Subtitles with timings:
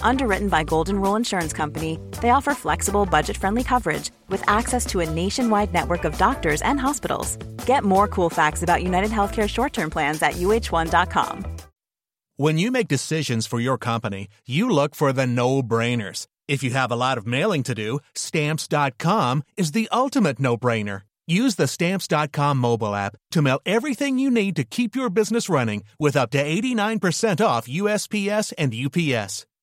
[0.00, 5.10] Underwritten by Golden Rule Insurance Company, they offer flexible, budget-friendly coverage with access to a
[5.10, 7.36] nationwide network of doctors and hospitals.
[7.66, 11.44] Get more cool facts about United Healthcare short-term plans at uh1.com.
[12.36, 16.26] When you make decisions for your company, you look for the no-brainers.
[16.48, 21.02] If you have a lot of mailing to do, stamps.com is the ultimate no-brainer.
[21.26, 25.82] Use the stamps.com mobile app to mail everything you need to keep your business running
[25.98, 29.46] with up to 89% off USPS and UPS.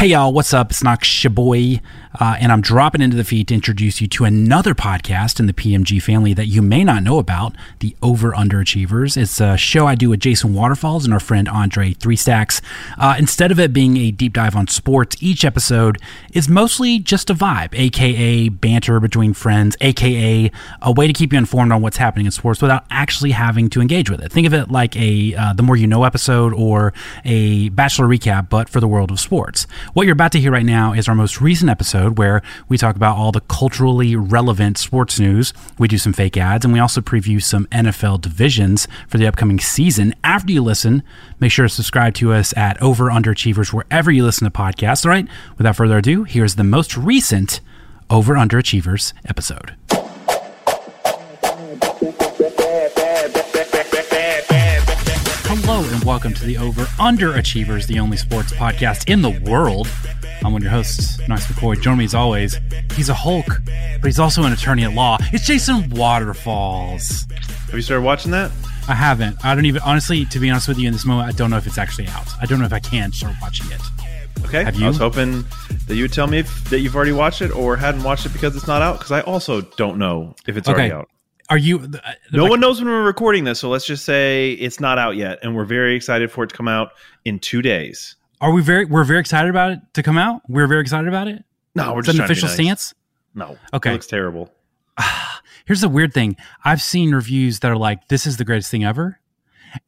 [0.00, 0.70] Hey y'all, what's up?
[0.70, 1.82] It's Knox Shaboy,
[2.18, 5.52] uh, and I'm dropping into the feed to introduce you to another podcast in the
[5.52, 9.18] PMG family that you may not know about, the Over Underachievers.
[9.18, 12.62] It's a show I do with Jason Waterfalls and our friend Andre Three Stacks.
[12.96, 15.98] Uh, instead of it being a deep dive on sports, each episode
[16.32, 21.38] is mostly just a vibe, aka banter between friends, aka a way to keep you
[21.38, 24.32] informed on what's happening in sports without actually having to engage with it.
[24.32, 26.94] Think of it like a uh, The More You Know episode or
[27.26, 29.66] a Bachelor recap, but for the world of sports.
[29.92, 32.94] What you're about to hear right now is our most recent episode where we talk
[32.94, 35.52] about all the culturally relevant sports news.
[35.78, 39.58] We do some fake ads and we also preview some NFL divisions for the upcoming
[39.58, 40.14] season.
[40.22, 41.02] After you listen,
[41.40, 45.04] make sure to subscribe to us at Over Underachievers wherever you listen to podcasts.
[45.04, 45.26] All right,
[45.58, 47.60] without further ado, here's the most recent
[48.08, 49.74] Over Underachievers episode.
[56.20, 59.88] Welcome to the Over Underachievers, the only sports podcast in the world.
[60.44, 61.80] I'm one of your hosts, Knox McCoy.
[61.80, 62.60] Join me as always.
[62.92, 65.16] He's a Hulk, but he's also an attorney at law.
[65.32, 67.26] It's Jason Waterfalls.
[67.30, 68.50] Have you started watching that?
[68.86, 69.42] I haven't.
[69.42, 71.56] I don't even, honestly, to be honest with you, in this moment, I don't know
[71.56, 72.28] if it's actually out.
[72.38, 73.80] I don't know if I can start watching it.
[74.44, 74.62] Okay.
[74.62, 74.84] Have you?
[74.84, 75.46] I was hoping
[75.86, 78.34] that you would tell me if, that you've already watched it or hadn't watched it
[78.34, 78.98] because it's not out.
[78.98, 81.08] Because I also don't know if it's already out.
[81.50, 81.80] Are you?
[81.80, 84.98] uh, No like- one knows when we're recording this, so let's just say it's not
[84.98, 86.92] out yet, and we're very excited for it to come out
[87.24, 88.16] in two days.
[88.40, 88.84] Are we very?
[88.86, 90.42] We're very excited about it to come out.
[90.48, 91.44] We're very excited about it.
[91.74, 92.54] No, we're Is just an trying to be official nice.
[92.54, 92.94] stance?
[93.34, 93.58] No.
[93.74, 93.90] Okay.
[93.90, 94.50] It looks terrible.
[95.66, 96.36] Here's the weird thing.
[96.64, 99.20] I've seen reviews that are like, "This is the greatest thing ever,"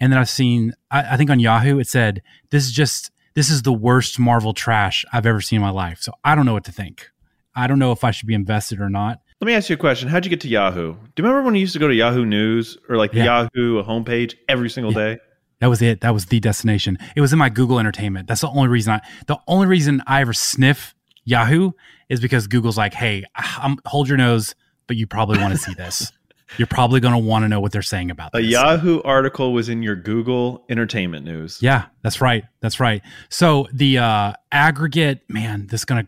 [0.00, 3.50] and then I've seen, I, I think on Yahoo, it said, "This is just, this
[3.50, 6.52] is the worst Marvel trash I've ever seen in my life." So I don't know
[6.52, 7.10] what to think.
[7.54, 9.20] I don't know if I should be invested or not.
[9.42, 10.08] Let me ask you a question.
[10.08, 10.92] How'd you get to Yahoo?
[10.92, 13.48] Do you remember when you used to go to Yahoo News or like the Yeah.
[13.56, 15.19] Yahoo homepage every single day?
[15.58, 16.00] That was it.
[16.03, 16.97] That was the destination.
[17.16, 18.28] It was in my Google Entertainment.
[18.28, 19.00] That's the only reason I.
[19.26, 20.94] The only reason I ever sniff
[21.25, 21.72] Yahoo
[22.08, 23.25] is because Google's like, "Hey,
[23.60, 24.54] um, hold your nose,
[24.86, 26.12] but you probably want to see this.
[26.56, 29.52] You're probably going to want to know what they're saying about A this." Yahoo article
[29.52, 31.58] was in your Google Entertainment News.
[31.60, 32.44] Yeah, that's right.
[32.60, 33.02] That's right.
[33.28, 36.06] So the uh, aggregate, man, this is gonna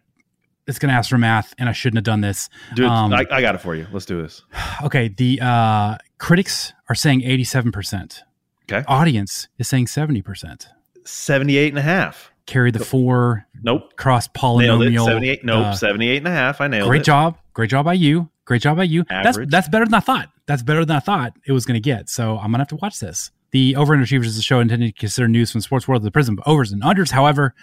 [0.66, 2.48] it's gonna ask for math, and I shouldn't have done this.
[2.75, 3.86] Dude, Um, I, I got it for you.
[3.92, 4.42] Let's do this.
[4.82, 8.22] Okay, the uh, critics are saying eighty-seven percent.
[8.70, 8.84] Okay.
[8.88, 10.69] Audience is saying seventy percent.
[11.06, 12.32] 78 and a half.
[12.47, 13.94] Carry the four Nope.
[13.97, 15.04] cross polynomial.
[15.06, 15.44] 78.
[15.44, 15.66] Nope.
[15.66, 16.60] uh, 78 and a half.
[16.60, 17.00] I nailed great it.
[17.00, 19.04] Great job, great job by you, great job by you.
[19.08, 19.50] That's Average.
[19.50, 20.31] that's better than I thought.
[20.46, 22.08] That's better than I thought it was going to get.
[22.08, 23.31] So I'm gonna have to watch this.
[23.50, 26.04] The Over Underachievers is a show intended to consider news from the sports world of
[26.04, 27.10] the prism of overs and unders.
[27.10, 27.54] However,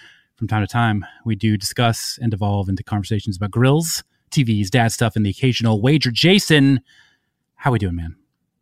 [0.41, 4.92] from time to time, we do discuss and evolve into conversations about grills, TVs, dad
[4.92, 6.10] stuff, and the occasional wager.
[6.10, 6.81] Jason,
[7.57, 8.16] how we doing, man?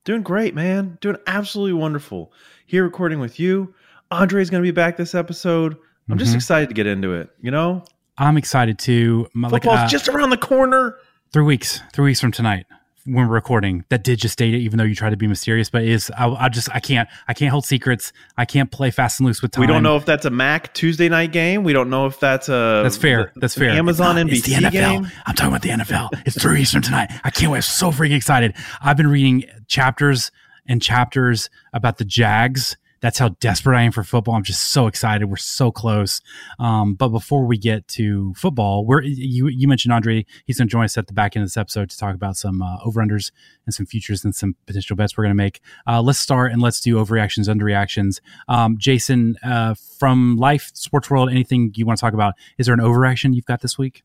[0.03, 0.97] Doing great, man.
[0.99, 2.33] Doing absolutely wonderful.
[2.65, 3.73] Here recording with you.
[4.11, 5.77] Andre's going to be back this episode.
[6.09, 6.35] I'm just Mhm.
[6.35, 7.29] excited to get into it.
[7.39, 7.85] You know,
[8.17, 9.29] I'm excited too.
[9.33, 10.95] My, like, football's uh, just around the corner.
[11.31, 12.65] three weeks, three weeks from tonight
[13.13, 13.83] when we're recording.
[13.89, 15.69] That did just date it, even though you try to be mysterious.
[15.69, 18.13] But is I, I just I can't I can't hold secrets.
[18.37, 19.61] I can't play fast and loose with time.
[19.61, 21.63] We don't know if that's a Mac Tuesday night game.
[21.63, 23.31] We don't know if that's a That's fair.
[23.35, 23.69] That's fair.
[23.71, 24.71] Amazon It's not- NBC it's the NFL.
[25.03, 25.07] game.
[25.25, 26.09] I'm talking about the NFL.
[26.25, 27.11] It's three Eastern tonight.
[27.23, 27.57] I can't wait.
[27.59, 28.55] I'm so freaking excited.
[28.81, 30.31] I've been reading chapters
[30.67, 34.35] and chapters about the Jags That's how desperate I am for football.
[34.35, 35.25] I'm just so excited.
[35.25, 36.21] We're so close.
[36.59, 40.25] Um, but before we get to football, we're you you mentioned Andre.
[40.45, 42.35] He's going to join us at the back end of this episode to talk about
[42.37, 43.31] some uh, over unders
[43.65, 45.61] and some futures and some potential bets we're going to make.
[45.87, 48.19] Uh, let's start and let's do overreactions, underreactions.
[48.47, 52.33] Um, Jason, uh, from life, sports world, anything you want to talk about?
[52.57, 54.03] Is there an overreaction you've got this week?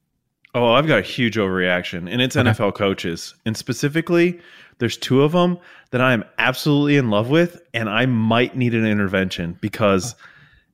[0.55, 2.49] Oh, I've got a huge overreaction, and it's Okay.
[2.51, 3.35] NFL coaches.
[3.45, 4.39] And specifically,
[4.79, 5.59] there's two of them
[5.91, 10.15] that I am absolutely in love with, and I might need an intervention because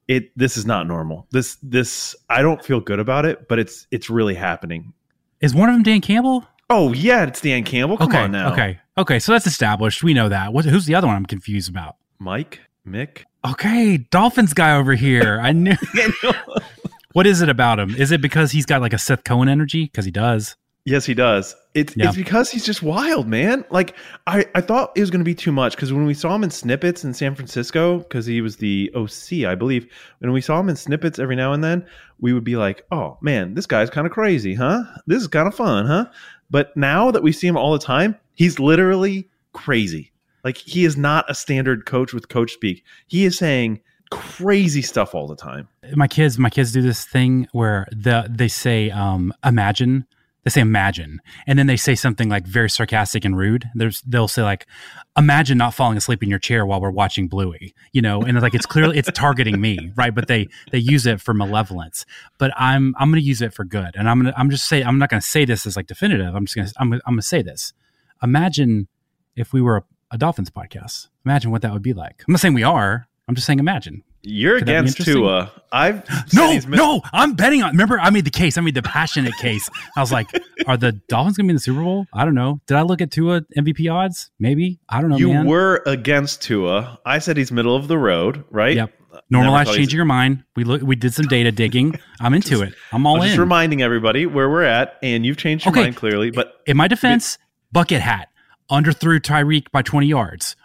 [0.08, 1.26] it this is not normal.
[1.30, 4.92] This this I don't feel good about it, but it's it's really happening.
[5.40, 6.44] Is one of them Dan Campbell?
[6.68, 7.96] Oh yeah, it's Dan Campbell.
[7.96, 8.52] Come okay, on now.
[8.52, 9.18] okay, okay.
[9.18, 10.02] So that's established.
[10.02, 10.52] We know that.
[10.52, 11.16] What, who's the other one?
[11.16, 11.96] I'm confused about.
[12.18, 13.24] Mike, Mick.
[13.46, 15.40] Okay, Dolphins guy over here.
[15.42, 15.76] I knew.
[17.12, 17.94] what is it about him?
[17.94, 19.84] Is it because he's got like a Seth Cohen energy?
[19.84, 20.56] Because he does.
[20.86, 21.54] Yes, he does.
[21.74, 22.08] It's Yeah.
[22.08, 23.64] it's because he's just wild, man.
[23.70, 23.94] Like
[24.26, 26.42] I, I thought it was going to be too much because when we saw him
[26.42, 29.86] in snippets in San Francisco, because he was the OC, I believe.
[30.20, 31.86] When we saw him in snippets every now and then,
[32.18, 34.84] we would be like, "Oh man, this guy's kind of crazy, huh?
[35.06, 36.06] This is kind of fun, huh?"
[36.50, 40.12] But now that we see him all the time, he's literally crazy.
[40.44, 42.82] Like he is not a standard coach with coach speak.
[43.06, 43.80] He is saying
[44.10, 45.68] crazy stuff all the time.
[45.94, 50.06] My kids, my kids do this thing where the they say um, imagine.
[50.42, 53.68] They say imagine, and then they say something like very sarcastic and rude.
[53.74, 54.66] There's they'll say like,
[55.14, 58.54] imagine not falling asleep in your chair while we're watching Bluey, you know, and like
[58.54, 60.14] it's clearly it's targeting me, right?
[60.14, 62.06] But they they use it for malevolence.
[62.38, 64.98] But I'm I'm to use it for good, and I'm gonna I'm just say I'm
[64.98, 66.34] not to say this as like definitive.
[66.34, 67.74] I'm just gonna I'm gonna, I'm gonna say this.
[68.22, 68.88] Imagine
[69.36, 71.08] if we were a, a Dolphins podcast.
[71.26, 72.24] Imagine what that would be like.
[72.26, 73.08] I'm not saying we are.
[73.30, 74.02] I'm just saying imagine.
[74.22, 74.96] You're Could against?
[75.04, 75.52] Tua.
[75.70, 76.02] I've
[76.34, 77.70] No, no, I'm betting on.
[77.70, 78.58] Remember, I made the case.
[78.58, 79.68] I made the passionate case.
[79.96, 80.26] I was like,
[80.66, 82.60] "Are the Dolphins going to be in the Super Bowl?" I don't know.
[82.66, 84.32] Did I look at Tua MVP odds?
[84.40, 84.80] Maybe.
[84.88, 85.16] I don't know.
[85.16, 85.46] You man.
[85.46, 86.98] were against Tua.
[87.06, 88.74] I said he's middle of the road, right?
[88.74, 88.92] Yep.
[89.12, 90.42] Uh, never Normalize he's- changing your mind.
[90.56, 90.82] We look.
[90.82, 91.96] We did some data digging.
[92.20, 92.74] I'm into it.
[92.90, 95.82] I'm all I'm just reminding everybody where we're at, and you've changed your Okay.
[95.84, 96.32] mind clearly.
[96.32, 97.38] But in my defense,
[97.70, 98.26] bucket hat
[98.70, 100.56] underthrew Tyreek by 20 yards.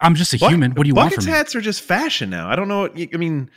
[0.00, 0.72] I'm just a buck- human.
[0.72, 1.36] What do you want buckets from me?
[1.38, 2.48] hats are just fashion now.
[2.48, 2.82] I don't know.
[2.82, 3.50] What, I mean,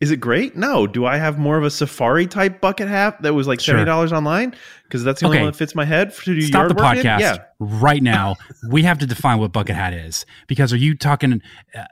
[0.00, 0.56] is it great?
[0.56, 0.86] No.
[0.86, 3.72] Do I have more of a safari type bucket hat that was like Sure.
[3.74, 4.54] seventy dollars online
[4.84, 5.44] because that's the only Okay.
[5.44, 7.02] one that fits my head to do Stop yard the work in?
[7.04, 7.36] podcast Yeah.
[7.60, 8.36] right now.
[8.68, 11.40] we have to define what bucket hat is because are you talking?
[11.76, 11.84] Uh,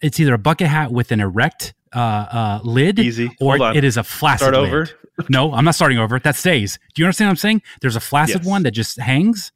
[0.00, 3.30] it's either a bucket hat with an erect uh, uh, lid, Easy.
[3.40, 4.48] or it is a flaccid.
[4.48, 4.66] Start lid.
[4.72, 4.88] over.
[5.30, 6.18] no, I'm not starting over.
[6.18, 6.78] That stays.
[6.94, 7.62] Do you understand what I'm saying?
[7.80, 8.46] There's a flaccid Yes.
[8.46, 9.50] one that just hangs.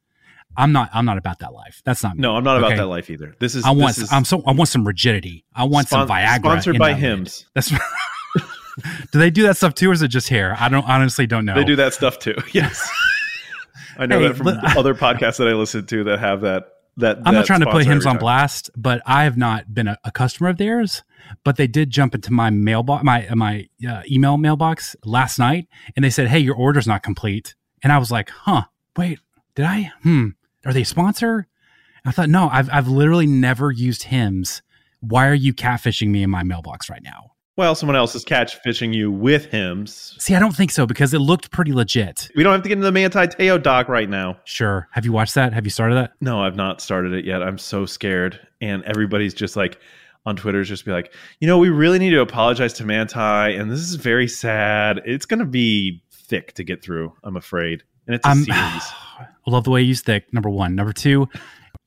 [0.57, 0.91] I'm not.
[0.93, 1.81] I'm not about that life.
[1.85, 2.17] That's not.
[2.17, 2.23] Me.
[2.23, 3.35] No, I'm not about that life either.
[3.39, 3.65] This is.
[3.65, 3.97] I want.
[3.99, 4.43] Is I'm so.
[4.47, 5.45] I want some rigidity.
[5.55, 6.39] I want some spon- Viagra.
[6.41, 7.47] Sponsored by Hims.
[7.55, 7.71] That's.
[9.13, 10.57] do they do that stuff too, or is it just hair?
[10.59, 11.55] I don't honestly don't know.
[11.55, 12.35] They do that stuff too.
[12.53, 12.89] Yes.
[13.99, 16.65] I know Hey, that from but- other podcasts that I listen to that have that.
[16.97, 19.97] That I'm not trying to put Hims on blast, but I have not been a,
[20.05, 21.03] a customer of theirs.
[21.45, 26.05] But they did jump into my mailbox, my my uh, email mailbox last night, and
[26.05, 28.65] they said, "Hey, your order's not complete." And I was like, "Huh?
[28.97, 29.21] Wait,
[29.55, 29.93] did I?
[30.03, 30.31] Hmm?
[30.65, 31.47] Are they a sponsor?"
[32.05, 34.63] I thought, no, I've I've literally never used Hims.
[35.01, 37.33] Why are you catfishing me in my mailbox right now?
[37.57, 40.15] Well, someone else is catch fishing you with Hims.
[40.19, 42.31] See, I don't think so because it looked pretty legit.
[42.35, 44.39] We don't have to get into the Manti Te'o doc right now.
[44.45, 44.89] Sure.
[44.93, 45.53] Have you watched that?
[45.53, 46.13] Have you started that?
[46.23, 47.43] No, I've not started it yet.
[47.43, 48.41] I'm so scared.
[48.63, 49.79] And everybody's just like
[50.25, 53.71] on Twitter's just be like, you know, we really need to apologize to Manti, and
[53.71, 55.01] this is very sad.
[55.05, 57.83] It's gonna be thick to get through, I'm afraid.
[58.07, 58.83] And it's a I'm- series.
[59.51, 60.33] Love the way you use thick.
[60.33, 60.75] Number one.
[60.75, 61.29] Number two,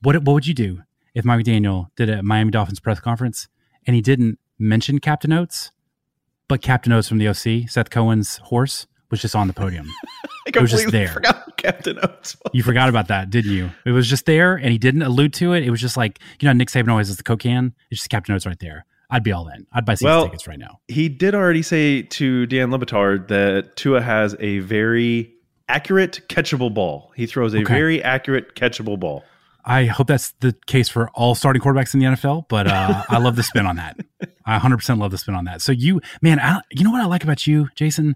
[0.02, 0.82] what what would you do
[1.14, 3.48] if Mike McDaniel did a Miami Dolphins press conference
[3.86, 5.70] and he didn't mention Captain Oats,
[6.48, 9.88] but Captain Oats from the OC, Seth Cohen's horse, was just on the podium.
[10.56, 11.20] I was just there.
[11.56, 12.36] Captain Oats.
[12.52, 13.70] you forgot about that, didn't you?
[13.86, 15.64] It was just there, and he didn't allude to it.
[15.64, 17.74] It was just like you know, Nick Saban always has the Coke can.
[17.90, 18.84] It's just Captain Oats right there.
[19.10, 19.66] I'd be all in.
[19.72, 20.80] I'd buy season Well, tickets right now.
[20.88, 25.33] He did already say to Dan Le Batard that Tua has a very
[25.68, 27.12] accurate catchable ball.
[27.16, 27.72] He throws a Okay.
[27.72, 29.24] very accurate catchable ball.
[29.66, 33.16] I hope that's the case for all starting quarterbacks in the NFL, but uh, I
[33.18, 33.98] love the spin on that.
[34.46, 35.62] I 100% love the spin on that.
[35.62, 38.14] So you, man, I, you know what I like about you, Jason?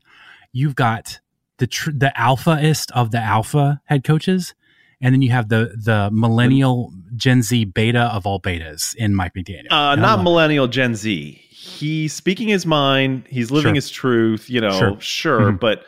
[0.53, 1.21] You've got
[1.57, 4.55] the tr- the alphaist of the alpha head coaches,
[5.01, 9.33] and then you have the the millennial Gen Z beta of all betas in Mike
[9.35, 9.71] McDaniel.
[9.73, 11.33] Uh, not millennial Gen Z.
[11.51, 13.25] He's speaking his mind.
[13.29, 13.75] He's living Sure.
[13.75, 14.51] his truth.
[14.51, 15.01] You know, Sure.
[15.01, 15.61] sure, Mhm.
[15.61, 15.85] but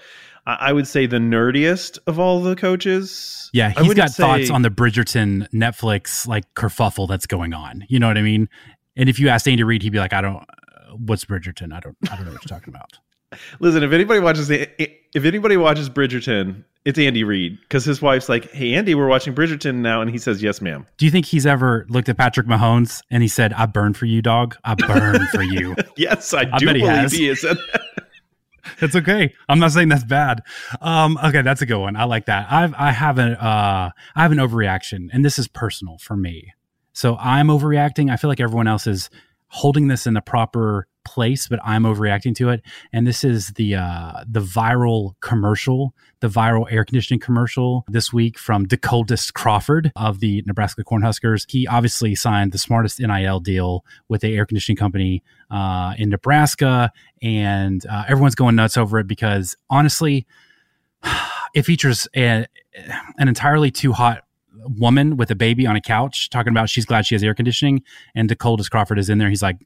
[0.61, 3.51] I would say the nerdiest of all the coaches.
[3.53, 7.85] Yeah, he's got say- thoughts on the Bridgerton Netflix like kerfuffle that's going on.
[7.89, 8.49] You know what I mean?
[8.97, 10.37] And if you asked Andy Reid, he'd be like, "I don't.
[10.37, 11.73] Uh, what's Bridgerton?
[11.73, 11.97] I don't.
[12.11, 12.99] I don't know what you're talking about."
[13.61, 14.69] Listen, if anybody watches the,
[15.17, 19.35] if anybody watches Bridgerton, it's Andy Reid because his wife's like, "Hey, Andy, we're watching
[19.35, 22.47] Bridgerton now," and he says, "Yes, ma'am." Do you think he's ever looked at Patrick
[22.47, 24.57] Mahomes and he said, "I burn for you, dog.
[24.65, 27.13] I burn for you." yes, I, I do bet he believe has.
[27.13, 27.83] he has said that.
[28.81, 29.35] It's okay.
[29.49, 30.43] I'm not saying that's bad.
[30.81, 31.97] Um, okay, that's a good one.
[31.97, 32.51] I like that.
[32.51, 36.53] I've I have an uh, I have an overreaction, and this is personal for me.
[36.93, 38.11] So I'm overreacting.
[38.11, 39.11] I feel like everyone else is
[39.49, 42.63] holding this in the proper place, but I'm overreacting to it.
[42.93, 48.39] And this is the uh, the viral commercial, the viral air conditioning commercial this week
[48.39, 51.51] from Decoldest Crawford of the Nebraska Cornhuskers.
[51.51, 56.93] He obviously signed the smartest NIL deal with the air conditioning company uh, in Nebraska,
[57.21, 60.27] and uh, everyone's going nuts over it because honestly,
[61.55, 62.47] it features a,
[63.19, 64.23] an entirely too hot
[64.79, 67.83] woman with a baby on a couch talking about she's glad she has air conditioning
[68.15, 69.57] and Decoldest Crawford is in there he's like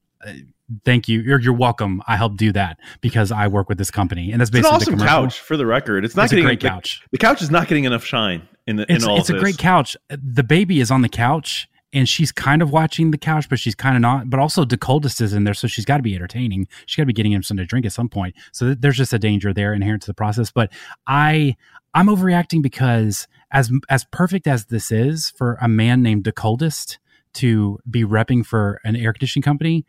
[0.84, 1.20] thank you.
[1.20, 2.02] You're, you're welcome.
[2.06, 4.32] I helped do that because I work with this company.
[4.32, 6.04] And that's It's an awesome the couch for the record.
[6.04, 7.02] It's not It's a getting great the- couch.
[7.12, 9.42] The, couch is not getting enough shine in the it's, in all it's a this.
[9.42, 9.96] great couch.
[10.08, 13.74] The baby is on the couch and she's kind of watching the couch but she's
[13.74, 16.66] kind of not but also Decoldest is in there so she's got to be entertaining.
[16.86, 18.34] She's got to be getting him something to drink at some point.
[18.52, 20.50] So th- there's just a danger there inherent to the process.
[20.50, 20.72] But
[21.06, 21.56] I
[21.92, 26.98] I'm overreacting because as as perfect as this is for a man named Decoldest
[27.34, 29.84] to be repping for an air conditioning company,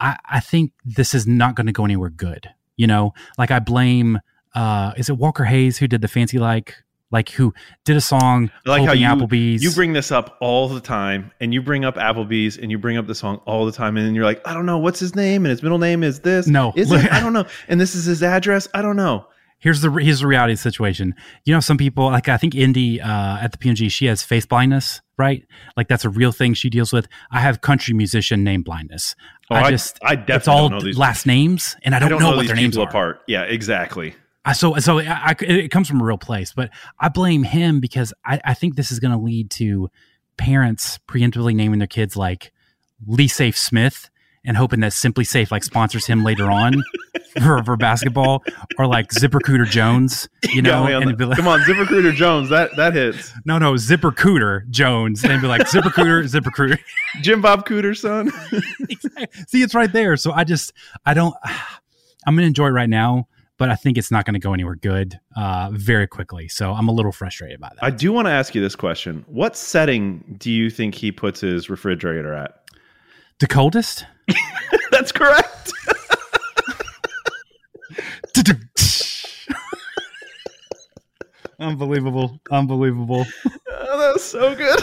[0.00, 2.48] I, I think this is not going to go anywhere good.
[2.76, 4.20] You know, like I blame
[4.54, 6.76] uh is it Walker Hayes who did the fancy like
[7.10, 10.68] like who did a song I like how you, Applebee's you bring this up all
[10.68, 13.72] the time and you bring up Applebee's and you bring up the song all the
[13.72, 15.44] time and then you're like, I don't know, what's his name?
[15.44, 16.46] And his middle name is this.
[16.48, 16.72] No.
[16.76, 17.12] Is it?
[17.12, 17.46] I don't know.
[17.68, 18.68] And this is his address.
[18.74, 19.26] I don't know.
[19.58, 21.14] here's the here's the reality of the situation.
[21.44, 24.44] You know, some people like I think Indy uh, at the PMG, she has face
[24.46, 25.44] blindness, right?
[25.76, 27.06] Like that's a real thing she deals with.
[27.30, 29.14] I have country musician name blindness.
[29.50, 32.18] Oh, I- just I definitely it's all don't know these last names, and I don't,
[32.18, 32.88] know, what these their names are.
[32.88, 33.20] apart.
[33.28, 34.14] Yeah, exactly.
[34.44, 35.04] I, so so I,
[35.38, 38.76] I- it comes from a real place, but I blame him because I, I think
[38.76, 39.90] this is going to lead to
[40.36, 42.52] parents preemptively naming their kids like
[43.06, 44.10] Lee Safe Smith
[44.44, 46.82] and hoping that SimpliSafe like sponsors him later on
[47.42, 48.42] for, for basketball
[48.78, 52.48] or like Zipper Cooter Jones, you know, and be like, Come on, ZipperCruiter Jones.
[52.50, 53.32] That that hits.
[53.44, 56.78] no, no, Zipper Cooter Jones, and be like Zipper Cooter, Zipper Cooter.
[57.20, 58.30] Jim Bob Cooter, son.
[59.48, 60.16] See, it's right there.
[60.16, 60.72] So I just,
[61.04, 61.34] I don't,
[62.26, 64.76] I'm gonna enjoy it right now, but I think it's not going to go anywhere
[64.76, 66.48] good uh, very quickly.
[66.48, 67.84] So I'm a little frustrated by that.
[67.84, 69.24] I do want to ask you this question.
[69.28, 72.64] What setting do you think he puts his refrigerator at?
[73.40, 74.06] the coldest.
[74.90, 75.72] That's correct.
[81.60, 82.40] Unbelievable.
[82.50, 83.24] Unbelievable.
[83.46, 84.78] Oh, that was so good.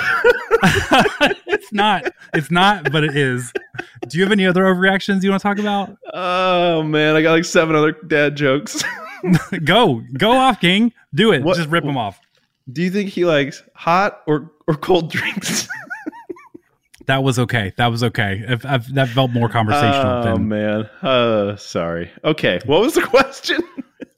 [1.48, 2.14] it's not.
[2.34, 3.52] It's not, but it is.
[4.08, 5.98] Do you have any other overreactions you want to talk about?
[6.14, 8.84] oh man, I got like seven other dad jokes.
[9.66, 10.02] go.
[10.18, 10.94] Go off, King.
[11.14, 11.44] Do it.
[11.44, 12.20] What- Just rip them off.
[12.72, 15.68] do you think he likes hot or or cold drinks?
[17.12, 17.74] That was okay.
[17.76, 18.42] That was okay.
[18.48, 20.90] If, if, that felt more conversational oh than man.
[21.02, 22.10] Uh sorry.
[22.24, 22.62] Okay.
[22.66, 23.62] What was the question?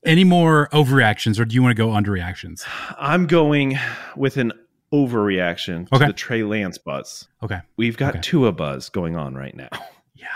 [0.05, 2.63] any more overreactions, or do you want to go underreactions?
[2.99, 3.79] I'm going
[4.15, 4.51] with an
[4.93, 6.05] overreaction to Okay.
[6.07, 7.27] the Trey Lance buzz.
[7.41, 7.59] Okay.
[7.77, 8.21] We've got Okay.
[8.21, 9.69] Tua buzz going on right now.
[10.13, 10.27] Yeah.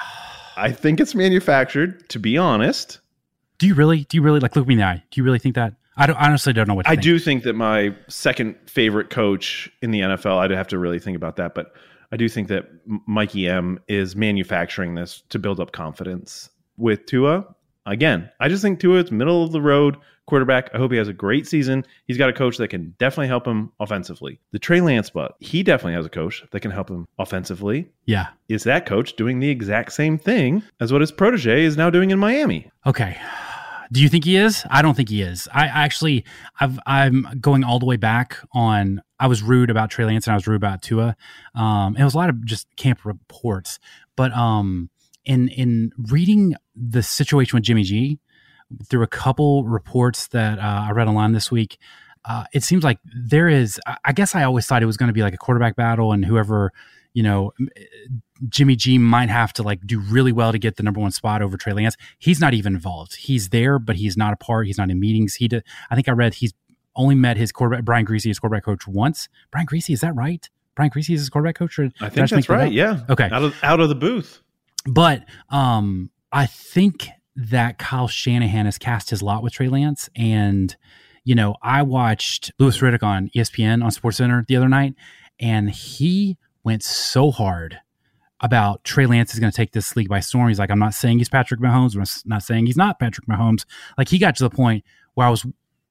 [0.56, 3.00] I think it's manufactured, to be honest.
[3.60, 4.06] Do you really?
[4.06, 5.04] Do you really like look me in the eye?
[5.12, 5.74] Do you really think that?
[5.96, 7.04] I don't honestly don't know what to I think.
[7.04, 11.16] do think that my second favorite coach in the NFL, I'd have to really think
[11.18, 11.74] about that, but
[12.12, 12.70] I do think that
[13.06, 17.46] Mikey M is manufacturing this to build up confidence with Tua.
[17.86, 20.70] Again, I just think Tua is middle of the road quarterback.
[20.74, 21.86] I hope he has a great season.
[22.06, 24.40] He's got a coach that can definitely help him offensively.
[24.52, 27.90] The Trey Lance, but he definitely has a coach that can help him offensively.
[28.06, 28.28] Yeah.
[28.50, 32.12] Is that coach doing the exact same thing as what his protege is now doing
[32.12, 32.70] in Miami?
[32.86, 33.18] Okay.
[33.92, 34.66] Do you think he is?
[34.70, 35.48] I don't think he is.
[35.54, 36.26] I actually,
[36.60, 39.02] I've, I'm going all the way back on.
[39.20, 41.16] I was rude about Trey Lance and I was rude about Tua.
[41.56, 43.80] Um, it was a lot of just camp reports,
[44.16, 44.90] but um,
[45.26, 48.20] in in reading the situation with Jimmy G
[48.86, 51.78] through a couple reports that uh, I read online this week,
[52.26, 53.80] uh, it seems like there is.
[54.04, 56.26] I- guess I always thought it was going to be like a quarterback battle, and
[56.26, 56.72] whoever
[57.14, 57.54] you know
[58.50, 61.42] Jimmy G might have to like do really well to get the number one spot
[61.42, 61.96] over Trey Lance.
[62.20, 63.16] He's not even involved.
[63.16, 64.68] He's there, but he's not a part.
[64.68, 65.36] He's not in meetings.
[65.36, 65.64] He did.
[65.90, 66.54] I think I read he's
[66.98, 69.30] only met his quarterback Brian Griese, his quarterback coach, once.
[69.51, 70.50] Brian Griese, is that right?
[70.75, 71.80] Brian Griese is his quarterback coach.
[71.80, 72.72] Or I think just that's make that right.
[72.72, 73.00] Yeah.
[73.10, 73.30] Okay.
[73.32, 74.42] Out of out of the booth.
[74.86, 80.10] But um, I think that Kyle Shanahan has cast his lot with Trey Lance.
[80.16, 80.75] And,
[81.24, 84.96] you know, I watched Louis Riddick on ESPN on SportsCenter the other night,
[85.39, 87.80] and he went so hard
[88.39, 90.48] about Trey Lance is going to take this league by storm.
[90.48, 91.96] He's like, I'm not saying he's Patrick Mahomes.
[91.96, 93.66] I'm not saying he's not Patrick Mahomes.
[93.98, 94.84] Like he got to the point
[95.16, 95.46] where I was,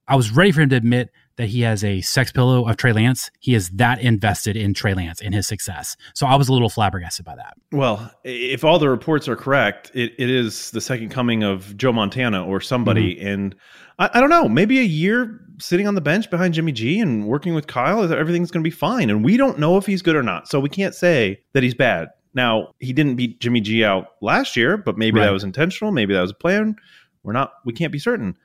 [0.07, 2.93] I was ready for him to admit that he has a sex pillow of Trey
[2.93, 3.29] Lance.
[3.39, 5.95] He is that invested in Trey Lance and his success.
[6.13, 7.55] So I was a little flabbergasted by that.
[7.71, 11.93] Well, if all the reports are correct, it, it is the second coming of Joe
[11.93, 13.15] Montana or somebody.
[13.15, 13.27] Mm-hmm.
[13.27, 13.55] And
[13.99, 17.27] I, I, don't know, maybe a year sitting on the bench behind Jimmy G and
[17.27, 19.09] working with Kyle, everything's going to be fine.
[19.09, 20.47] And we don't know if he's good or not.
[20.47, 22.09] So we can't say that he's bad.
[22.33, 25.25] Now, he didn't beat Jimmy G out last year, but maybe right.
[25.25, 25.91] that was intentional.
[25.91, 26.75] Maybe that was a plan.
[27.23, 28.37] We're not, we can't be certain.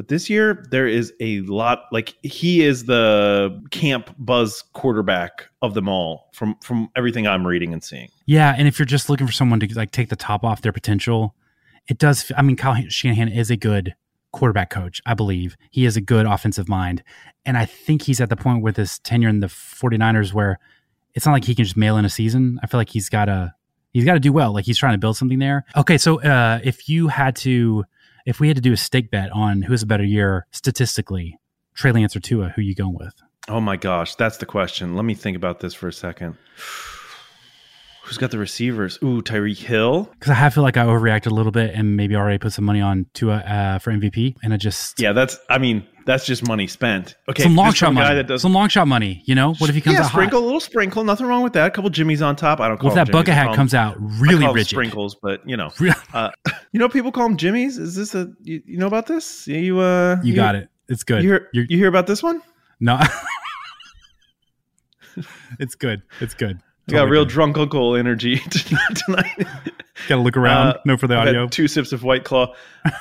[0.00, 1.82] But this year, there is a lot.
[1.92, 7.74] Like he is the camp buzz quarterback of them all, from from everything I'm reading
[7.74, 8.08] and seeing.
[8.24, 10.72] Yeah, and if you're just looking for someone to like take the top off their
[10.72, 11.34] potential,
[11.86, 12.32] it does.
[12.34, 13.94] I mean, Kyle Shanahan is a good
[14.32, 15.02] quarterback coach.
[15.04, 17.02] I believe he is a good offensive mind,
[17.44, 20.58] and I think he's at the point with his tenure in the 49ers where
[21.12, 22.58] it's not like he can just mail in a season.
[22.62, 23.54] I feel like he's got to
[23.92, 24.54] he's got to do well.
[24.54, 25.66] Like he's trying to build something there.
[25.76, 27.84] Okay, so uh, if you had to
[28.26, 31.38] if we had to do a stake bet on who has a better year statistically,
[31.74, 33.14] Trey Lance or Tua, who are you going with?
[33.48, 34.94] Oh my gosh, that's the question.
[34.94, 36.36] Let me think about this for a second.
[38.10, 38.98] Who's got the receivers?
[39.04, 40.08] Ooh, Tyreek Hill.
[40.18, 42.80] Because I feel like I overreacted a little bit and maybe already put some money
[42.80, 46.66] on Tua uh, for MVP, and I just yeah, that's I mean that's just money
[46.66, 47.14] spent.
[47.28, 48.16] Okay, some long shot money.
[48.16, 49.22] That does, some long shot money.
[49.26, 50.44] You know, what if he comes yeah, out sprinkle hot?
[50.44, 51.68] a little sprinkle, nothing wrong with that.
[51.68, 52.58] A couple jimmies on top.
[52.58, 54.70] I don't call well, if that bucket hat comes out really rigid.
[54.70, 55.70] Sprinkles, but you know,
[56.12, 56.30] uh,
[56.72, 57.78] you know, people call them jimmies.
[57.78, 59.46] Is this a you, you know about this?
[59.46, 60.68] You uh, you, you got it.
[60.88, 61.22] It's good.
[61.22, 62.42] You hear, you hear about this one?
[62.80, 63.00] No.
[65.60, 66.02] it's good.
[66.20, 66.60] It's good.
[66.90, 68.36] I got real drunk uncle energy
[69.06, 69.46] tonight.
[70.08, 70.68] got to look around.
[70.68, 71.46] Uh, no for the audio.
[71.48, 72.54] two sips of White Claw.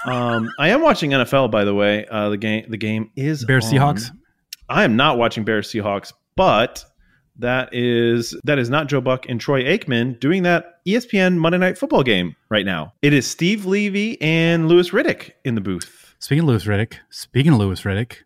[0.05, 2.05] Um, I am watching NFL, by the way.
[2.05, 4.11] Uh, the game the game is Bears Seahawks.
[4.69, 6.85] I am not watching Bears Seahawks, but
[7.37, 11.77] that is that is not Joe Buck and Troy Aikman doing that ESPN Monday Night
[11.77, 12.93] Football game right now.
[13.01, 16.15] It is Steve Levy and Louis Riddick in the booth.
[16.19, 18.17] Speaking of Louis Riddick, speaking of Louis Riddick,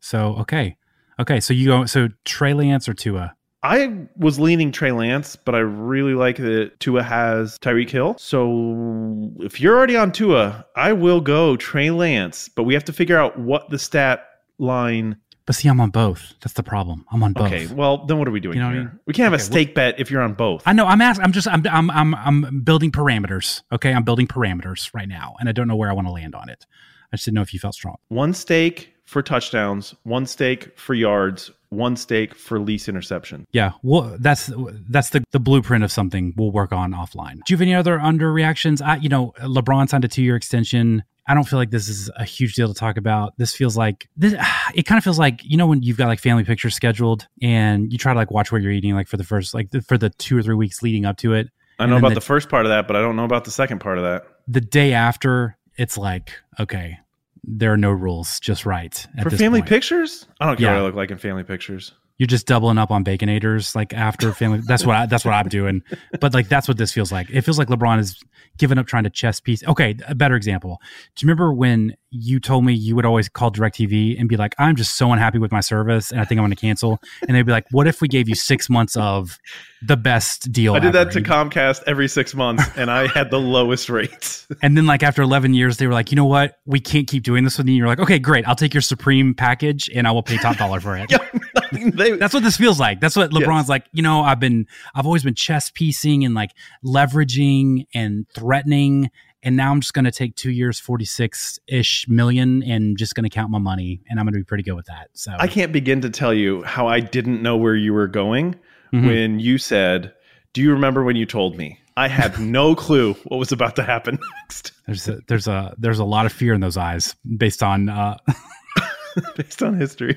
[0.00, 0.76] so okay,
[1.18, 3.34] okay, so you go so Trey Lance or Tua.
[3.62, 8.16] I was leaning Trey Lance, but I really like that Tua has Tyreek Hill.
[8.18, 12.92] So if you're already on Tua, I will go Trey Lance, but we have to
[12.92, 14.24] figure out what the stat
[14.58, 15.16] line.
[15.44, 16.34] But see, I'm on both.
[16.40, 17.04] That's the problem.
[17.10, 17.46] I'm on both.
[17.46, 18.80] Okay, well then what are we doing you know here?
[18.80, 19.00] I mean?
[19.06, 20.62] We can't have okay, a stake well, bet if you're on both.
[20.64, 20.86] I know.
[20.86, 21.24] I'm asking.
[21.24, 21.48] I'm just.
[21.48, 21.66] I'm.
[21.66, 21.90] I'm.
[21.90, 22.14] I'm.
[22.14, 23.62] I'm building parameters.
[23.72, 26.34] Okay, I'm building parameters right now, and I don't know where I want to land
[26.34, 26.64] on it.
[27.12, 27.96] I just didn't know if you felt strong.
[28.08, 33.46] One stake for touchdowns, one stake for yards, one stake for least interception.
[33.52, 34.52] Yeah, well, that's
[34.90, 37.36] that's the, the blueprint of something we'll work on offline.
[37.46, 38.82] Do you have any other under reactions?
[38.82, 41.04] I, you know, LeBron signed a two year extension.
[41.26, 43.32] I don't feel like this is a huge deal to talk about.
[43.38, 44.34] This feels like this.
[44.74, 47.90] It kind of feels like you know when you've got like family pictures scheduled and
[47.90, 49.96] you try to like watch what you're eating like for the first like the, for
[49.96, 51.48] the two or three weeks leading up to it.
[51.78, 53.50] I know about the, the first part of that, but I don't know about the
[53.50, 54.26] second part of that.
[54.46, 56.98] The day after, it's like okay,
[57.44, 59.06] there are no rules, just right.
[59.22, 59.68] For family point.
[59.68, 60.26] pictures?
[60.40, 60.72] I don't care yeah.
[60.74, 64.32] what I look like in family pictures you're just doubling up on baconators like after
[64.32, 65.82] family that's what I, that's what i'm doing
[66.20, 68.20] but like that's what this feels like it feels like lebron is
[68.58, 70.80] giving up trying to chess piece okay a better example
[71.14, 74.54] do you remember when you told me you would always call directv and be like
[74.58, 77.36] i'm just so unhappy with my service and i think i'm going to cancel and
[77.36, 79.38] they'd be like what if we gave you six months of
[79.82, 81.04] the best deal i did ever?
[81.04, 85.02] that to comcast every six months and i had the lowest rates and then like
[85.02, 87.66] after 11 years they were like you know what we can't keep doing this with
[87.66, 90.36] you and you're like okay great i'll take your supreme package and i will pay
[90.38, 91.12] top dollar for it
[91.72, 93.00] they, that's what this feels like.
[93.00, 93.68] That's what LeBron's yes.
[93.68, 93.84] like.
[93.92, 96.52] You know, I've been, I've always been chess piecing and like
[96.84, 99.10] leveraging and threatening,
[99.42, 103.14] and now I'm just going to take two years, forty six ish million, and just
[103.14, 105.08] going to count my money, and I'm going to be pretty good with that.
[105.12, 108.54] So I can't begin to tell you how I didn't know where you were going
[108.92, 109.06] mm-hmm.
[109.06, 110.12] when you said,
[110.52, 113.82] "Do you remember when you told me?" I had no clue what was about to
[113.82, 114.72] happen next.
[114.86, 117.88] There's a, there's a there's a lot of fear in those eyes based on.
[117.88, 118.16] Uh,
[119.36, 120.16] based on history.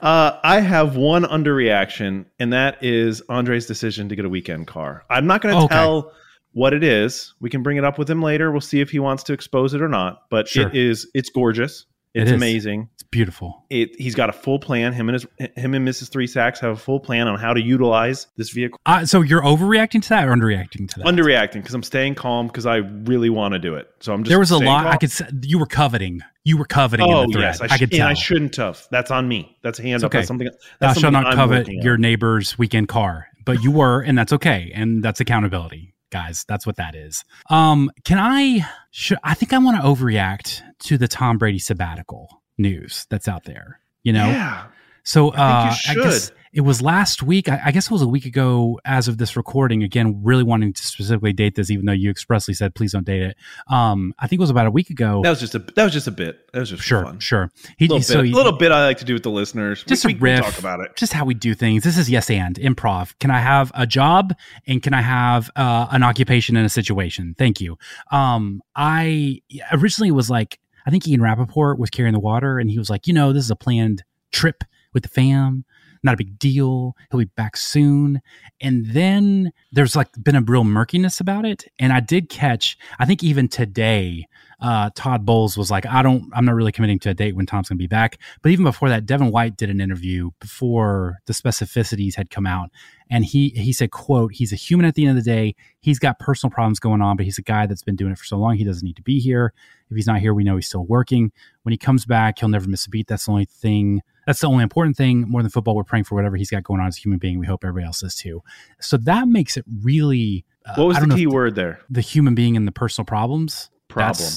[0.00, 5.04] Uh, I have one underreaction, and that is Andre's decision to get a weekend car.
[5.10, 5.74] I'm not going to okay.
[5.74, 6.12] tell
[6.58, 7.34] what it is.
[7.40, 8.50] We can bring it up with him later.
[8.50, 10.24] We'll see if he wants to expose it or not.
[10.28, 10.66] But sure.
[10.68, 11.86] it is it's gorgeous.
[12.14, 12.88] It's it amazing.
[12.94, 13.64] It's beautiful.
[13.70, 14.92] It, he's got a full plan.
[14.92, 16.08] Him and his him and Mrs.
[16.08, 18.80] Three Stacks have a full plan on how to utilize this vehicle.
[18.86, 21.06] Uh, so you're overreacting to that or underreacting to that?
[21.06, 23.88] Underreacting because I'm staying calm because I really want to do it.
[24.00, 24.92] So I'm just there was a lot calm.
[24.94, 25.44] I could.
[25.44, 26.22] You were coveting.
[26.42, 27.06] You were coveting.
[27.08, 28.08] Oh yes, I, sh- I, could tell.
[28.08, 28.84] And i shouldn't have.
[28.90, 29.56] That's on me.
[29.62, 30.10] That's a hand it's up.
[30.10, 30.18] Okay.
[30.18, 30.48] That's something.
[30.80, 34.72] That's Thou shall not covet your neighbor's weekend car, but you were, and that's okay,
[34.74, 36.44] and that's accountability guys.
[36.48, 37.24] That's what that is.
[37.50, 38.68] Um, can I?
[38.90, 43.44] Should, I think I want to overreact to the Tom Brady sabbatical news that's out
[43.44, 43.80] there.
[44.02, 44.66] You know, yeah.
[45.04, 47.48] So uh, I, I, guess it was last week.
[47.48, 49.82] I, I, guess it was a week ago as of this recording.
[49.82, 53.22] Again, really wanting to specifically date this, even though you expressly said please don't date
[53.22, 53.36] it.
[53.68, 55.20] Um, I think it was about a week ago.
[55.22, 56.50] That was just a that was just a bit.
[56.52, 57.18] That was just sure, fun.
[57.20, 57.50] sure.
[57.76, 59.84] He, a little, so bit, he, little bit I like to do with the listeners.
[59.84, 60.40] Just we, a riff.
[60.40, 60.96] talk about it.
[60.96, 61.84] Just how we do things.
[61.84, 63.14] This is yes and improv.
[63.20, 64.34] Can I have a job
[64.66, 67.34] and can I have uh, an occupation and a situation?
[67.36, 67.78] Thank you.
[68.10, 72.78] Um, I originally was like, I think Ian Rapoport was carrying the water, and he
[72.78, 75.64] was like, you know, this is a planned trip with the fam
[76.02, 76.96] not a big deal.
[77.10, 78.20] He'll be back soon.
[78.60, 81.64] And then there's like been a real murkiness about it.
[81.78, 84.26] And I did catch, I think even today,
[84.60, 87.46] uh, Todd Bowles was like, I don't, I'm not really committing to a date when
[87.46, 88.18] Tom's going to be back.
[88.42, 92.70] But even before that, Devin White did an interview before the specificities had come out.
[93.08, 95.54] And he, he said, quote, he's a human at the end of the day.
[95.80, 98.24] He's got personal problems going on, but he's a guy that's been doing it for
[98.24, 98.56] so long.
[98.56, 99.54] He doesn't need to be here.
[99.90, 101.32] If he's not here, we know he's still working.
[101.62, 103.06] When he comes back, he'll never miss a beat.
[103.06, 105.74] That's the only thing that's the only important thing more than football.
[105.74, 107.38] We're praying for whatever he's got going on as a human being.
[107.38, 108.42] We hope everybody else is too.
[108.78, 110.44] So that makes it really.
[110.66, 111.80] Uh, what was the key word there?
[111.88, 113.70] The human being and the personal problems.
[113.88, 114.30] Problem.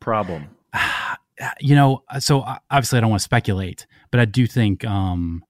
[0.00, 0.48] Problem.
[1.60, 4.84] You know, so obviously I don't want to speculate, but I do think.
[4.84, 5.44] um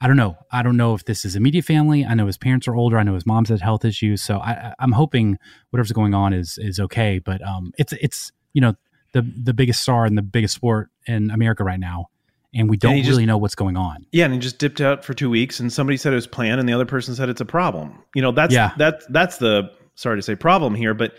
[0.00, 0.36] I don't know.
[0.50, 2.04] I don't know if this is immediate family.
[2.04, 2.98] I know his parents are older.
[2.98, 4.22] I know his mom's had health issues.
[4.22, 5.38] So I, am hoping
[5.70, 7.18] whatever's going on is is okay.
[7.18, 8.74] But um, it's it's you know
[9.14, 12.10] the the biggest star and the biggest sport in America right now
[12.54, 14.06] and we don't and really just, know what's going on.
[14.12, 16.60] Yeah, and he just dipped out for two weeks, and somebody said it was planned,
[16.60, 17.98] and the other person said it's a problem.
[18.14, 18.72] You know, that's yeah.
[18.76, 21.14] that's that's the sorry to say problem here, but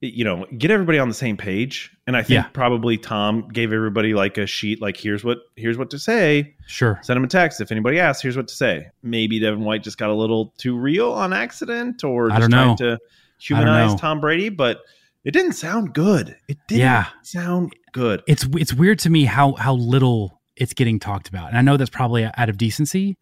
[0.00, 1.94] you know, get everybody on the same page.
[2.06, 2.48] And I think yeah.
[2.54, 6.54] probably Tom gave everybody like a sheet, like here's what here's what to say.
[6.66, 6.98] Sure.
[7.02, 8.22] Send him a text if anybody asks.
[8.22, 8.88] Here's what to say.
[9.02, 12.98] Maybe Devin White just got a little too real on accident, or just trying to
[13.38, 14.80] humanize Tom Brady, but
[15.24, 16.36] it didn't sound good.
[16.48, 17.06] It didn't yeah.
[17.22, 18.22] sound good.
[18.26, 21.48] It's it's weird to me how how little it's getting talked about.
[21.48, 23.16] And I know that's probably out of decency.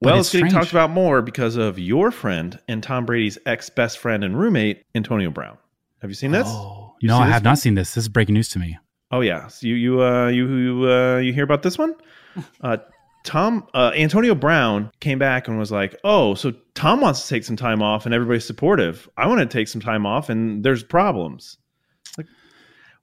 [0.00, 3.70] Well, it's, it's getting talked about more because of your friend and Tom Brady's ex
[3.70, 5.56] best friend and roommate, Antonio Brown.
[6.02, 6.46] Have you seen this?
[6.48, 7.44] Oh, you no, I have one?
[7.44, 7.94] not seen this.
[7.94, 8.78] This is breaking news to me.
[9.10, 11.94] Oh yeah, so you you uh, you you uh, you hear about this one?
[12.60, 12.76] Uh,
[13.26, 17.44] Tom uh, Antonio Brown came back and was like, "Oh, so Tom wants to take
[17.44, 19.08] some time off, and everybody's supportive.
[19.16, 21.58] I want to take some time off, and there's problems."
[22.16, 22.26] Like,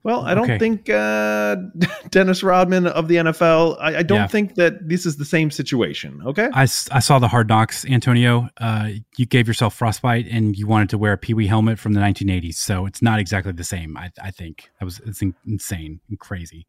[0.03, 0.57] well, I don't okay.
[0.57, 1.57] think uh,
[2.09, 3.77] Dennis Rodman of the NFL.
[3.81, 4.27] I, I don't yeah.
[4.27, 6.21] think that this is the same situation.
[6.25, 8.49] Okay, I, I saw the Hard Knocks, Antonio.
[8.57, 11.93] Uh, you gave yourself frostbite, and you wanted to wear a Pee Wee helmet from
[11.93, 12.55] the 1980s.
[12.55, 13.97] So it's not exactly the same.
[13.97, 16.65] I, I think that was it's insane and crazy.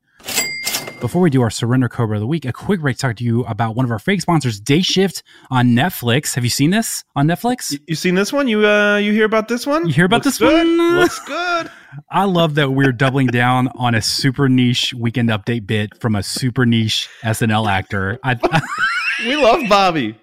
[1.00, 3.24] Before we do our Surrender Cobra of the week, a quick break to talk to
[3.24, 6.34] you about one of our fake sponsors, Day Shift on Netflix.
[6.34, 7.72] Have you seen this on Netflix?
[7.72, 8.48] You, you seen this one?
[8.48, 9.86] You uh, you hear about this one?
[9.86, 10.66] You hear about Looks this good.
[10.66, 10.76] one?
[11.00, 11.70] Looks good.
[12.10, 16.22] I love that we're doubling down on a super niche weekend update bit from a
[16.22, 18.18] super niche SNL actor.
[18.24, 18.36] I,
[19.26, 20.16] we love Bobby.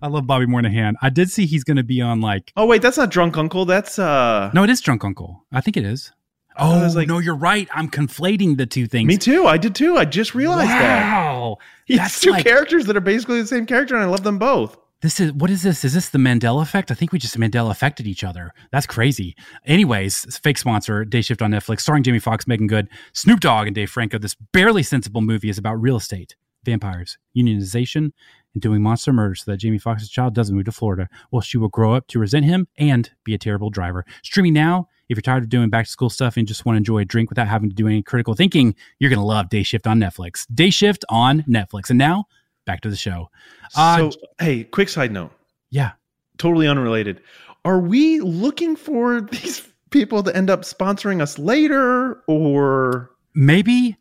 [0.00, 0.94] I love Bobby Moynihan.
[1.02, 2.52] I did see he's going to be on like.
[2.56, 3.64] Oh wait, that's not Drunk Uncle.
[3.64, 4.52] That's uh.
[4.54, 5.44] No, it is Drunk Uncle.
[5.52, 6.12] I think it is.
[6.58, 7.68] Oh like, no, you're right.
[7.72, 9.06] I'm conflating the two things.
[9.06, 9.46] Me too.
[9.46, 9.96] I did too.
[9.96, 10.78] I just realized wow.
[10.78, 11.06] that.
[11.06, 11.58] Wow,
[11.88, 14.76] that's two like, characters that are basically the same character, and I love them both.
[15.02, 15.84] This is what is this?
[15.84, 16.90] Is this the Mandela effect?
[16.90, 18.52] I think we just Mandela affected each other.
[18.70, 19.34] That's crazy.
[19.64, 23.74] Anyways, fake sponsor, Day Shift on Netflix, starring Jamie Foxx, Meagan Good, Snoop Dogg, and
[23.74, 24.18] Dave Franco.
[24.18, 28.12] This barely sensible movie is about real estate, vampires, unionization,
[28.52, 31.08] and doing monster murder so that Jamie Foxx's child doesn't move to Florida.
[31.30, 34.04] Well, she will grow up to resent him and be a terrible driver.
[34.22, 34.88] Streaming now.
[35.10, 37.04] If you're tired of doing back to school stuff and just want to enjoy a
[37.04, 39.98] drink without having to do any critical thinking, you're going to love Day Shift on
[39.98, 40.46] Netflix.
[40.54, 41.90] Day Shift on Netflix.
[41.90, 42.26] And now
[42.64, 43.28] back to the show.
[43.76, 45.32] Uh, so, hey, quick side note.
[45.70, 45.92] Yeah.
[46.38, 47.20] Totally unrelated.
[47.64, 53.96] Are we looking for these people to end up sponsoring us later or maybe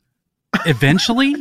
[0.68, 1.36] eventually?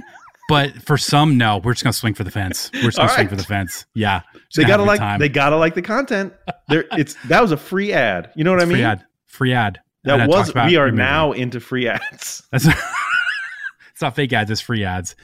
[0.48, 2.70] but for some, no, we're just gonna swing for the fence.
[2.72, 3.84] We're just gonna swing for the fence.
[3.92, 4.22] Yeah,
[4.56, 5.20] they gotta like time.
[5.20, 6.32] they gotta like the content.
[6.68, 8.32] There, it's that was a free ad.
[8.34, 8.76] You know what it's I mean?
[8.78, 9.04] Free ad.
[9.28, 9.80] Free ad.
[10.04, 10.52] That was.
[10.54, 12.42] We are now into free ads.
[12.52, 14.50] That's it's not fake ads.
[14.50, 15.14] It's free ads.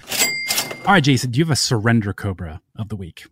[0.85, 3.27] All right, Jason, do you have a surrender cobra of the week?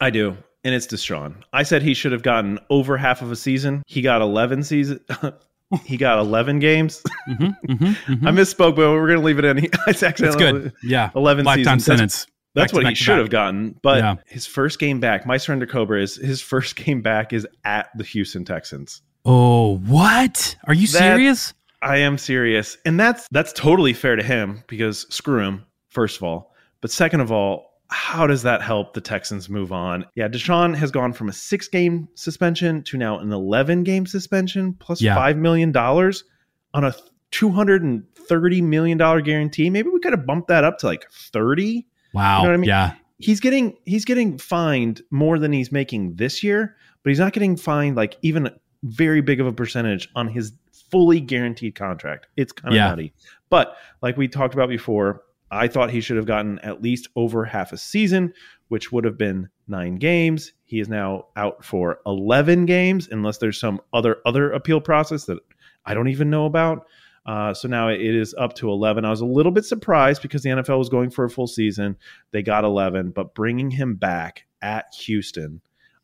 [0.00, 0.36] I do.
[0.64, 1.42] And it's Deshaun.
[1.52, 3.82] I said he should have gotten over half of a season.
[3.86, 5.00] He got 11 season.
[5.84, 7.02] he got 11 games.
[7.28, 8.26] mm-hmm, mm-hmm, mm-hmm.
[8.26, 9.68] I misspoke, but we're going to leave it in.
[9.86, 10.72] It's actually it's good.
[10.82, 11.10] Yeah.
[11.14, 11.84] 11 Lifetime seasons.
[11.84, 12.26] sentence.
[12.54, 13.78] That's, that's what he should have gotten.
[13.82, 14.14] But yeah.
[14.26, 18.04] his first game back, my surrender cobra is his first game back is at the
[18.04, 19.02] Houston Texans.
[19.26, 20.56] Oh, what?
[20.64, 21.52] Are you that, serious?
[21.82, 22.78] I am serious.
[22.84, 26.54] And that's that's totally fair to him because screw him, first of all.
[26.80, 30.06] But second of all, how does that help the Texans move on?
[30.14, 34.74] Yeah, Deshaun has gone from a six game suspension to now an 11 game suspension
[34.74, 35.16] plus yeah.
[35.16, 36.94] $5 million on a
[37.32, 39.70] $230 million guarantee.
[39.70, 41.86] Maybe we could have bumped that up to like 30.
[42.12, 42.38] Wow.
[42.38, 42.68] You know what I mean?
[42.68, 42.94] Yeah.
[43.18, 47.56] he's getting he's getting fined more than he's making this year, but he's not getting
[47.56, 48.50] fined like even
[48.82, 50.52] very big of a percentage on his
[50.90, 52.26] fully guaranteed contract.
[52.36, 52.88] It's kind of Yeah.
[52.88, 53.12] nutty.
[53.50, 57.44] But like we talked about before, I thought he should have gotten at least over
[57.44, 58.32] half a season,
[58.68, 60.52] which would have been nine games.
[60.64, 65.38] He is now out for 11 games, unless there's some other other appeal process that
[65.84, 66.86] I don't even know about.
[67.24, 69.04] Uh, so now it is up to 11.
[69.04, 71.96] I was a little bit surprised because the NFL was going for a full season.
[72.30, 75.60] They got 11, but bringing him back at Houston,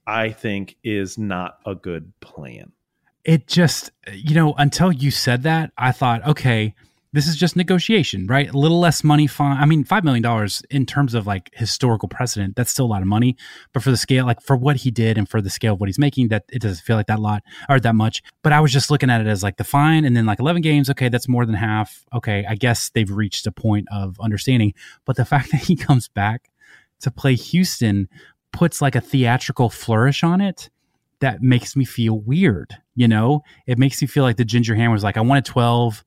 [0.07, 2.73] I think, is not a good plan.
[3.25, 6.75] it just you know until you said that i thought okay
[7.15, 8.49] this is just negotiation right?
[8.49, 9.59] A little less money fine.
[9.59, 13.03] I mean five million dollars in terms of like historical precedent that's still a lot
[13.03, 13.37] of money.
[13.75, 15.91] But for the scale like for what he did and for the scale of what
[15.91, 18.23] he's making that it doesn't feel like that lot or that much.
[18.43, 20.63] But i was just looking at it as like the fine and then like 11
[20.63, 22.07] games okay that's more than half.
[22.15, 24.73] Okay i guess they've reached a point of understanding.
[25.05, 26.49] But the fact that he comes back
[27.01, 28.09] to play houston
[28.53, 30.71] puts like a theatrical flourish on it
[31.21, 32.77] that makes me feel weird.
[32.95, 35.51] You know, it makes me feel like the ginger hand was like, I want a
[35.51, 36.05] 12,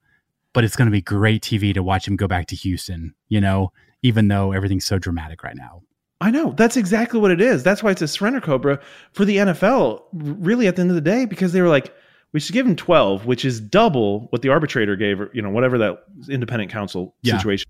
[0.53, 3.41] but it's going to be great TV to watch him go back to Houston, you
[3.41, 3.71] know,
[4.03, 5.81] even though everything's so dramatic right now.
[6.21, 6.53] I know.
[6.55, 7.61] That's exactly what it is.
[7.63, 8.79] That's why it's a surrender cobra
[9.11, 11.93] for the NFL, really, at the end of the day, because they were like,
[12.31, 15.49] we should give him 12, which is double what the arbitrator gave, or, you know,
[15.49, 17.37] whatever that independent counsel Yeah.
[17.37, 17.69] situation.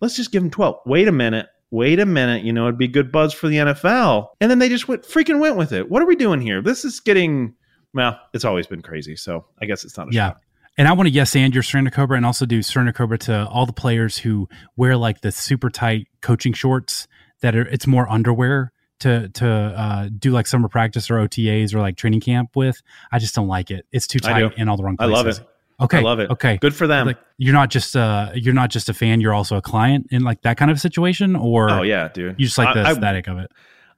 [0.00, 0.80] Let's just give him 12.
[0.86, 1.48] Wait a minute.
[1.70, 2.44] Wait a minute.
[2.44, 4.28] You know, it'd be good buzz for the NFL.
[4.40, 5.90] And then they just went freaking went with it.
[5.90, 6.62] What are we doing here?
[6.62, 7.54] This is getting,
[7.92, 9.16] well, it's always been crazy.
[9.16, 10.28] So I guess it's not a Yeah.
[10.28, 10.40] shock.
[10.76, 13.46] And I want to yes and your surrender cobra and also do surrender cobra to
[13.48, 17.06] all the players who wear like the super tight coaching shorts
[17.42, 21.80] that are it's more underwear to to uh, do like summer practice or OTAs or
[21.80, 22.82] like training camp with.
[23.12, 23.86] I just don't like it.
[23.92, 25.24] It's too tight in all the wrong I places.
[25.24, 25.48] love it.
[25.80, 25.98] Okay.
[25.98, 26.30] I love it.
[26.30, 26.56] Okay.
[26.58, 27.06] Good for them.
[27.08, 30.22] like you're not just uh you're not just a fan you're also a client in
[30.22, 32.36] like that kind of situation or oh, yeah, dude.
[32.38, 33.50] you just like the I- I- aesthetic of it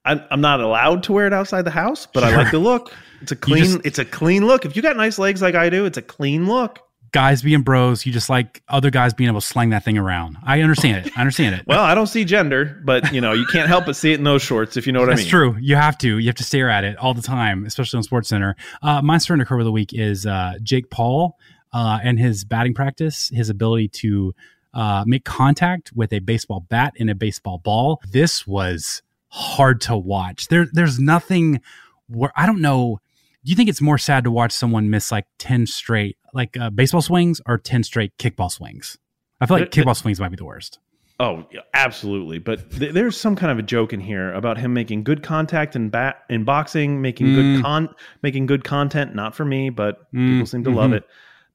[0.05, 2.93] I, I'm not allowed to wear it outside the house, but I like the look.
[3.23, 3.65] It's a clean.
[3.65, 4.65] just- it's a clean look.
[4.65, 6.79] If you got nice legs like I do, it's a clean look.
[7.13, 10.37] guys being bros you just like other guys being able to slang that thing around
[10.45, 13.47] i understand it i understand it Well, I don't see gender, but you know, you
[13.47, 15.27] can't help but see it in those shorts if you know what That's I mean.
[15.27, 15.57] It's true.
[15.61, 16.19] You have to.
[16.19, 18.55] You have to stare at it all the time, especially on Sports Center.
[18.83, 21.37] Uh, my surrender cobra of the week is uh, Jake Paul
[21.73, 24.35] uh, and his batting practice, his ability to
[24.75, 28.01] uh, make contact with a baseball bat and a baseball ball.
[28.11, 30.49] This was hard to watch.
[30.49, 31.61] There, there's nothing
[32.09, 33.01] where I don't know.
[33.45, 36.71] Do you think it's more sad to watch someone miss like ten straight like uh,
[36.71, 38.99] baseball swings or ten straight kickball swings?
[39.41, 40.79] I feel like kickball swings might be the worst.
[41.19, 42.39] Oh, absolutely.
[42.39, 45.75] But th- there's some kind of a joke in here about him making good contact
[45.75, 47.35] in bat in boxing, making Mm.
[47.55, 47.89] good con
[48.23, 49.15] making good content.
[49.15, 50.97] Not for me, but Mm, people seem to love mhm.
[50.97, 51.05] it.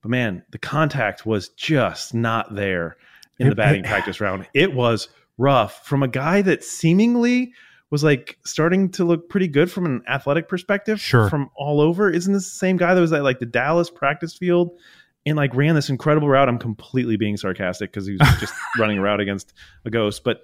[0.01, 2.97] But man, the contact was just not there
[3.39, 4.47] in the batting practice round.
[4.53, 7.53] It was rough from a guy that seemingly
[7.89, 10.99] was like starting to look pretty good from an athletic perspective.
[10.99, 11.29] Sure.
[11.29, 12.09] From all over.
[12.09, 14.77] Isn't this the same guy that was at like the Dallas practice field?
[15.25, 16.49] and like ran this incredible route.
[16.49, 19.53] I'm completely being sarcastic because he was just running a route against
[19.85, 20.23] a ghost.
[20.23, 20.41] But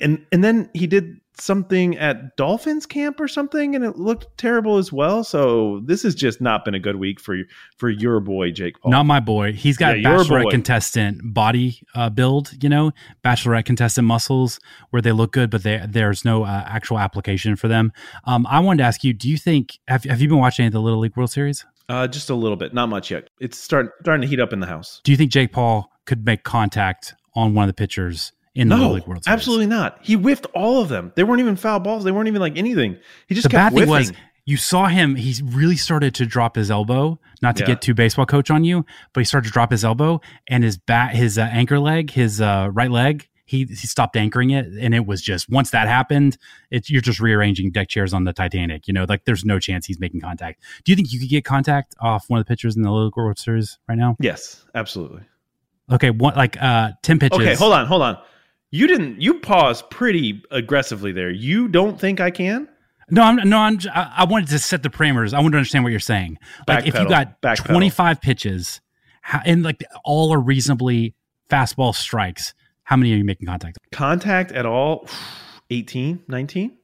[0.00, 4.76] and and then he did something at Dolphins camp or something, and it looked terrible
[4.76, 5.22] as well.
[5.22, 7.36] So this has just not been a good week for
[7.76, 8.90] for your boy Jake Paul.
[8.90, 9.52] Not my boy.
[9.52, 12.92] He's got Yeah, bachelorette contestant body uh, build, you know,
[13.24, 14.58] bachelorette contestant muscles
[14.90, 17.92] where they look good, but they, there's no uh, actual application for them.
[18.24, 20.68] Um, I wanted to ask you: Do you think have have you been watching any
[20.68, 21.64] of the Little League World Series?
[21.88, 23.30] uh, just a little bit, not much yet.
[23.40, 25.00] It's start, starting to heat up in the house.
[25.04, 28.76] Do you think Jake Paul could make contact on one of the pitchers in the
[28.76, 29.32] No, League World Series?
[29.32, 29.98] absolutely not.
[30.02, 31.12] He whiffed all of them.
[31.16, 32.04] They weren't even foul balls.
[32.04, 32.96] They weren't even like anything.
[33.26, 34.12] He just the bad kept thing whiffing.
[34.14, 37.66] was you saw him he really started to drop his elbow not to Yeah.
[37.68, 40.78] get too baseball coach on you but he started to drop his elbow and his
[40.78, 44.94] bat his uh, anchor leg his uh, right leg he, he stopped anchoring it and
[44.94, 46.38] it was just once that happened
[46.70, 49.84] it's you're just rearranging deck chairs on the titanic you know like there's no chance
[49.84, 52.74] he's making contact do you think you could get contact off one of the pitchers
[52.74, 55.22] in the Little World Series right now yes, absolutely.
[55.92, 58.16] okay one like uh 10 pitches Okay, hold on, hold on.
[58.70, 59.20] You didn't.
[59.20, 61.30] You paused pretty aggressively there.
[61.30, 62.68] You don't think I can?
[63.10, 63.58] No, I'm no.
[63.58, 63.78] I'm.
[63.94, 65.32] I, I wanted to set the parameters.
[65.32, 66.38] I want to understand what you're saying.
[66.66, 67.70] Like, if you got backpedal.
[67.70, 68.80] 25 pitches,
[69.22, 71.14] how, and like all are reasonably
[71.48, 72.52] fastball strikes,
[72.82, 73.78] how many are you making contact?
[73.92, 75.08] Contact at all?
[75.70, 76.78] 18, 19?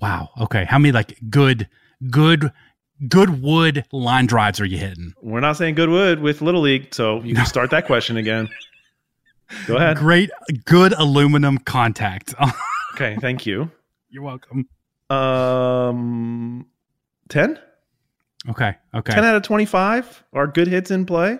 [0.00, 0.28] Wow.
[0.38, 0.66] Okay.
[0.66, 1.68] How many like good,
[2.10, 2.52] good,
[3.08, 5.14] good wood line drives are you hitting?
[5.22, 8.48] We're not saying Goodwood with Little League, so you can start that question again.
[9.66, 9.96] Go ahead.
[9.98, 10.30] Great,
[10.64, 12.34] good aluminum contact.
[12.94, 13.70] Okay, thank you.
[14.08, 14.66] You're welcome.
[15.10, 16.66] Um,
[17.28, 17.58] 10?
[18.48, 18.74] Okay.
[18.94, 19.12] Okay.
[19.12, 21.38] 10 out of 25 are good hits in play.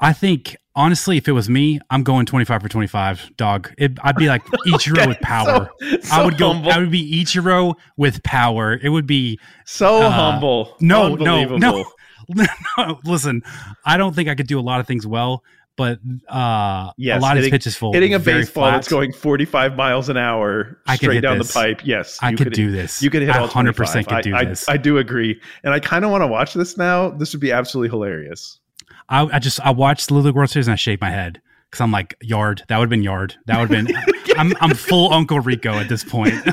[0.00, 3.72] I think honestly, if it was me, I'm going 25 for 25, dog.
[3.78, 5.70] It, I'd be like Ichiro Okay, with power.
[5.80, 6.52] so- I would go.
[6.52, 6.70] humble.
[6.72, 8.74] I would be Ichiro with power.
[8.74, 10.76] It would be So Uh, humble.
[10.80, 11.84] no, no, no.
[12.76, 12.98] no.
[13.04, 13.42] Listen,
[13.86, 15.42] I don't think I could do a lot of things well,
[15.78, 17.94] but uh, Yes, a lot of his pitches full.
[17.94, 18.72] Hitting a baseball flat.
[18.72, 21.48] that's going 45 miles an hour I straight down this.
[21.48, 21.80] the pipe.
[21.86, 23.00] Yes, I you could do this.
[23.00, 24.06] You could hit I all 100% 25.
[24.06, 24.68] could do I, I- this.
[24.68, 27.08] I, do agree, and I kind of want to watch this now.
[27.08, 28.60] This would be absolutely hilarious.
[29.08, 31.80] I, I just I watched the Little World Series and I shake my head because
[31.80, 32.62] I'm like yard.
[32.68, 33.34] That would have been yard.
[33.46, 33.96] That would have been.
[34.36, 36.34] I'm I'm full Uncle Rico at this point.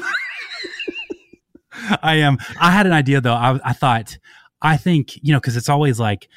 [2.02, 2.38] I am.
[2.60, 3.34] I had an idea though.
[3.34, 4.18] I I thought
[4.62, 6.30] I think you know because it's always like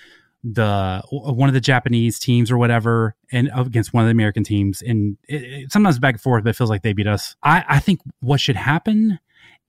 [0.44, 4.44] the uh, one of the Japanese teams or whatever and against one of the American
[4.44, 7.36] teams and it, it, sometimes back and forth but it feels like they beat us.
[7.42, 9.18] I I think what should happen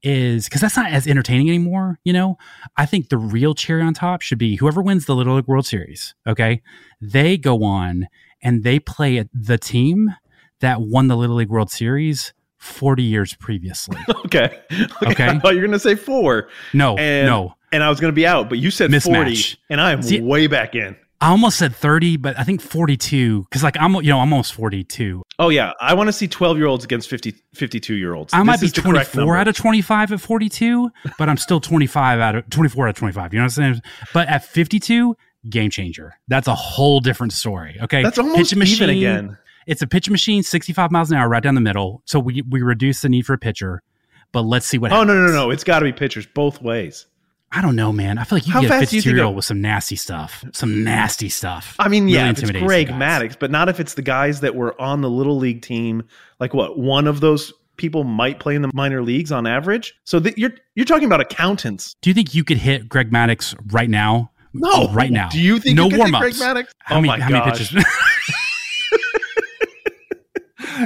[0.01, 1.99] is because that's not as entertaining anymore.
[2.03, 2.37] You know,
[2.77, 5.65] I think the real cherry on top should be whoever wins the Little League World
[5.65, 6.15] Series.
[6.27, 6.61] Okay,
[7.01, 8.07] they go on
[8.41, 10.13] and they play the team
[10.61, 13.97] that won the Little League World Series forty years previously.
[14.25, 14.59] Okay.
[15.01, 15.25] Okay.
[15.27, 18.11] I thought you were going to say four, No, and no, and I was going
[18.11, 19.57] to be out, but you said 40, Mismatch.
[19.69, 20.95] and I am See- way back in.
[21.21, 24.53] I almost said thirty, but I think forty-two because like I'm you know I'm almost
[24.53, 25.21] forty-two.
[25.37, 28.33] Oh yeah, I want to see 12 year olds against 50 52 year olds.
[28.33, 31.35] I might This be is the correct 24 out of 25 at 42, but I'm
[31.35, 33.33] still 25 out of 24 out of 25.
[33.33, 33.81] You know what I'm saying?
[34.13, 35.13] But at 52,
[35.49, 36.13] game changer.
[36.29, 37.77] That's a whole different story.
[37.81, 38.01] Okay.
[38.01, 39.37] That's almost Pitching even again.
[39.67, 42.01] It's a pitch machine, 65 miles an hour, right down the middle.
[42.05, 43.83] So we, we reduce the need for a pitcher,
[44.31, 45.07] but let's see what Oh happens.
[45.09, 45.49] no no no!
[45.51, 47.07] It's got to be pitchers both ways.
[47.51, 48.19] I don't know, man.
[48.19, 49.45] I feel like you How get a fast do you 52 think year old with
[49.45, 50.45] some nasty stuff.
[50.53, 51.75] Some nasty stuff.
[51.79, 52.89] I mean, Really yeah, if it's Greg.
[52.89, 56.03] Maddux, but not if it's the guys that were on the little league team.
[56.39, 56.77] Like what?
[56.77, 59.95] One of those people might play in the minor leagues on average.
[60.03, 61.95] So th- you're you're talking about accountants.
[62.01, 64.31] Do you think you could hit Greg Maddux right now?
[64.53, 65.29] No, oh, right now.
[65.29, 65.97] Do you think no you.
[65.97, 66.67] Greg Maddux?
[66.79, 67.73] How oh many, my how many pitches?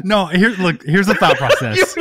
[0.03, 1.93] no, here look, here's the thought process.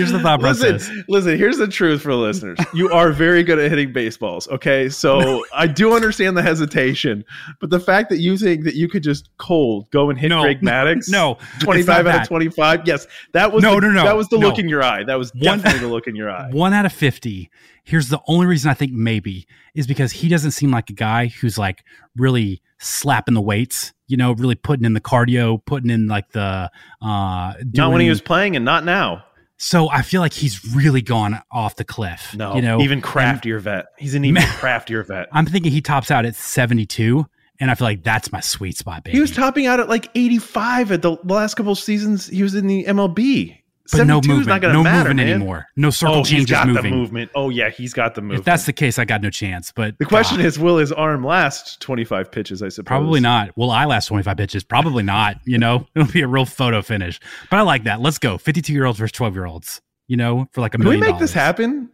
[0.00, 0.72] Here's the thought process.
[0.88, 2.58] Listen, listen, here's the truth for the listeners.
[2.74, 4.88] You are very good at hitting baseballs, okay?
[4.88, 7.24] So I do understand the hesitation,
[7.60, 10.42] but the fact that you think that you could just cold go and hit No,
[10.42, 12.22] Greg Maddux, no, it's 25 out that.
[12.22, 14.48] of 25, yes, that was No, the, no, no, that was the no.
[14.48, 15.04] look in your eye.
[15.04, 16.50] That was One- definitely the look in your eye.
[16.52, 17.50] One out of 50.
[17.84, 21.26] Here's the only reason I think maybe is because he doesn't seem like a guy
[21.26, 21.82] who's like
[22.16, 26.70] really slapping the weights, you know, really putting in the cardio, putting in like the,
[27.02, 29.24] uh, Not when he was playing and not now.
[29.62, 32.34] So I feel like he's really gone off the cliff.
[32.34, 33.88] No, you know, even And craftier vet.
[33.98, 35.28] He's an even craftier vet.
[35.32, 37.26] I'm thinking he tops out at 72,
[37.60, 39.18] and I feel like that's my sweet spot, baby.
[39.18, 42.54] He was topping out at like 85 at the last couple of seasons he was
[42.54, 43.58] in the MLB.
[43.92, 45.28] But no movement, not no matter, movement man.
[45.28, 45.66] anymore.
[45.76, 46.82] No oh, circle Oh, he's changes got moving.
[46.90, 47.30] the movement.
[47.34, 48.40] Oh yeah, he's got the movement.
[48.40, 49.72] If that's the case, I got no chance.
[49.72, 52.62] But the question God, is, will his arm last 25 pitches?
[52.62, 52.86] I suppose.
[52.86, 53.56] probably not.
[53.56, 54.64] Will I last 25 pitches?
[54.64, 55.36] Probably not.
[55.44, 57.20] You know, it'll be a real photo finish.
[57.50, 58.00] But I like that.
[58.00, 58.38] Let's go.
[58.38, 59.80] 52 year olds versus 12 year olds.
[60.06, 60.90] You know, for like a minute.
[60.90, 61.14] Can we million.
[61.14, 61.90] make this happen?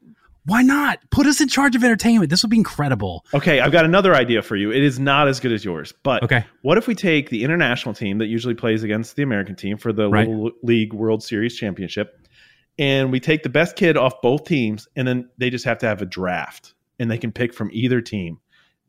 [0.46, 1.00] Why not?
[1.10, 2.30] Put us in charge of entertainment.
[2.30, 3.24] This would be incredible.
[3.34, 4.70] Okay, I've got another idea for you.
[4.70, 6.44] It is not as good as yours, but Okay.
[6.62, 9.92] what if we take the international team that usually plays against the American team for
[9.92, 10.28] the Right.
[10.28, 12.26] Little League World Series championship,
[12.78, 15.86] and we take the best kid off both teams, and then they just have to
[15.86, 18.38] have a draft, and they can pick from either team,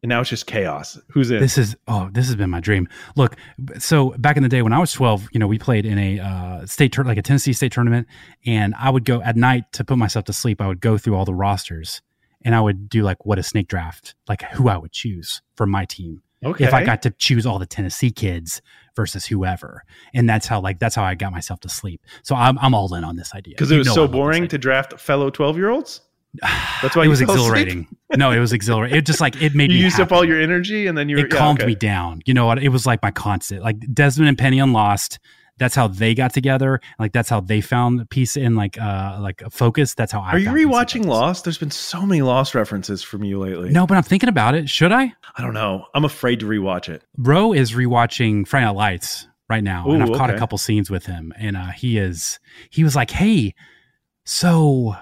[0.08, 0.98] and now it's just chaos.
[1.10, 1.42] Who's in?
[1.42, 2.88] This is oh, this has been my dream.
[3.18, 3.36] Look,
[3.78, 6.20] so back in the day when I was 12, you know, we played in a
[6.22, 8.08] uh, state tour- like a Tennessee state tournament,
[8.46, 10.62] and I would go at night to put myself to sleep.
[10.62, 12.02] I would go through all the rosters,
[12.46, 15.66] and I would do like what a snake draft, like who I would choose for
[15.66, 16.22] my team.
[16.42, 18.62] okay, If I got to choose all the Tennessee kids
[18.96, 22.00] versus whoever, and that's how like that's how I got myself to sleep.
[22.24, 24.98] So I'm I'm all in on this idea because it was so boring to draft
[25.02, 26.00] fellow 12 year olds.
[26.82, 27.88] That's why it was exhilarating.
[28.16, 28.98] no, it was exhilarating.
[28.98, 31.18] It just like it made You me used up all your energy, and then you.
[31.18, 31.68] it yeah, calmed okay.
[31.68, 32.22] me down.
[32.26, 32.62] You know what?
[32.62, 33.64] It was like my constant.
[33.64, 35.20] Like Desmond and Penny on Lost.
[35.60, 36.80] That's how they got together.
[37.00, 39.96] Like that's how they found peace in like uh like a focus.
[39.96, 40.34] That's how I.
[40.34, 41.06] Are you rewatching.
[41.06, 41.46] Lost?
[41.46, 43.70] There's been so many Lost references from you lately.
[43.72, 44.70] No, but I'm thinking about it.
[44.70, 45.14] Should I?
[45.36, 45.86] I don't know.
[45.96, 47.04] I'm afraid to rewatch it.
[47.18, 51.06] Ro is rewatching Friday Night Lights right now, and I've caught a couple scenes with
[51.08, 53.56] him, and uh, he is he was like, "Hey,
[54.26, 54.96] so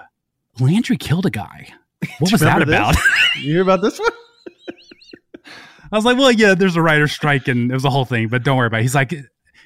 [0.60, 1.68] Landry killed a guy.
[2.18, 2.94] What was that about?"
[3.36, 4.10] You hear about this one?
[5.92, 8.28] I was like, well, yeah, there's a writer's strike and it was a whole thing,
[8.28, 8.82] but don't worry about it.
[8.82, 9.14] He's like,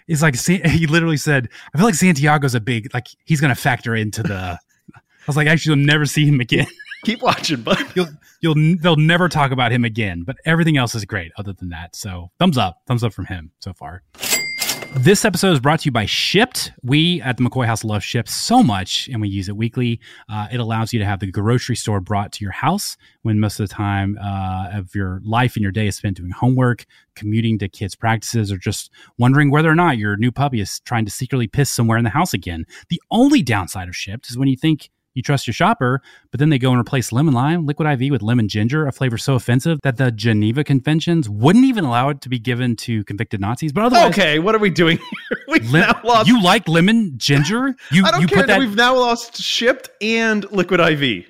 [0.07, 3.61] he's like, he literally said, I feel like Santiago's a big, like, he's going to
[3.61, 4.59] factor into the,
[4.95, 6.67] I was like, actually, you'll never see him again.
[7.05, 7.79] Keep watching, bud.
[7.95, 8.09] You'll,
[8.41, 11.97] you'll, they'll never talk about him again, but everything else is great other than that.
[11.97, 14.03] So thumbs up, thumbs up from him so far.
[14.95, 16.73] This episode is brought to you by Shipt.
[16.83, 20.01] We at the McCoy House love Shipt so much, and we use it weekly.
[20.29, 23.61] Uh, it allows you to have the grocery store brought to your house when most
[23.61, 26.85] of the time uh, of your life and your day is spent doing homework,
[27.15, 31.05] commuting to kids' practices, or just wondering whether or not your new puppy is trying
[31.05, 32.67] to secretly piss somewhere in the house again.
[32.89, 36.01] The only downside of Shipt is when you think you trust your shopper,
[36.31, 39.19] but then they go and replace lemon lime liquid IV with lemon ginger, a flavor
[39.19, 43.41] so offensive that the Geneva Conventions wouldn't even allow it to be given to convicted
[43.41, 43.73] Nazis.
[43.73, 45.39] But otherwise, Okay, what are we doing here?
[45.49, 46.29] We've Lim- now lost.
[46.29, 47.75] you like lemon ginger?
[47.91, 48.59] You I don't you care put that that.
[48.61, 51.27] we've now lost Shipt and liquid IV.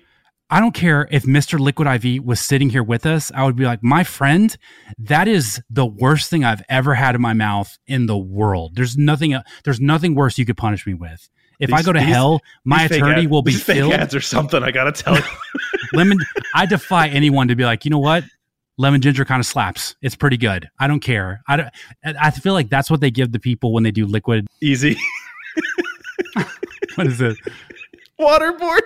[0.52, 1.60] I don't care if Mr.
[1.60, 3.30] Liquid IV was sitting here with us.
[3.34, 4.56] I would be like, my friend,
[4.98, 8.72] that is the worst thing I've ever had in my mouth in the world.
[8.74, 9.32] There's nothing.
[9.32, 11.28] uh, There's nothing worse you could punish me with.
[11.60, 13.92] If I go to these- hell, my attorney ad- will be these fake filled.
[13.92, 14.62] ads or something.
[14.62, 15.22] I gotta tell you.
[15.92, 16.16] lemon
[16.54, 18.22] i defy anyone to be like you know what
[18.78, 21.68] lemon ginger kind of slaps it's pretty good i don't care i don't
[22.04, 24.96] i feel like that's what they give the people when they do liquid Easy
[26.94, 27.36] what is it
[28.20, 28.80] waterboarding.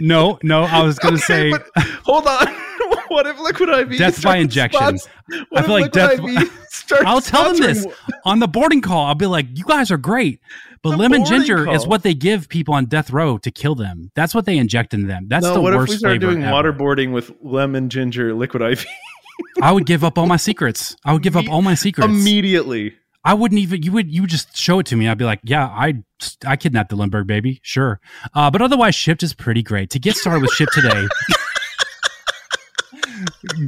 [0.00, 1.52] no no i was gonna Okay, say
[2.04, 2.46] hold on.
[3.08, 3.98] what if liquid IV?
[3.98, 4.98] Death by starts- injection.
[4.98, 5.08] spots-
[5.54, 6.50] I feel like death- IV
[7.04, 7.86] i'll tell them this
[8.24, 10.40] on the boarding call i'll be like you guys are great
[10.82, 13.74] but The lemon boarding ginger is what they give people on death row to kill
[13.74, 16.20] them that's what they inject into them that's no, the what worst if we start
[16.20, 16.52] doing ever.
[16.52, 18.86] waterboarding with lemon ginger liquid IV
[19.62, 22.94] i would give up all my secrets i would give up all my secrets immediately?
[23.26, 23.82] I wouldn't even.
[23.82, 24.08] You would.
[24.08, 25.08] You would just show it to me.
[25.08, 25.94] I'd be like, yeah, I
[26.46, 28.00] I kidnapped the Lindbergh baby, sure.
[28.32, 29.90] Uh, but otherwise, Shipt is pretty great.
[29.90, 31.08] To get started with Shipt today,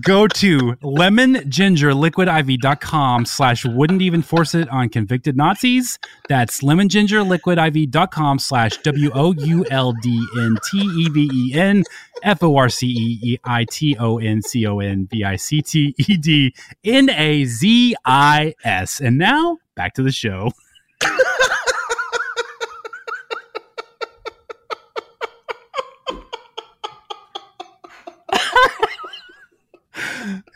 [0.02, 5.98] go to lemongingerliquidiv.com slash wouldn't even force it on convicted Nazis.
[6.28, 11.84] That's lemongingerliquidiv.com slash W O U L D N T E V E N
[12.22, 15.36] F O R C E E I T O N C O N V I
[15.36, 16.54] C T E D
[16.84, 19.00] N A Z I S.
[19.00, 20.52] And now back to the show.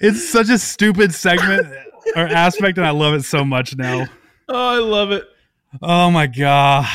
[0.02, 1.64] It's such a stupid segment
[2.16, 4.06] or aspect, and I love it so much now.
[4.48, 5.24] Oh, I love it.
[5.80, 6.88] Oh my god.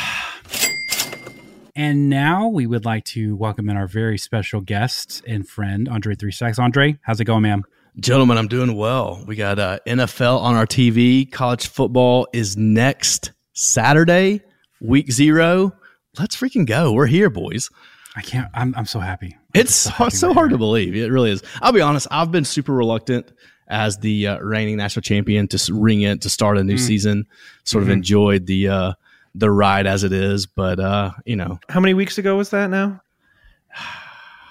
[1.74, 6.16] And now we would like to welcome in our very special guest and friend, Andre
[6.16, 6.60] Three Stacks.
[6.60, 7.64] Andre, how's it going, ma'am?
[7.98, 9.24] Gentlemen, I'm doing well.
[9.26, 11.32] We got uh, NFL on our TV.
[11.32, 14.42] College football is next Saturday,
[14.82, 15.72] week zero.
[16.20, 16.92] Let's freaking go.
[16.92, 17.70] We're here, boys.
[18.18, 18.50] I can't.
[18.54, 18.76] I'm.
[18.76, 19.38] I'm so happy.
[19.58, 20.96] It's so, so hard to believe.
[20.96, 21.44] It really is.
[21.62, 22.08] I'll be honest.
[22.12, 23.32] I've been super reluctant
[23.68, 27.26] as the uh, reigning national champion to ring it to start a new season.
[27.64, 28.94] Sort of enjoyed the uh,
[29.36, 32.70] the ride as it is, but uh, you know, How many weeks ago was that
[32.70, 33.02] now?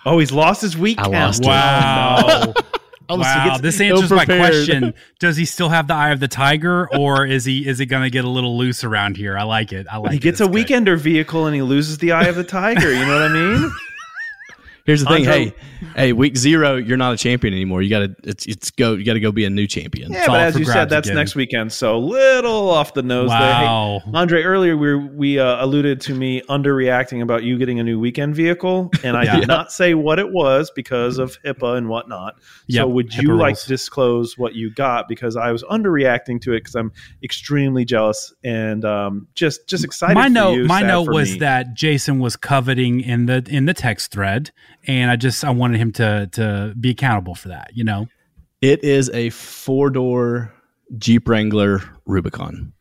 [0.09, 1.09] Oh, he's lost his week I.
[1.41, 2.55] Wow.
[3.09, 3.59] Oh, wow.
[3.59, 4.95] This answers my question.
[5.19, 8.03] Does he still have the eye of the tiger, or is he is he going
[8.03, 9.37] to get a little loose around here?
[9.37, 9.87] I like it.
[9.91, 10.11] I like.
[10.11, 10.15] It.
[10.15, 10.67] He gets a good.
[10.67, 12.93] weekender vehicle and he loses the eye of the tiger.
[12.93, 13.73] You know what I mean?
[14.87, 15.27] Here's the thing.
[15.27, 15.55] Andre- Hey,
[15.97, 17.83] hey, week zero, you're not a champion anymore.
[17.83, 18.95] You got to it's it's go.
[18.95, 20.11] You got to go be a new champion.
[20.13, 21.17] Yeah, It's but as you said, that's again.
[21.17, 21.73] next weekend.
[21.73, 23.39] So little off the nose there.
[23.39, 24.01] Hey, Wow.
[24.15, 28.35] Andre, earlier we we uh, alluded to me underreacting about you getting a new weekend
[28.35, 29.41] vehicle, and I Yeah.
[29.41, 32.37] did not say what it was because of HIPAA and whatnot.
[32.69, 35.09] Yep, So would HIPAA you like to disclose what you got?
[35.09, 40.15] Because I was underreacting to it because I'm extremely jealous and um, just just excited.
[40.15, 41.39] my note you, my note was me.
[41.41, 44.51] that jason was coveting in the in the text thread
[44.87, 48.07] and i just i wanted him to to be accountable for that you know?
[48.63, 50.53] It is a four door
[50.97, 52.73] Jeep Wrangler Rubicon.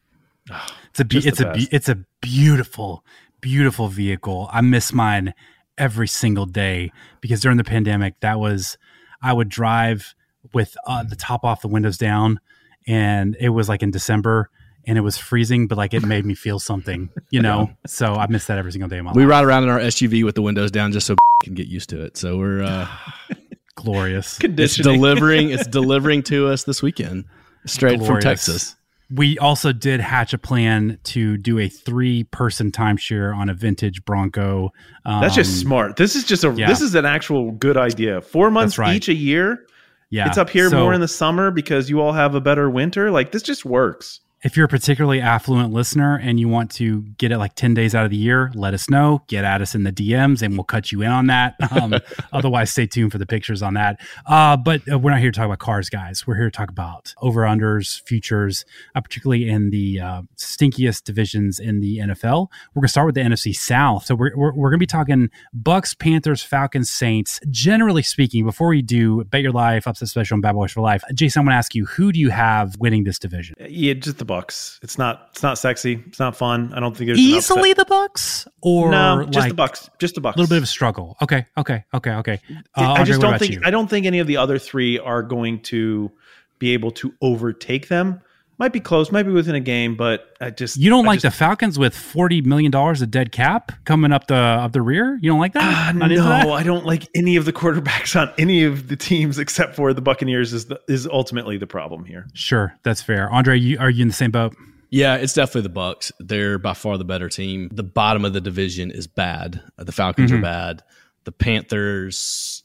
[0.89, 3.03] it's a be- it's a be- it's a beautiful
[3.41, 4.49] beautiful vehicle.
[4.51, 5.33] I miss mine
[5.77, 6.91] every single day
[7.21, 8.77] because during the pandemic that was
[9.21, 10.15] i would drive
[10.53, 12.39] with uh, the top off the windows down
[12.87, 14.49] and it was like in december
[14.87, 18.27] and it was freezing but like it made me feel something you know so i
[18.27, 20.35] miss that every single day of my We life ride around in our SUV with
[20.35, 22.17] the windows down just so we can get used to it.
[22.17, 22.87] So we're uh,
[23.75, 25.49] glorious it's delivering.
[25.51, 27.25] It's delivering to us this weekend,
[27.65, 28.75] straight from Texas.
[29.13, 34.71] We also did hatch a plan to do a three-person timeshare on a vintage Bronco.
[35.05, 35.95] Um, That's just smart.
[35.95, 36.67] This is just a yeah.
[36.67, 38.21] this is an actual good idea.
[38.21, 38.95] Four months right.
[38.95, 39.67] each a year.
[40.09, 42.69] Yeah, It's up here So more in the summer because you all have a better
[42.69, 43.11] winter.
[43.11, 44.21] Like this just works.
[44.43, 47.95] If you're a particularly affluent listener and you want to get it like ten days
[47.95, 49.23] out of the year, let us know.
[49.27, 51.55] Get at us in the DMs, and we'll cut you in on that.
[51.75, 51.95] Um,
[52.31, 53.99] otherwise, stay tuned for the pictures on that.
[54.25, 56.25] Uh, but uh, we're not here to talk about cars, guys.
[56.25, 58.63] We're here to talk about over unders, futures,
[58.95, 62.47] uh, particularly in the uh, stinkiest divisions in the NFL.
[62.73, 64.05] We're gonna start with the NFC South.
[64.05, 67.41] So we're we're, we're gonna be talking Bucks, Panthers, Falcons, Saints.
[67.49, 71.03] Generally speaking, before we do bet your life, upset special, and bad boys for life,
[71.13, 73.55] Jason, I'm gonna ask you, who do you have winning this division?
[73.67, 74.79] Yeah, just the the Bucks.
[74.81, 75.29] It's not.
[75.31, 76.03] It's not sexy.
[76.07, 76.73] It's not fun.
[76.73, 79.89] I don't think there's Easily the Bucks, or no, just like the Bucks.
[79.99, 80.35] Just the Bucks.
[80.35, 81.15] A little bit of a struggle.
[81.21, 82.39] Okay, okay, okay, okay.
[82.75, 83.53] Uh, I just don't think.
[83.53, 83.61] you?
[83.63, 86.11] I don't think any of the other three are going to
[86.59, 88.21] be able to overtake them.
[88.57, 89.11] Might be close.
[89.11, 91.77] Might be within a game, but I just You don't I like just, the Falcons
[91.77, 95.19] with forty million dollars of dead cap coming up the up the rear?
[95.21, 95.93] You don't like that?
[95.95, 96.47] Not into no, that?
[96.47, 100.01] I don't like any of the quarterbacks on any of the teams except for the
[100.01, 100.53] Buccaneers.
[100.53, 102.27] Is the, is ultimately the problem here.
[102.33, 103.29] Sure, that's fair.
[103.29, 104.55] Andre, you, are you in the same boat?
[104.89, 106.13] Yeah, it's definitely the Bucks.
[106.19, 107.69] They're by far the better team.
[107.73, 109.61] The bottom of the division is bad.
[109.77, 110.39] Uh, The Falcons Mm-hmm.
[110.39, 110.83] are bad.
[111.25, 112.63] The Panthers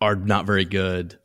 [0.00, 1.18] are not very good.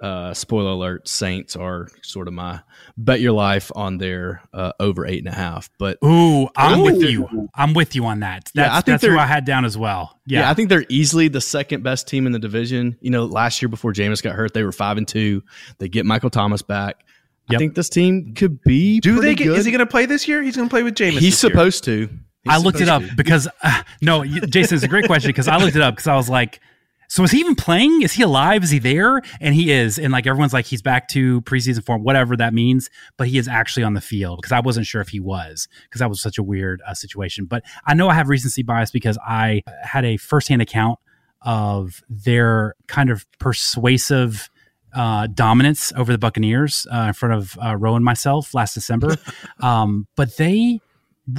[0.00, 2.60] Uh, spoiler alert: Saints are sort of my
[2.96, 5.68] bet your life on their uh, over eight and a half.
[5.78, 6.84] But Ooh, I'm Ooh.
[6.84, 7.48] with you.
[7.54, 8.50] I'm with you on that.
[8.54, 10.18] That's, Yeah, I think that's who they're- I had down as well.
[10.26, 10.50] Yeah, yeah.
[10.50, 12.96] I think they're easily the second best team in the division.
[13.00, 15.42] You know, last year before Jameis got hurt, they were five and two.
[15.78, 17.04] They get Michael Thomas back.
[17.50, 19.00] I think this team could be.
[19.00, 19.44] Do pretty they get?
[19.48, 19.58] Good.
[19.58, 20.42] Is he going to play this year?
[20.42, 21.12] He's going to play with Jameis.
[21.18, 21.50] He's this year.
[21.50, 22.08] supposed to.
[22.44, 23.14] He's I looked it up to.
[23.16, 26.06] because uh, no, you- Jason, it's a great question because I looked it up because
[26.06, 26.60] I was like,
[27.08, 28.02] so is he even playing?
[28.02, 28.62] Is he alive?
[28.62, 29.22] Is he there?
[29.40, 29.98] And he is.
[29.98, 32.90] And like everyone's like, he's back to preseason form, whatever that means.
[33.16, 36.00] But he is actually on the field because I wasn't sure if he was because
[36.00, 37.46] that was such a weird uh, situation.
[37.46, 40.98] But I know I have recency bias because I had a firsthand account
[41.40, 44.50] of their kind of persuasive
[44.92, 49.16] uh, dominance over the Buccaneers uh, in front of uh, Rowe and myself last December.
[49.60, 50.80] um, but they,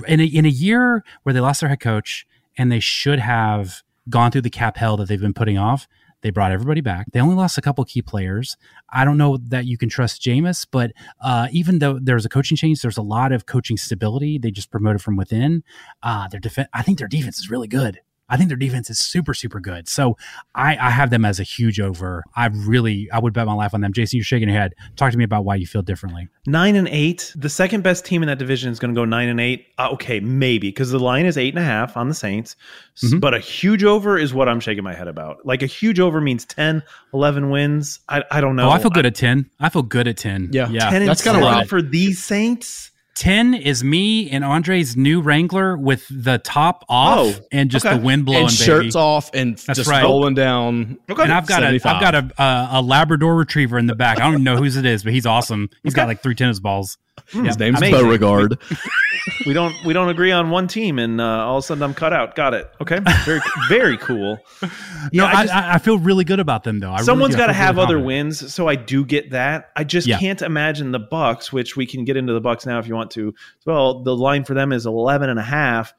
[0.08, 2.26] in a, in a year where they lost their head coach
[2.58, 5.88] and they should have gone through the cap hell that they've been putting off,
[6.22, 7.08] they brought everybody back.
[7.12, 8.58] They only lost a couple key players.
[8.90, 10.92] I don't know that you can trust Jameis, but
[11.22, 14.38] uh, even though there's a coaching change, there's a lot of coaching stability.
[14.38, 15.64] They just promoted from within.
[16.04, 18.00] Uh, their defense, I think their defense is really good.
[18.30, 19.88] I think their defense is super, super good.
[19.90, 20.18] So
[20.56, 22.24] I, I have them as a huge over.
[22.36, 23.92] I really, I would bet my life on them.
[23.94, 24.74] Jason, you're shaking your head.
[24.96, 26.28] Talk to me about why you feel differently.
[26.46, 27.34] Nine and eight.
[27.36, 29.68] The second best team in that division is going to go nine and eight.
[29.78, 32.56] Uh, okay, maybe because the line is eight and a half on the Saints.
[33.02, 33.20] S- Mhm.
[33.22, 35.46] But a huge over is what I'm shaking my head about.
[35.46, 38.00] Like a huge over means 10, 11 wins.
[38.10, 38.68] I, I don't know.
[38.68, 39.50] Oh, I feel good at 10.
[39.60, 40.50] I feel good at 10.
[40.52, 40.68] Yeah.
[40.70, 40.90] Yeah.
[40.90, 42.89] 10 and That's kinda seven where I- for these Saints.
[43.20, 47.98] 10 is me and Andre's new Wrangler with the top off Oh, and just okay.
[47.98, 48.64] the wind blowing, and baby.
[48.64, 50.04] shirts off and That's just right.
[50.04, 50.98] rolling down.
[51.10, 51.24] Okay.
[51.24, 54.22] And I've got a, I've got a, a, a Labrador Retriever in the back.
[54.22, 55.70] I don't know whose it is, but he's awesome.
[55.84, 56.98] He's got like three tennis balls.
[57.28, 58.00] His name's Amazing.
[58.00, 58.58] Beauregard.
[59.46, 61.94] we don't we don't agree on one team, and uh, all of a sudden I'm
[61.94, 62.36] cut out.
[62.36, 62.72] Got it.
[62.82, 64.38] Okay, very very cool.
[65.14, 66.90] No, Yeah, I, I just- I, I feel really good about them though.
[66.90, 67.36] I really Someone's.
[67.36, 68.06] I got to have really other confident.
[68.06, 69.70] wins, so I do get that.
[69.76, 70.20] I just Yeah.
[70.20, 73.12] can't imagine the Bucks, which we can get into the Bucks now if you want
[73.12, 73.34] to.
[73.66, 75.94] Well, the line for them is 11 and a half.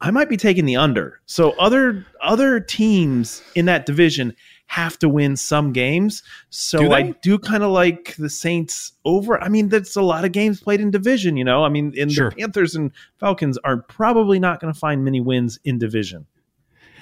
[0.00, 1.20] I might be taking the under.
[1.26, 4.36] So other other teams in that division
[4.66, 6.22] have to win some games.
[6.50, 6.92] So Do?
[6.92, 9.42] I do kind of like the Saints over.
[9.42, 11.64] I mean, that's a lot of games played in division, you know.
[11.64, 12.30] I mean, and Sure.
[12.30, 16.26] the Panthers and Falcons are probably not going to find many wins in division.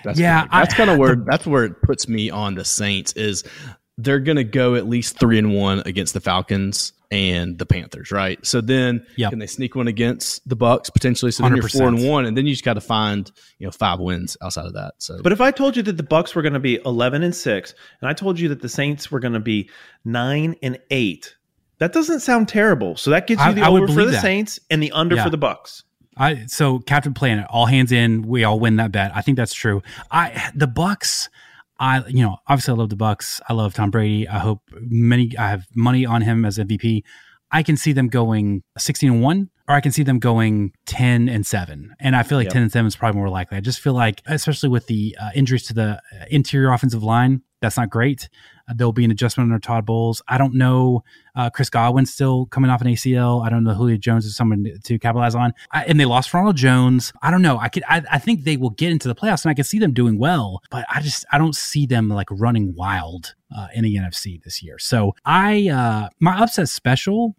[0.05, 0.53] That's Yeah, correct.
[0.53, 3.43] that's kind of where that's where it puts me on the Saints is
[3.99, 8.11] they're going to go at least three and one against the Falcons and the Panthers,
[8.11, 8.45] right?
[8.45, 9.31] So then Yep.
[9.31, 11.31] can they sneak one against the Bucks potentially?
[11.31, 13.71] So then you're four and one, and then you just got to find you know
[13.71, 14.95] five wins outside of that.
[14.99, 17.35] So, But if I told you that the Bucks were going to be 11 and
[17.35, 19.71] 6 and I told you that the Saints were going to be
[20.05, 21.37] 9 and 8,
[21.79, 22.97] that doesn't sound terrible.
[22.97, 24.23] So that gets you the I would over for the that.
[24.23, 25.25] Saints and the under Yeah.
[25.25, 25.85] for the Bucks.
[26.17, 29.13] I so Captain Planet, all hands in, we all win that bet.
[29.15, 29.83] I think that's true.
[30.11, 31.29] I the Bucks,
[31.79, 33.41] I you know obviously I love the Bucks.
[33.49, 34.29] I love Tom Brady.
[34.29, 35.37] I hope many.
[35.37, 37.03] I have money on him as MVP.
[37.51, 41.29] I can see them going sixteen and one, or I can see them going ten
[41.29, 41.95] and seven.
[42.01, 42.53] And I feel like Yep.
[42.53, 43.57] ten and seven is probably more likely.
[43.57, 47.43] I just feel like, especially with the uh, injuries to the uh, interior offensive line,
[47.61, 48.29] that's not great.
[48.69, 50.21] Uh, there'll be an adjustment under Todd Bowles.
[50.29, 51.03] I don't know.
[51.35, 53.45] Uh, Chris Godwin's still coming off an ACL.
[53.45, 53.73] I don't know.
[53.73, 55.53] Julio Jones is someone to capitalize on.
[55.71, 57.12] I, and they lost Ronald Jones.
[57.23, 57.59] I don't know.
[57.59, 57.85] I could.
[57.89, 60.19] I, I think they will get into the playoffs, and I can see them doing
[60.19, 60.62] well.
[60.71, 64.62] But I just I don't see them like running wild uh, in the NFC this
[64.62, 64.79] year.
[64.79, 67.35] So I uh, my upset special.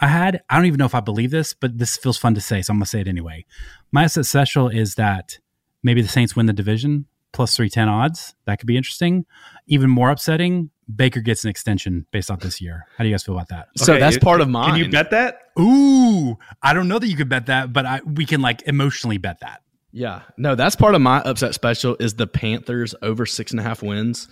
[0.00, 0.42] I had.
[0.50, 2.72] I don't even know if I believe this, but this feels fun to say, so
[2.72, 3.44] I'm gonna say it anyway.
[3.92, 5.38] My upset special is that
[5.82, 8.34] maybe the Saints win the division plus 310 odds.
[8.46, 9.26] That could be interesting.
[9.66, 12.86] Even more upsetting, Baker gets an extension based off this year.
[12.96, 13.68] How do you guys feel about that?
[13.76, 14.70] so that's you- part of mine.
[14.70, 15.40] Can you bet that?
[15.58, 19.18] Ooh, I don't know that you could bet that, but I, we can like emotionally
[19.18, 19.60] bet that.
[19.92, 23.62] Yeah, no, that's part of my upset special is the Panthers over six and a
[23.62, 24.28] half wins.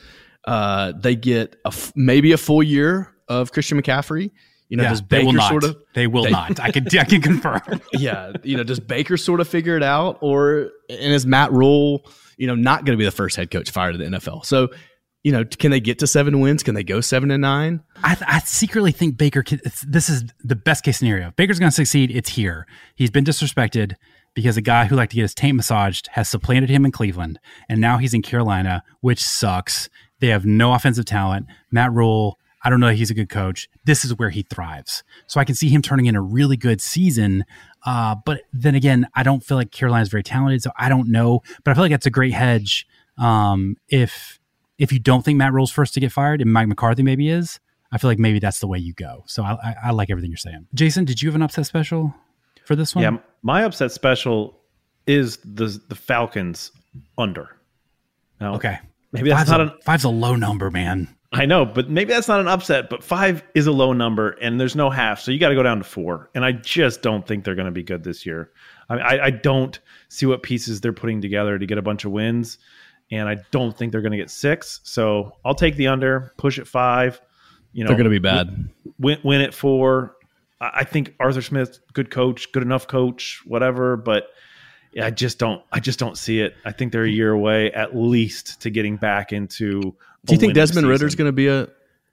[0.47, 4.31] Uh, they get a f- maybe a full year of Christian McCaffrey.
[4.75, 5.51] You know, yeah, does they Baker will not.
[5.51, 6.59] sort of they will they- not.
[6.59, 7.81] I can I can confirm.
[7.93, 12.05] yeah, you know, does Baker sort of figure it out, or and is Matt Rhule,
[12.39, 14.45] you know, not going to be the first head coach fired at the NFL?
[14.45, 14.71] So
[15.23, 16.65] you know, can they get to seven wins?
[16.65, 17.85] Can they go seven and nine?
[18.03, 19.45] I, I secretly think Baker.
[19.45, 21.33] Can, this is the best case scenario.
[21.37, 22.11] Baker's going to succeed.
[22.11, 22.67] It's here.
[22.97, 23.95] He's been disrespected
[24.35, 27.39] because a guy who liked to get his taint massaged has supplanted him in Cleveland,
[27.69, 29.89] and now he's in Carolina, which sucks.
[30.19, 31.47] They have no offensive talent.
[31.71, 33.69] Matt Rhule, I don't know he's a good coach.
[33.85, 35.05] This is where he thrives.
[35.27, 37.45] So I can see him turning in a really good season.
[37.85, 41.43] Uh, but then again, I don't feel like Carolina's very talented, so I don't know.
[41.63, 42.87] But I feel like that's a great hedge.
[43.19, 44.41] Um, if
[44.79, 47.61] if you don't think Matt Rhule's first to get fired, and Mike McCarthy maybe is,
[47.93, 49.23] I feel like maybe that's the way you go.
[49.27, 50.67] So I, I, I like everything you're saying.
[50.75, 52.13] Jason, did you have an upset special
[52.65, 53.03] for this one?
[53.05, 54.59] Yeah, my upset special
[55.07, 56.73] is the the Falcons
[57.19, 57.51] under.
[58.41, 58.79] Now, Okay.
[59.13, 61.15] maybe that's Five's, not a, an five's a low number, man.
[61.35, 62.89] I know, but maybe that's not an upset.
[62.89, 65.65] But five is a low number, and there's no half, so you got to go
[65.65, 66.31] down to four.
[66.35, 68.53] And I just don't think they're going to be good this year.
[68.89, 69.79] I, I, I don't
[70.09, 72.59] see what pieces they're putting together to get a bunch of wins,
[73.11, 74.81] and I don't think they're going to get six.
[74.85, 77.21] So I'll take the under, push it five.
[77.73, 78.71] You know, They're going to be bad.
[79.01, 80.17] win, win it four.
[80.61, 83.97] I I think Arthur Smith, good coach, good enough coach, whatever.
[83.97, 84.29] But
[85.03, 86.55] I just don't, I just don't see it.
[86.65, 89.97] I think they're a year away at least to getting back into.
[90.25, 91.69] Do you think Desmond Ridder's going to be a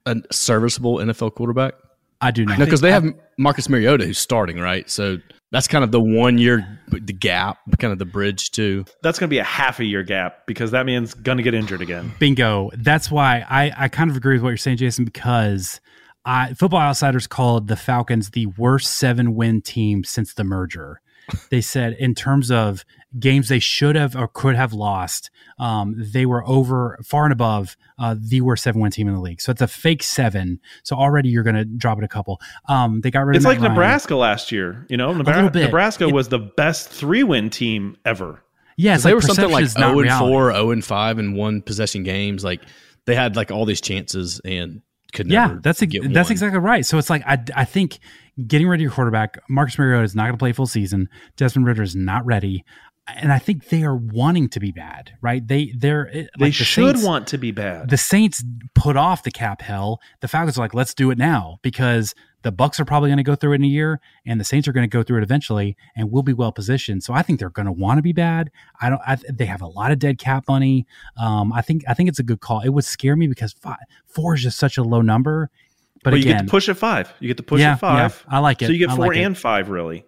[0.05, 1.73] a serviceable NFL quarterback?
[2.21, 2.59] I do not.
[2.59, 3.05] No, because they have
[3.37, 4.89] Marcus Mariota who's starting, right?
[4.89, 5.17] So
[5.51, 8.85] that's kind of the one year, the gap, kind of the bridge to.
[9.01, 11.53] That's going to be a half a year gap because that man's going to get
[11.53, 12.11] injured again.
[12.19, 12.69] Bingo.
[12.77, 15.81] That's why I, I kind of agree with what you're saying, Jason, because
[16.23, 21.01] I, Football Outsiders called the Falcons the worst seven win team since the merger.
[21.49, 22.83] They said, in terms of
[23.19, 25.29] games they should have or could have lost,
[25.59, 29.19] um, they were over far and above uh, the worst seven win team in the
[29.19, 29.41] league.
[29.41, 30.59] So it's a fake seven.
[30.83, 32.39] So already you're going to drop it a couple.
[32.69, 33.71] Um, they got rid It's of like Ryan.
[33.73, 34.85] Nebraska last year.
[34.89, 35.63] You know, little Nebra- bit.
[35.65, 38.41] Nebraska It- was the best three win team ever.
[38.77, 40.31] Yeah, it's they were something like perception is not zero and reality.
[40.31, 42.43] four, zero and five, and one possession games.
[42.43, 42.61] Like
[43.05, 44.81] they had like all these chances and
[45.11, 46.31] could Yeah, that's ex- that's one.
[46.31, 46.85] exactly right.
[46.85, 47.99] So it's like I, I think
[48.47, 51.09] getting ready your quarterback, Marcus Mariota is not going to play full season.
[51.37, 52.63] Desmond Ridder is not ready,
[53.07, 55.45] and I think they are wanting to be bad, right?
[55.45, 57.89] They they're it- They like the should Saints- want to be bad.
[57.89, 58.43] the Saints
[58.75, 59.99] put off the cap hell.
[60.21, 62.13] The Falcons are like, let's do it now because
[62.43, 64.67] the Bucks are probably going to go through it in a year, and the Saints
[64.67, 67.03] are going to go through it eventually, and we'll be well positioned.
[67.03, 68.49] So I think they're going to want to be bad.
[68.79, 69.01] I don't.
[69.05, 70.85] I, they have a lot of dead cap money.
[71.17, 72.61] Um, I think I think it's a good call.
[72.61, 75.49] It would scare me because five, four is just such a low number.
[76.03, 77.13] But but you get to push at five.
[77.19, 78.25] You get to push Yeah, at five.
[78.27, 78.65] yeah, I like it.
[78.65, 79.21] So you get four like it.
[79.21, 80.03] and five, really.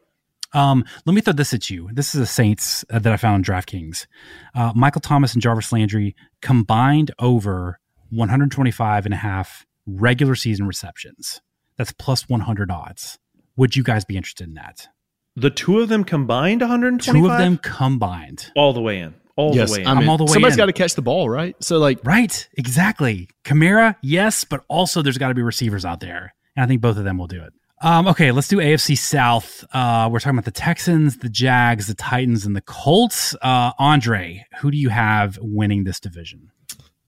[0.54, 1.90] Um, let me throw this at you.
[1.94, 4.06] This is a Saints uh, that I found on DraftKings.
[4.54, 7.80] Uh, Michael Thomas and Jarvis Landry combined over
[8.10, 11.42] 125 and a half regular season receptions.
[11.78, 13.19] That's plus 100 odds.
[13.55, 14.88] Would you guys be interested in that?
[15.36, 17.21] The two of them combined 125.
[17.21, 18.51] Two of them combined.
[18.55, 19.15] all the way in.
[19.36, 19.88] All Yes, the way in.
[19.88, 20.59] I mean, I'm all the way somebody's in.
[20.59, 21.55] got to catch the ball, right?
[21.59, 23.30] So like, Right, exactly.
[23.43, 26.97] Kamara, yes, but also there's got to be receivers out there, and I think both
[26.97, 27.53] of them will do it.
[27.82, 29.65] Um, okay, let's do AFC South.
[29.74, 33.36] Uh, we're talking about the Texans, the Jags, the Titans, and the Colts.
[33.41, 36.51] Uh, Andre, who do you have winning this division?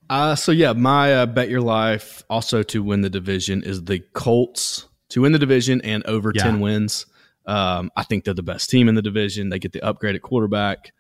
[0.10, 4.00] Uh, so yeah, my uh, bet your life also to win the division is the
[4.14, 6.44] Colts to win the division and over Yeah.
[6.44, 7.06] ten wins.
[7.46, 9.50] Um, I think they're the best team in the division.
[9.50, 10.94] They get the upgraded quarterback.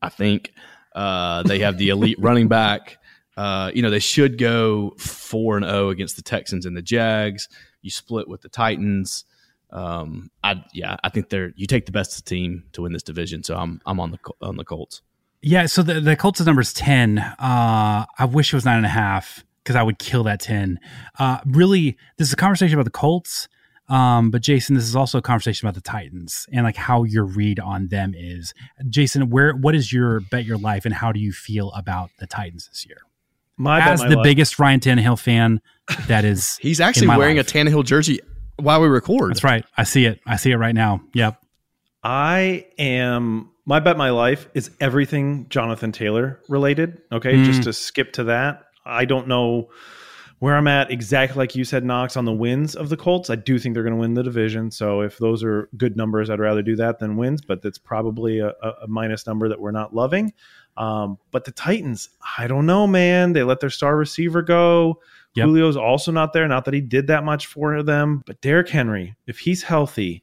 [0.00, 0.52] I think
[0.94, 2.98] uh, they have the elite running back.
[3.36, 7.48] Uh, you know they should go four and zero against the Texans and the Jags.
[7.80, 9.24] You split with the Titans.
[9.70, 13.42] Um, I yeah, I think they're you take the best team to win this division.
[13.42, 15.00] So I'm I'm on the on the Colts.
[15.42, 17.18] Yeah, so the, the Colts' number is 10.
[17.18, 17.34] Uh,
[18.18, 20.78] I wish it was nine and a half because I would kill that 10.
[21.18, 23.48] Uh, really, this is a conversation about the Colts.
[23.88, 27.24] Um, but Jason, this is also a conversation about the Titans and like how your
[27.24, 28.54] read on them is.
[28.88, 32.26] Jason, where what is your bet your life and how do you feel about the
[32.26, 32.98] Titans this year?
[33.58, 34.24] My bet As my the life.
[34.24, 35.60] biggest Ryan Tannehill fan,
[36.06, 37.48] that is He's in actually my wearing life.
[37.48, 38.20] a Tannehill jersey
[38.56, 39.30] while we record.
[39.32, 39.64] That's right.
[39.76, 40.20] I see it.
[40.26, 41.02] I see it right now.
[41.12, 41.42] Yep.
[42.04, 47.00] I am my bet my life is everything Jonathan Taylor related.
[47.12, 48.64] Okay, just to skip to that.
[48.84, 49.70] I don't know
[50.40, 53.30] where I'm at exactly like you said, Knox, on the wins of the Colts.
[53.30, 54.72] I do think they're going to win the division.
[54.72, 57.40] So if those are good numbers, I'd rather do that than wins.
[57.42, 60.32] But that's probably a, a a minus number that we're not loving.
[60.76, 62.08] Um, but the Titans,
[62.38, 63.34] I don't know, man.
[63.34, 65.00] They let their star receiver go.
[65.34, 65.46] Yep.
[65.46, 66.48] Julio's also not there.
[66.48, 70.21] Not that he did that much for them, but Derrick Henry, if he's healthy,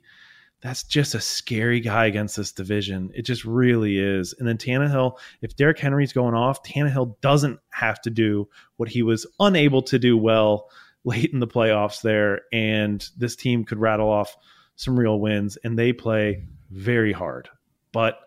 [0.62, 3.12] that's just a scary guy against this division.
[3.14, 4.34] It just really is.
[4.38, 9.02] And then Tannehill, if Derrick Henry's going off, Tannehill doesn't have to do what he
[9.02, 10.70] was unable to do well
[11.06, 12.42] late in the playoffs there.
[12.52, 14.36] And this team could rattle off
[14.76, 17.50] some real wins, and they play very hard.
[17.92, 18.20] But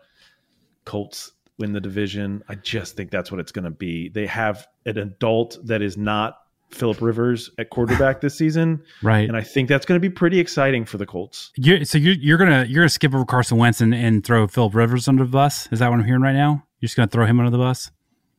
[0.85, 2.43] Colts, win the division.
[2.49, 4.09] I just think that's what it's going to be.
[4.09, 6.37] They have an adult that is not
[6.73, 9.27] Philip Rivers at quarterback this season, Right.
[9.27, 11.51] and I think that's going to be pretty exciting for the Colts.
[11.55, 14.75] You're, so you're you're gonna you're gonna skip over Carson Wentz and, and throw Philip
[14.75, 15.67] Rivers under the bus.
[15.71, 16.63] Is that what I'm hearing right now?
[16.79, 17.91] You're just gonna throw him under the bus?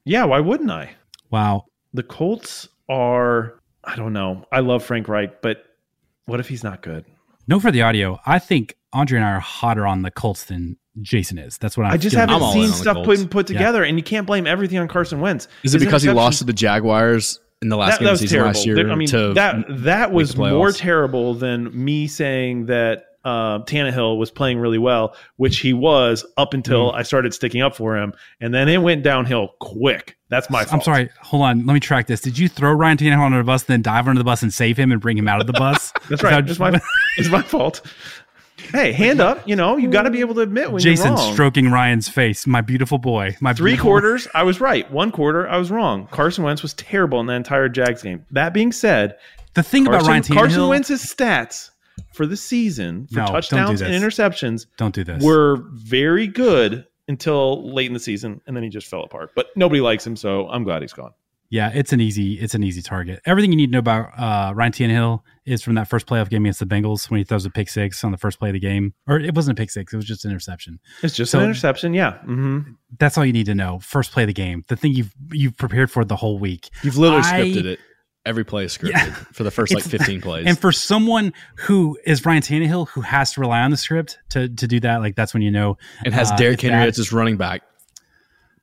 [0.05, 0.91] Yeah, why wouldn't I?
[1.31, 1.65] Wow.
[1.93, 3.61] The Colts are.
[3.85, 4.45] I don't know.
[4.51, 5.65] I love Frank Reich, but
[6.27, 7.05] what if he's not good?
[7.47, 8.19] No for the audio.
[8.25, 11.59] I think Andre and I are hotter on the Colts than Jason is.
[11.59, 12.29] That's what I'm I just feeling.
[12.31, 13.07] Haven't all in seen stuff Colts.
[13.07, 13.59] put and put Yeah.
[13.59, 15.49] together, and you can't blame everything on Carson Wentz.
[15.65, 18.13] Is it His because he lost to the Jaguars in the last that, game that
[18.13, 18.49] of the was season terrible.
[18.55, 18.75] last year?
[18.77, 24.19] There- I mean, to that that was more terrible than me saying that uh, Tannehill
[24.19, 26.97] was playing really well, which he was up until Mm.
[26.97, 30.19] I started sticking up for him, and then it went downhill quick.
[30.29, 30.75] That's my fault.
[30.75, 31.09] I'm sorry.
[31.23, 31.65] Hold on.
[31.65, 32.21] Let me track this.
[32.21, 34.77] Did you throw Ryan Tannehill under the bus, then dive under the bus and save
[34.77, 35.91] him and bring him out of the bus?
[36.11, 36.45] That's right.
[36.45, 36.79] that- It's my
[37.17, 37.81] it's my fault.
[38.73, 39.47] Hey, hand up.
[39.49, 41.23] You know, you got to be able to admit when Jason you're wrong.
[41.23, 42.47] Jason stroking Ryan's face.
[42.47, 43.37] My beautiful boy.
[43.41, 44.91] My Three beautiful- quarters, I was right.
[44.91, 46.09] One quarter, I was wrong.
[46.11, 48.25] Carson Wentz was terrible in the entire Jags game.
[48.31, 49.17] That being said,
[49.55, 50.35] The thing about Carson, Ryan Tannehill.
[50.35, 51.71] Carson Wentz's stats
[52.13, 55.23] for the season for No, don't do touchdowns and interceptions Don't do this.
[55.23, 59.31] were very good until late in the season, and then he just fell apart.
[59.37, 61.13] But nobody likes him, so I'm glad he's gone.
[61.55, 63.21] Yeah, it's an easy it's an easy target.
[63.27, 66.45] Everything you need to know about uh, Ryan Tannehill is from that first playoff game
[66.45, 68.59] against the Bengals when he throws a pick six on the first play of the
[68.59, 70.81] game, or it wasn't a pick six; it was just an interception.
[71.05, 72.15] It's just So- an interception, yeah.
[72.27, 72.73] Mm-hmm.
[72.99, 73.79] That's all you need to know.
[73.79, 76.69] First play of the game, the thing you've you've prepared for the whole week.
[76.83, 77.79] You've literally I- scripted it.
[78.27, 79.15] Every play is scripted Yeah.
[79.33, 80.47] for the first like 15 plays.
[80.47, 84.49] And for someone who is Ryan Tannehill, who has to rely on the script to
[84.49, 87.13] to do that, like that's when you know and has uh, Derrick Henry as his
[87.13, 87.63] running back.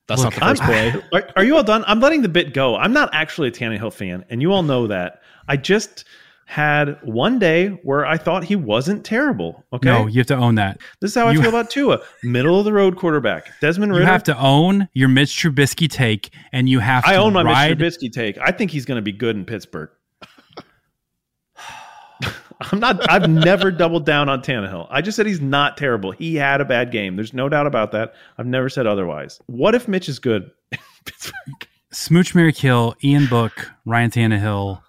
[0.08, 1.02] That's Look, not the first I'm- play.
[1.22, 1.84] Are, are you all done?
[1.86, 2.76] I'm letting the bit go.
[2.76, 5.20] I'm not actually a Tannehill fan, and you all know that.
[5.48, 6.04] I just
[6.46, 9.64] had one day where I thought he wasn't terrible.
[9.72, 10.80] Okay, No, you have to own that.
[11.00, 13.48] this is how I feel about Tua, middle of the road quarterback.
[13.60, 17.32] Desmond You have to own your Mitch Trubisky take, and you have to I own
[17.32, 17.78] my ride.
[17.78, 18.36] Mitch Trubisky take.
[18.38, 19.88] I think he's going to be good in Pittsburgh.
[22.70, 23.10] I'm not.
[23.10, 24.86] I've never doubled down on Tannehill.
[24.90, 26.10] I just said he's not terrible.
[26.12, 27.16] He had a bad game.
[27.16, 28.14] There's no doubt about that.
[28.38, 29.40] I've never said otherwise.
[29.46, 30.50] What if Mitch is good?
[31.92, 34.80] Smooch, Mary Kill, Ian Book, Ryan Tannehill,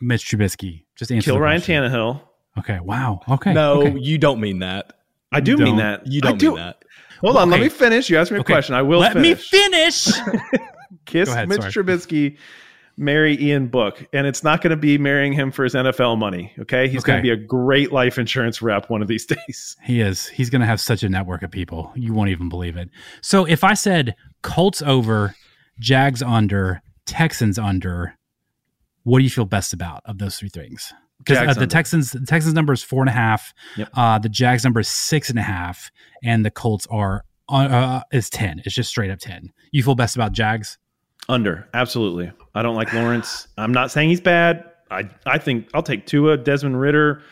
[0.00, 0.84] Mitch Trubisky.
[0.94, 1.82] Just answer Kill the Ryan question.
[1.82, 2.20] Tannehill.
[2.58, 2.80] Okay.
[2.80, 3.20] Wow.
[3.28, 3.52] Okay.
[3.52, 3.98] no, okay.
[3.98, 4.94] you don't mean that.
[5.32, 5.76] I do mean don't.
[5.78, 6.06] that.
[6.06, 6.50] You don't do.
[6.50, 6.82] mean that.
[7.20, 7.50] Hold on.
[7.50, 8.08] Let me finish.
[8.08, 8.52] You asked me a Okay.
[8.54, 8.74] question.
[8.74, 9.52] I will Let finish.
[9.52, 10.08] me finish.
[11.06, 11.72] Kiss ahead, Mitch sorry.
[11.72, 12.36] Trubisky,
[12.96, 16.52] marry Ian Book, and it's not going to be marrying him for his NFL money.
[16.60, 19.76] Okay, he's going to be a great life insurance rep one of these days.
[19.82, 20.26] he is.
[20.26, 21.92] He's going to have such a network of people.
[21.94, 22.90] You won't even believe it.
[23.20, 25.34] So if I said Colts over,
[25.78, 28.16] Jags under, Texans under,
[29.04, 30.92] what do you feel best about of those three things?
[31.18, 31.66] Because uh, the.
[31.66, 33.54] Texans, the Texans number is four and a half.
[33.76, 33.88] Yep.
[33.94, 35.90] Uh, the Jags number is six and a half,
[36.22, 38.60] and the Colts are uh, uh, is ten.
[38.64, 39.52] It's just straight up ten.
[39.70, 40.76] You feel best about Jags?
[41.28, 42.30] Under, absolutely.
[42.54, 43.48] I don't like Lawrence.
[43.58, 44.64] I'm not saying he's bad.
[44.90, 47.22] I I think I'll take Tua, Desmond Ridder,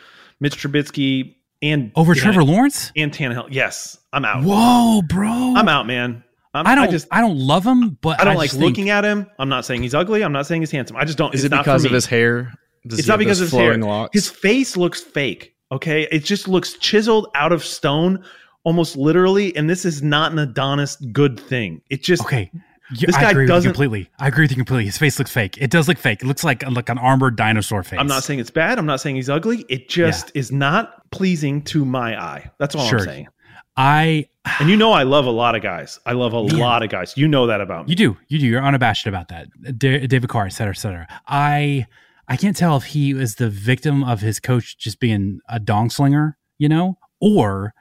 [0.40, 2.90] Mitch Trubisky, and Over Tan- Trevor Lawrence?
[2.96, 3.48] and Tannehill.
[3.50, 4.42] Yes, I'm out.
[4.44, 5.54] Whoa, bro!
[5.56, 6.24] I'm out, man.
[6.52, 6.84] I'm, I don't.
[6.88, 7.08] I, just.
[7.10, 9.28] don't love him, but I don't I like just think- looking at him.
[9.38, 10.22] I'm not saying he's ugly.
[10.24, 10.96] I'm not saying he's handsome.
[10.96, 11.32] I just don't.
[11.34, 12.52] Is it's it not because of his hair?
[12.86, 13.72] Does It's not because of his hair.
[13.72, 14.10] flowing locks?
[14.12, 15.54] His face looks fake.
[15.72, 18.22] Okay, it just looks chiseled out of stone,
[18.64, 19.56] almost literally.
[19.56, 21.80] And this is not an Adonis good thing.
[21.90, 22.50] It just Okay.
[22.92, 24.10] Yeah, This I guy agree with doesn't- you completely.
[24.18, 24.84] I agree with you completely.
[24.84, 25.56] His face looks fake.
[25.58, 26.22] It does look fake.
[26.22, 27.98] It looks like like an armored dinosaur face.
[27.98, 28.78] I'm not saying it's bad.
[28.78, 29.64] I'm not saying he's ugly.
[29.70, 32.50] It just is not pleasing to my eye.
[32.58, 32.98] That's all Sure.
[33.00, 33.28] I'm saying.
[33.76, 34.28] I.
[34.60, 35.98] And you know, I love a lot of guys.
[36.04, 37.14] I love a lot of guys.
[37.16, 37.92] You know that about me.
[37.92, 38.16] You do.
[38.28, 38.46] You do.
[38.46, 39.48] You're unabashed about that.
[39.78, 41.06] Da- David Carr, et cetera, et cetera.
[41.26, 41.86] I.
[42.26, 45.90] I can't tell if he is the victim of his coach just being a dong
[45.90, 47.74] slinger, you know, or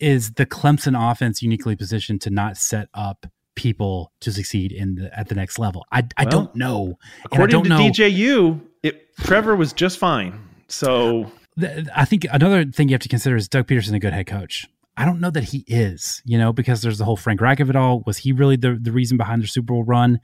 [0.00, 3.26] is the Clemson offense uniquely positioned to not set up
[3.56, 5.84] people to succeed in the at the next level?
[5.90, 6.98] I, I Well, don't know.
[7.24, 7.78] According don't to know.
[7.90, 10.38] DJU, it, Trevor was just fine.
[10.68, 14.12] So Th- I think another thing you have to consider is Doug Pederson a good
[14.12, 14.66] head coach.
[14.96, 17.68] I don't know that he is, you know, because there's the whole Frank Reich of
[17.68, 18.02] it all.
[18.06, 20.20] Was he really the, the reason behind their Super Bowl run?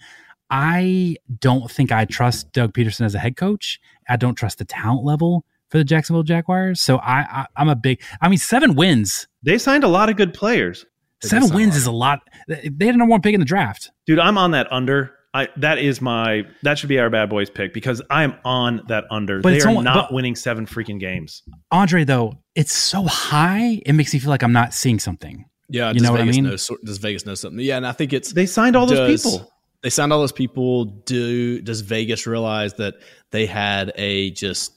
[0.50, 3.80] I don't think I trust Doug Pederson as a head coach.
[4.08, 6.80] I don't trust the talent level for the Jacksonville Jaguars.
[6.80, 8.02] So I, I I'm a big.
[8.20, 9.28] I mean, seven wins.
[9.42, 10.84] they signed a lot of good players.
[11.22, 12.20] They seven did sign a wins is a lot.
[12.48, 13.90] They had a number one pick in the draft.
[14.06, 15.12] Dude, I'm on that under.
[15.34, 18.82] I that is my that should be our bad boys pick because I am on
[18.88, 19.40] that under.
[19.40, 21.42] But they it's are only- not but- winning seven freaking games.
[21.70, 23.80] Andre, though, it's so high.
[23.86, 25.46] It makes me feel like I'm not seeing something.
[25.70, 26.44] Yeah, You does know what I Vegas mean?
[26.44, 27.60] Know, does Vegas know something?
[27.64, 29.50] Yeah, and I think it's They signed all those does- people.
[29.82, 30.84] They signed all those people.
[30.84, 32.96] Do does Vegas realize that
[33.30, 34.74] they had a just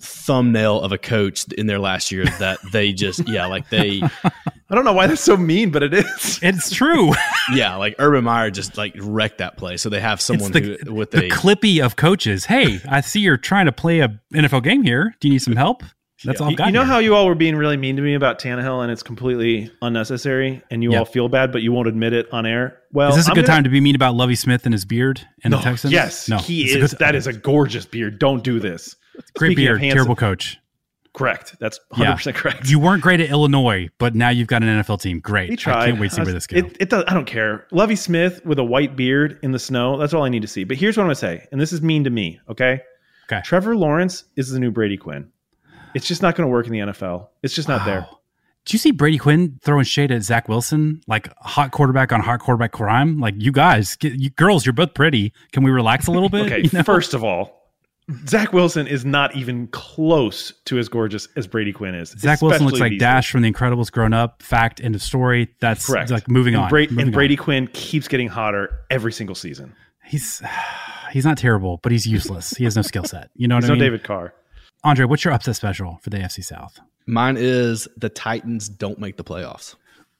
[0.00, 4.02] thumbnail of a coach in their last year that they just yeah like they
[4.68, 6.40] I don't know why that's so mean, but it is.
[6.42, 7.12] It's true.
[7.52, 9.76] yeah, like Urban Meyer just like wrecked that play.
[9.76, 12.44] So they have someone the, who with the a clippy of coaches.
[12.46, 15.14] Hey, I see you're trying to play a NFL game here.
[15.20, 15.82] Do you need some help?
[16.24, 16.66] That's all I've You, got.
[16.66, 16.86] you know here.
[16.88, 20.62] how you all were being really mean to me about Tannehill, and it's completely unnecessary,
[20.70, 20.98] and you Yep.
[20.98, 22.78] all feel bad, but you won't admit it on air.
[22.92, 24.72] Well, Is this a I'm good gonna- time to be mean about Lovie Smith and
[24.72, 25.92] his beard and No, the Texans?
[25.92, 26.90] Yes, no, he it's is.
[26.92, 28.18] good- that is a gorgeous beard.
[28.18, 28.96] Don't do this.
[29.36, 29.80] great Speaking of beard.
[29.80, 30.58] handsome- Terrible coach.
[31.16, 31.56] Correct.
[31.58, 32.68] That's 100 percent correct.
[32.68, 35.18] You weren't great at Illinois, but now you've got an NFL team.
[35.20, 35.58] Great.
[35.58, 35.76] Tried.
[35.76, 36.62] I can't wait to see I where this goes.
[36.62, 37.04] It, it does.
[37.08, 37.66] I don't care.
[37.72, 39.96] Lovie Smith with a white beard in the snow.
[39.96, 40.64] That's all I need to see.
[40.64, 42.38] But here's what I'm gonna say, and this is mean to me.
[42.50, 42.80] Okay.
[43.26, 43.40] Okay.
[43.44, 45.30] Trevor Lawrence is the new Brady Quinn.
[45.94, 47.28] It's just not going to work in the NFL.
[47.42, 48.02] It's just not there.
[48.02, 48.20] Wow.
[48.66, 52.40] Did you see Brady Quinn throwing shade at Zach Wilson, like hot quarterback on hot
[52.40, 53.18] quarterback crime?
[53.18, 55.32] Like you guys, get, you girls, you're both pretty.
[55.52, 56.46] Can we relax a little bit?
[56.46, 56.62] Okay.
[56.62, 56.82] You know?
[56.82, 57.65] First of all,
[58.28, 62.10] Zach Wilson is not even close to as gorgeous as Brady Quinn is.
[62.10, 64.42] Zach Wilson looks like these Dash from The Incredibles grown up.
[64.42, 65.48] Fact, end of story.
[65.60, 65.92] That's days.
[65.92, 66.10] Correct.
[66.10, 66.70] like moving and on.
[66.70, 67.12] Bra- moving and on.
[67.12, 69.74] Brady Quinn keeps getting hotter every single season.
[70.04, 70.40] he's
[71.12, 72.50] he's not terrible, but he's useless.
[72.50, 73.30] He has no skill set.
[73.34, 73.80] You know what He's I no?
[73.80, 74.32] David Carr.
[74.84, 76.78] Andre, what's your upset special for the AFC South?
[77.08, 79.74] mine is the Titans don't make the playoffs.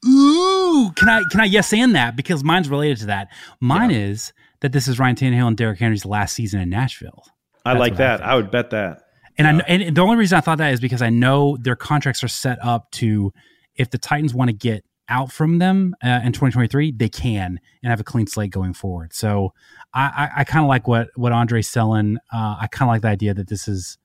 [0.05, 3.29] Ooh, can I can I yes and that because mine's related to that.
[3.61, 7.25] Mine is that this is Ryan Tannehill and Derrick Henry's last season in Nashville.
[7.67, 8.23] I That's like what I that.
[8.23, 9.03] I, would bet that.
[9.39, 12.23] And I and the only reason I thought that is because I know their contracts
[12.23, 13.33] are set up to
[13.75, 17.91] if the Titans want to get out from them uh, in 2023, they can and
[17.91, 19.13] have a clean slate going forward.
[19.13, 19.53] So
[19.93, 22.19] I I, I kind of like what what Andre's selling.
[22.33, 23.99] Uh, I kind of like the idea that this is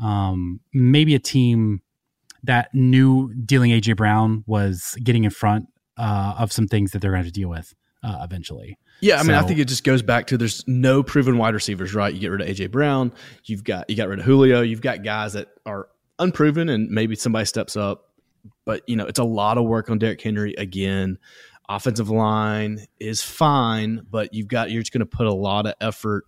[0.00, 1.80] um, maybe a team
[2.42, 7.12] that knew dealing AJ Brown was getting in front uh, of some things that they're
[7.12, 8.78] going to have to deal with uh, eventually.
[9.00, 11.94] Yeah, I mean, I think it just goes back to there's no proven wide receivers,
[11.94, 12.12] right?
[12.12, 13.12] You get rid of AJ Brown,
[13.44, 15.88] you've got you got rid of Julio, you've got guys that are
[16.18, 18.10] unproven, and maybe somebody steps up.
[18.64, 21.18] But you know, it's a lot of work on Derrick Henry again.
[21.68, 25.74] Offensive line is fine, but you've got you're just going to put a lot of
[25.80, 26.26] effort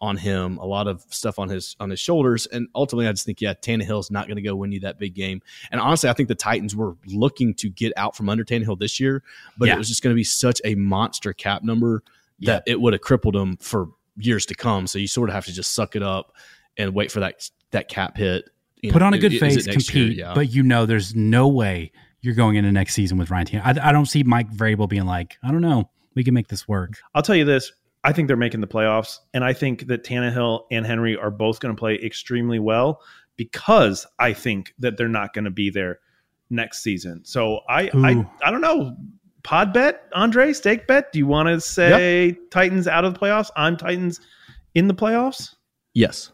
[0.00, 3.24] on him, a lot of stuff on his on his shoulders, and ultimately, I just
[3.24, 5.40] think yeah, Tannehill's not going to go win you that big game.
[5.70, 8.98] And honestly, I think the Titans were looking to get out from under Tannehill this
[9.00, 9.22] year,
[9.58, 9.74] but Yeah.
[9.74, 12.02] it was just going to be such a monster cap number
[12.40, 14.86] that it would have crippled them for years to come.
[14.86, 16.34] So you sort of have to just suck it up
[16.76, 18.50] and wait for that that cap hit.
[18.82, 20.34] You put know, on a good it face, compete, Yeah.
[20.34, 21.90] but you know there's no way
[22.20, 23.78] you're going into next season with Ryan Tannehill.
[23.80, 26.68] I, I don't see Mike Vrabel being like, I don't know, we can make this
[26.68, 26.98] work.
[27.14, 27.72] I'll tell you this.
[28.04, 31.58] I think they're making the playoffs, and I think that Tannehill and Henry are both
[31.60, 33.00] going to play extremely well
[33.36, 35.98] because I think that they're not going to be there
[36.50, 37.24] next season.
[37.24, 38.30] So I, I, Ooh.
[38.44, 38.94] I don't know.
[39.42, 41.12] Pod bet, Andre, stake bet.
[41.12, 43.50] Do you want to say Titans out of the playoffs?
[43.56, 44.20] I'm Titans
[44.74, 45.54] in the playoffs.
[45.94, 46.30] yes,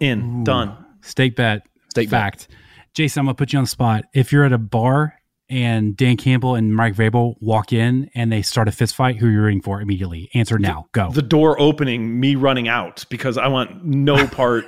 [0.00, 0.44] In Ooh.
[0.44, 0.76] done.
[1.00, 2.20] Stake bet, Stake bet.
[2.20, 2.48] fact.
[2.94, 4.04] Jason, I'm gonna put you on the spot.
[4.14, 5.14] If you're at a bar
[5.50, 9.26] and Dan Campbell and Mike Vrabel walk in and they start a fist fight, who
[9.26, 10.30] are you rooting for immediately?
[10.34, 10.86] Answer now.
[10.92, 11.10] Go.
[11.10, 14.66] The door opening, me running out because I want no part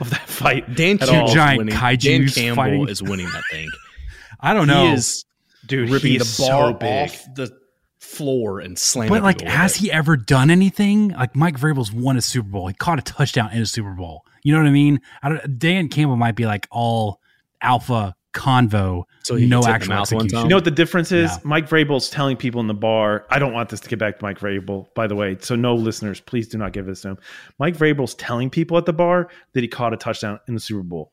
[0.00, 0.74] of that fight.
[0.74, 1.32] Dan at all.
[1.32, 1.74] giant winning.
[1.74, 2.88] kaijus Dan Campbell fighting.
[2.88, 3.68] is winning that thing.
[4.40, 4.86] I don't know.
[4.86, 5.24] He is
[5.66, 7.10] dude, ripping he's the bar so big.
[7.10, 7.60] off the
[7.98, 9.10] floor and slamming.
[9.12, 11.08] But like, has he ever done anything?
[11.10, 12.68] Like Mike Vrabel's won a Super Bowl.
[12.68, 14.24] He caught a touchdown in a Super Bowl.
[14.42, 15.00] You know what I mean?
[15.22, 17.20] I don't, Dan Campbell might be like all
[17.60, 20.44] alpha convo, So he no gets hit in the actual mouth one execution.
[20.44, 21.30] You know what the difference is?
[21.30, 21.38] Yeah.
[21.44, 23.26] Mike Vrabel's telling people in the bar.
[23.30, 25.36] I don't want this to get back to Mike Vrabel, by the way.
[25.40, 27.18] So no listeners, please do not give this to him.
[27.58, 30.82] Mike Vrabel's telling people at the bar that he caught a touchdown in the Super
[30.82, 31.12] Bowl.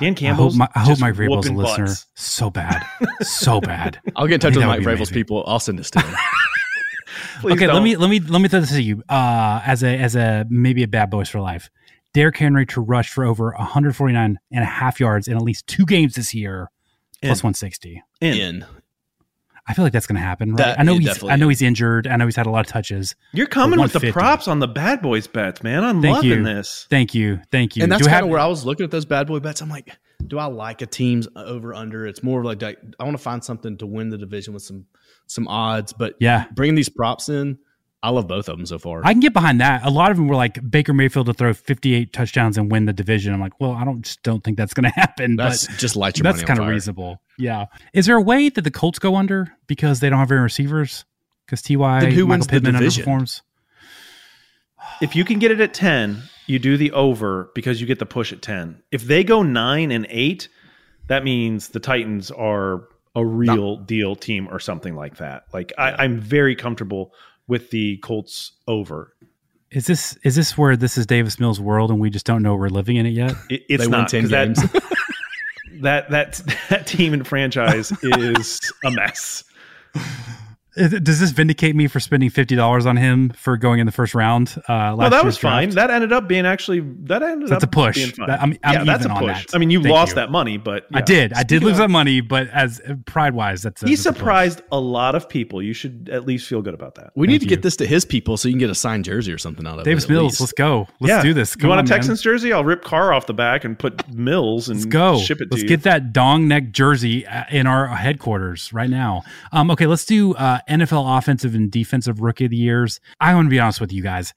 [0.00, 1.84] Dan I hope, my, I hope Mike Vrabel's a listener.
[1.86, 2.06] butts.
[2.14, 2.86] So bad,
[3.20, 4.00] so bad.
[4.16, 5.14] I'll get in touch with Mike would Vrabel's amazing.
[5.14, 5.44] people.
[5.46, 6.14] I'll send this to him.
[7.44, 7.84] Okay, let don't.
[7.84, 10.82] me let me let me throw this to you uh, as a as a maybe
[10.82, 11.68] a bad boys for life.
[12.14, 15.84] Derrick Henry to rush for over 149 and a half yards in at least two
[15.84, 16.70] games this year,
[17.22, 17.28] In.
[17.28, 18.02] 160.
[18.22, 18.34] in.
[18.34, 18.66] In
[19.66, 20.50] I feel like that's going to happen.
[20.50, 20.58] Right?
[20.58, 22.06] That- I know yeah, he's I know he's injured.
[22.06, 23.14] I know he's had a lot of touches.
[23.32, 25.82] You're coming with the props on the bad boys bets, man.
[25.84, 26.44] I'm Thank loving you.
[26.44, 26.86] this.
[26.90, 27.82] Thank you, thank you.
[27.82, 29.62] and that's kind of where I was looking at those bad boy bets.
[29.62, 29.90] I'm like,
[30.26, 32.06] do I like a team's over under?
[32.06, 34.84] It's more like I want to find something to win the division with some
[35.28, 35.94] some odds.
[35.94, 36.44] But Yeah.
[36.54, 37.58] bringing these props in,
[38.04, 39.00] I love both of them so far.
[39.02, 39.82] I can get behind that.
[39.82, 42.92] A lot of them were like Baker Mayfield to throw 58 touchdowns and win the
[42.92, 43.32] division.
[43.32, 45.36] I'm like, well, I don't just don't think that's going to happen.
[45.36, 47.22] that's but just light your that's money on kind of reasonable.
[47.38, 47.66] Yeah.
[47.94, 51.06] Is there a way that the Colts go under because they don't have any receivers?
[51.46, 53.04] Because Ty Then who Michael wins the division?
[53.06, 53.40] underperforms.
[55.00, 58.06] If you can get it at 10, you do the over because you get the
[58.06, 58.82] push at 10.
[58.92, 60.48] If they go 9 and 8,
[61.06, 62.86] that means the Titans are
[63.16, 65.44] a real deal team or something like that.
[65.52, 67.14] Like I, I'm very comfortable
[67.48, 69.14] with the Colts over.
[69.70, 72.54] Is this is this where this is Davis Mills' world and we just don't know
[72.54, 73.32] we're living in it yet?
[73.50, 74.82] It, it's They not 10 'cause that-
[75.80, 79.42] that that that team and franchise is a mess.
[80.76, 84.14] Does this vindicate me for spending fifty dollars on him for going in the first
[84.14, 84.54] round?
[84.68, 85.70] Uh, well, that was fine.
[85.70, 87.94] That ended up being actually that ended that's up a push.
[87.96, 88.26] Being fine.
[88.26, 89.46] That, I'm, I'm yeah, that's a push.
[89.54, 90.14] I mean, you Thank lost you.
[90.16, 91.32] that money, but I did.
[91.32, 94.06] I did Speaking lose of- that money, but as pride wise, that's a, He that's
[94.06, 94.18] a push.
[94.18, 95.62] surprised a lot of people.
[95.62, 97.12] You should at least feel good about that.
[97.14, 97.50] We need to you.
[97.50, 99.78] get this to his people so you can get a signed jersey or something out
[99.78, 100.08] of Davis it.
[100.08, 100.32] Davis Mills.
[100.32, 100.40] least.
[100.40, 100.88] Let's go.
[101.00, 101.22] Let's yeah.
[101.22, 101.56] do this.
[101.60, 101.98] you want on, a man.
[101.98, 102.52] Texans jersey?
[102.52, 105.18] I'll rip Carr off the back and put Mills and Let's go.
[105.20, 109.22] ship it to let's get that dong neck jersey uh, in our headquarters right now.
[109.52, 113.00] Um, okay, let's do uh, NFL offensive and defensive rookie of the years.
[113.20, 114.34] I want to be honest with you guys.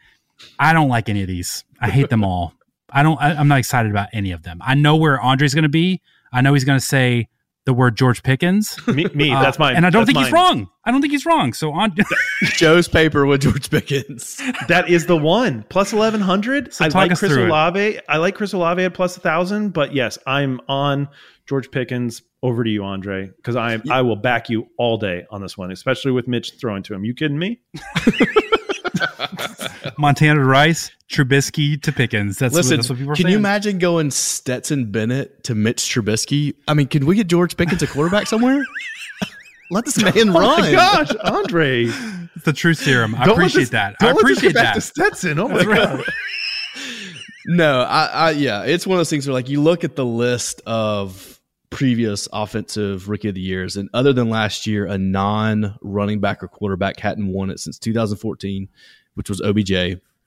[0.59, 1.63] I don't like any of these.
[1.81, 2.53] I hate them all.
[2.91, 3.19] I don't.
[3.21, 4.59] I, I'm not excited about any of them.
[4.63, 6.01] I know where Andre's going to be.
[6.31, 7.27] I know he's going to say
[7.65, 8.79] the word George Pickens.
[8.87, 9.75] me, me Uh, that's mine.
[9.75, 10.69] and I don't That's think he's wrong.
[10.85, 11.51] I don't think he's wrong.
[11.51, 11.93] So on.
[12.43, 14.41] Joe's paper with George Pickens.
[14.69, 16.73] That is the one plus eleven hundred.
[16.73, 17.49] So I talk like us Chris through it.
[17.49, 17.99] Olave.
[18.07, 21.09] I like Chris Olave at plus a thousand, but yes, I'm on
[21.47, 22.21] George Pickens.
[22.43, 25.71] Over to you, Andre, because I I will back you all day on this one,
[25.71, 27.03] especially with Mitch throwing to him.
[27.03, 27.59] You kidding me?
[29.97, 32.37] Montana to Rice, Trubisky to Pickens.
[32.37, 33.31] That's, what, Listen, that's what people are can saying.
[33.33, 36.53] you imagine going Stetson Bennett to Mitch Trubisky?
[36.67, 38.63] I mean, can we get George Pickens a quarterback somewhere?
[39.71, 40.35] Let this man oh run.
[40.35, 40.61] Oh run.
[40.61, 41.85] my gosh, Andre!
[42.35, 43.15] It's the truth serum.
[43.15, 43.95] I Don't appreciate this- that.
[43.99, 44.73] I don't let this appreciate back that.
[44.75, 45.39] to Stetson.
[45.39, 46.03] Oh my god!
[47.47, 50.05] No, I, I yeah, it's one of those things where like you look at the
[50.05, 51.36] list of
[51.69, 56.47] previous offensive rookie of the years, and other than last year, a non-running back or
[56.47, 58.67] quarterback hadn't won it since 2014,
[59.15, 59.71] which was OBJ,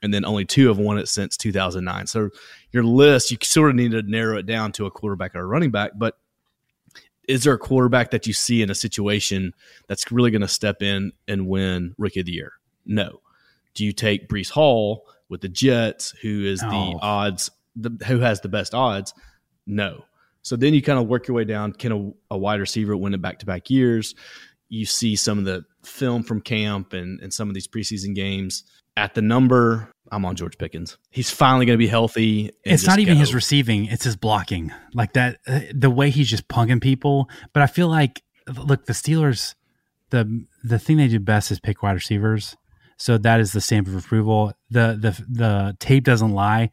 [0.03, 2.07] and then only two have won it since 2009.
[2.07, 2.29] So
[2.71, 5.45] your list, you sort of need to narrow it down to a quarterback or a
[5.45, 6.17] running back, but
[7.27, 9.53] is there a quarterback that you see in a situation
[9.87, 12.53] that's really going to step in and win rookie of the year?
[12.85, 13.21] No.
[13.73, 16.69] Do you take Breece Hall with the Jets, who is No.
[16.69, 19.13] the odds, the, who has the best odds?
[19.65, 20.03] No.
[20.41, 21.73] So then you kind of work your way down.
[21.73, 24.15] Can a, a wide receiver win it back to back years?
[24.69, 28.63] You see some of the film from camp and, and some of these preseason games.
[28.97, 30.97] At the number, I'm on George Pickens.
[31.09, 32.51] He's finally going to be healthy.
[32.63, 34.71] it's not even his receiving; it's his blocking.
[34.93, 37.29] Like that, uh, the way he's just punking people.
[37.53, 38.21] But I feel like,
[38.53, 39.55] look, the Steelers,
[40.09, 42.57] the the thing they do best is pick wide receivers.
[42.97, 44.51] So that is the stamp of approval.
[44.69, 46.69] The the the tape doesn't lie.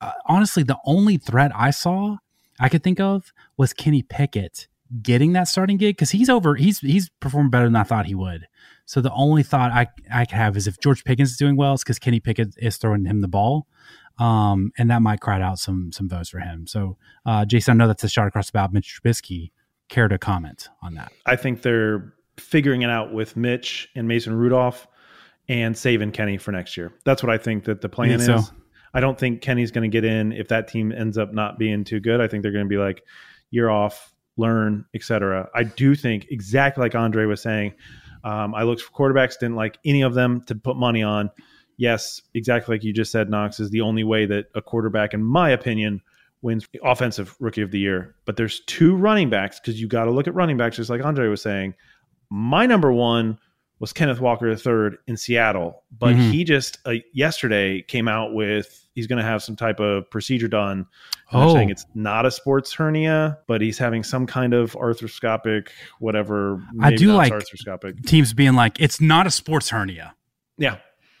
[0.00, 2.18] Uh, honestly, the only threat I saw
[2.60, 4.68] I could think of was Kenny Pickett
[5.02, 6.54] getting that starting gig because he's over.
[6.54, 8.46] He's he's performed better than I thought he would.
[8.84, 11.74] So the only thought I I could have is if George Pickens is doing well,
[11.74, 13.66] it's because Kenny Pickett is throwing him the ball
[14.18, 16.66] um, and that might crowd out some some votes for him.
[16.66, 18.68] So, uh, Jason, I know that's a shot across the bow.
[18.72, 19.50] Mitch Trubisky,
[19.88, 21.12] care to comment on that?
[21.26, 24.86] I think they're figuring it out with Mitch and Mason Rudolph
[25.48, 26.92] and saving Kenny for next year.
[27.04, 28.26] That's what I think that the plan is.
[28.26, 28.40] so?
[28.94, 31.84] I don't think Kenny's going to get in if that team ends up not being
[31.84, 32.20] too good.
[32.20, 33.02] I think they're going to be like,
[33.50, 35.48] you're off, learn, etc.
[35.54, 37.74] I do think exactly like Andre was saying.
[38.24, 41.30] Um, I looked for quarterbacks, didn't like any of them to put money on.
[41.76, 45.22] Yes, exactly like you just said, Knox is the only way that a quarterback, in
[45.22, 46.00] my opinion,
[46.42, 48.14] wins offensive rookie of the year.
[48.24, 51.04] But there's two running backs because you got to look at running backs, just like
[51.04, 51.74] Andre was saying.
[52.30, 53.38] My number one
[53.78, 56.30] was Kenneth Walker III in Seattle, but Mhm.
[56.32, 60.48] he just uh, yesterday came out with he's going to have some type of procedure
[60.48, 60.86] done.
[61.32, 61.52] Oh.
[61.54, 65.68] saying it's not a sports hernia, but he's having some kind of arthroscopic,
[65.98, 66.62] whatever.
[66.80, 68.06] I do like- arthroscopic.
[68.06, 70.14] Teams being like, it's not a sports hernia.
[70.56, 70.76] Yeah,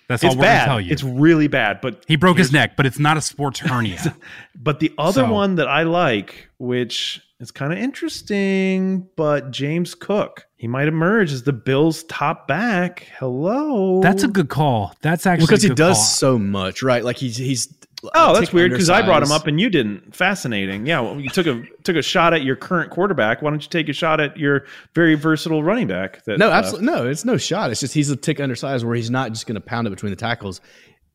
[0.08, 0.64] That's it's all we're going to bad.
[0.66, 0.92] tell you.
[0.92, 1.80] It's really bad.
[1.80, 4.16] But he broke his neck, but it's not a sports hernia.
[4.54, 9.94] But the other So- one that I like, which is kind of interesting, but James
[9.96, 13.08] Cook, he might emerge as the Bills' top back.
[13.18, 14.94] Hello, that's a good call.
[15.02, 16.04] That's actually because a he does call.
[16.04, 17.04] so much, right?
[17.04, 17.72] Like he's he's.
[18.14, 20.14] Oh, that's weird because I brought him up and you didn't.
[20.14, 20.86] Fascinating.
[20.86, 23.42] Yeah, well, you took a took a shot at your current quarterback.
[23.42, 26.22] Why don't you take a shot at your very versatile running back?
[26.24, 27.06] That No, uh, absolutely no.
[27.06, 27.70] It's no shot.
[27.70, 30.10] It's just he's a tick undersized where he's not just going to pound it between
[30.10, 30.60] the tackles.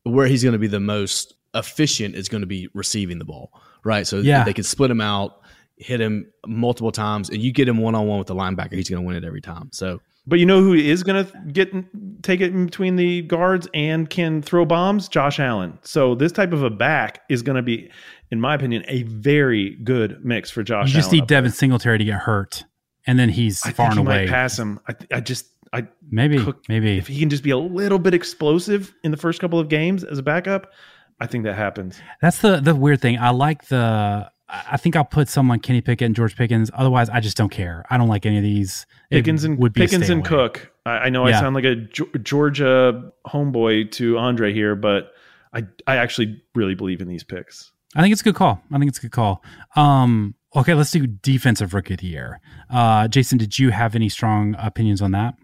[0.04, 3.52] Where he's going to be the most efficient is going to be receiving the ball,
[3.84, 4.06] right?
[4.06, 4.42] So Yeah.
[4.44, 5.41] they can split him out,
[5.76, 8.88] hit him multiple times, and you get him one on one with the linebacker, he's
[8.88, 9.68] going to win it every time.
[9.72, 11.72] So But you know who is going to get
[12.22, 15.08] take it in between the guards and can throw bombs?
[15.08, 15.78] Josh Allen.
[15.82, 17.90] So this type of a back is going to be,
[18.30, 20.88] in my opinion, a very good mix for Josh.
[20.88, 21.38] You just Allen need up there.
[21.38, 22.64] Devin Singletary to get hurt,
[23.06, 24.24] and then he's I far think and he away.
[24.26, 24.78] might pass him.
[24.88, 26.98] I, I just I maybe, Cook- maybe.
[26.98, 30.04] if he can just be a little bit explosive in the first couple of games
[30.04, 30.70] as a backup,
[31.18, 31.98] I think that happens.
[32.20, 33.18] That's the the weird thing.
[33.18, 34.30] I like the.
[34.52, 36.70] I think I'll put someone Kenny Pickett and George Pickens.
[36.74, 37.84] Otherwise, I just don't care.
[37.88, 38.86] I don't like any of these.
[39.10, 40.28] Pickens and would be Pickens and away.
[40.28, 40.72] Cook.
[40.84, 45.12] I, I know I sound like a Georgia homeboy to Andre here, but
[45.54, 47.72] I I actually really believe in these picks.
[47.94, 48.62] I think it's a good call.
[48.72, 49.42] I think it's a good call.
[49.76, 52.40] Um, Okay, let's do defensive rookie of the year.
[52.68, 55.34] Uh, Jason, did you have any strong opinions on that?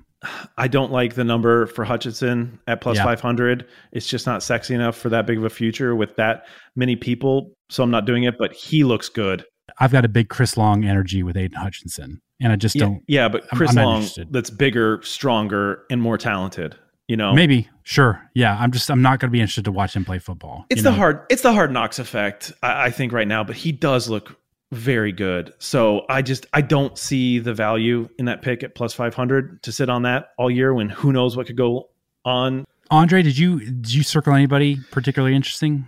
[0.57, 3.05] I don't like the number for Hutchinson at plus Yeah.
[3.05, 3.67] 500.
[3.93, 7.53] It's just not sexy enough for that big of a future with that many people.
[7.71, 9.45] So I'm not doing it, but he looks good.
[9.79, 13.03] I've got a big Chris Long energy with Aiden Hutchinson, and I just Yeah, don't.
[13.07, 14.33] yeah, but I'm- Chris I'm Long, interested.
[14.33, 16.75] that's bigger, stronger, and more talented.
[17.07, 18.57] You know, Maybe, sure, yeah.
[18.61, 20.67] I'm just, I'm not going to be interested to watch him play football.
[20.69, 20.97] It's the know?
[20.97, 24.37] hard it's the hard knocks effect, I, I think, right now, but he does look
[24.73, 25.55] very good.
[25.59, 29.63] So I just I don't see the value in that pick at plus five hundred
[29.63, 31.89] to sit on that all year when who knows what could go
[32.25, 32.65] on.
[32.91, 35.87] Andre, did you did you circle anybody particularly interesting?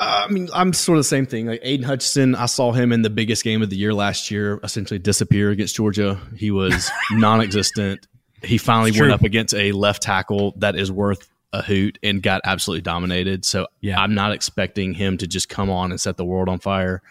[0.00, 1.46] Uh, I mean, I'm sort of the same thing.
[1.46, 4.58] Like Aiden Hutchinson, I saw him in the biggest game of the year last year,
[4.64, 6.20] essentially disappear against Georgia.
[6.36, 8.06] He was non-existent.
[8.42, 12.40] He finally went up against a left tackle that is worth a hoot and got
[12.44, 13.44] absolutely dominated.
[13.44, 14.00] So Yeah.
[14.00, 17.02] I'm not expecting him to just come on and set the world on fire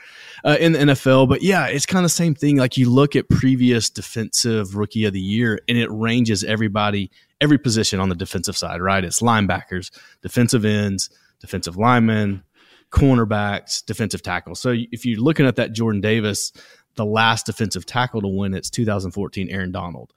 [0.46, 1.28] uh, in the NFL.
[1.28, 2.58] But yeah, it's kind of the same thing.
[2.58, 7.12] Like you look at previous defensive rookie of the year, and it ranges everybody,
[7.42, 9.04] every position on the defensive side, right?
[9.04, 11.10] It's linebackers, defensive ends,
[11.42, 12.44] defensive linemen,
[12.92, 14.60] cornerbacks, defensive tackles.
[14.60, 16.54] So if you're looking at that Jordan Davis,
[16.96, 20.14] the last defensive tackle to win, it's 2014 Aaron Donald.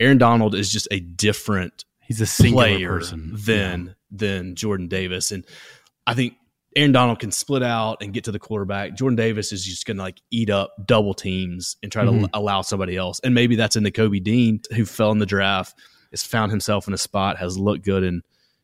[0.00, 3.32] Aaron Donald is just a different He's a singular player person.
[3.34, 5.44] than than Jordan Davis, and
[6.06, 6.34] I think
[6.76, 8.94] Aaron Donald can split out and get to the quarterback.
[8.96, 12.24] Jordan Davis is just going to like eat up double teams and try Mhm.
[12.24, 15.26] to allow somebody else, and maybe that's in the Kobe Dean who fell in the
[15.26, 15.78] draft,
[16.10, 18.22] has found himself in a spot, has looked good in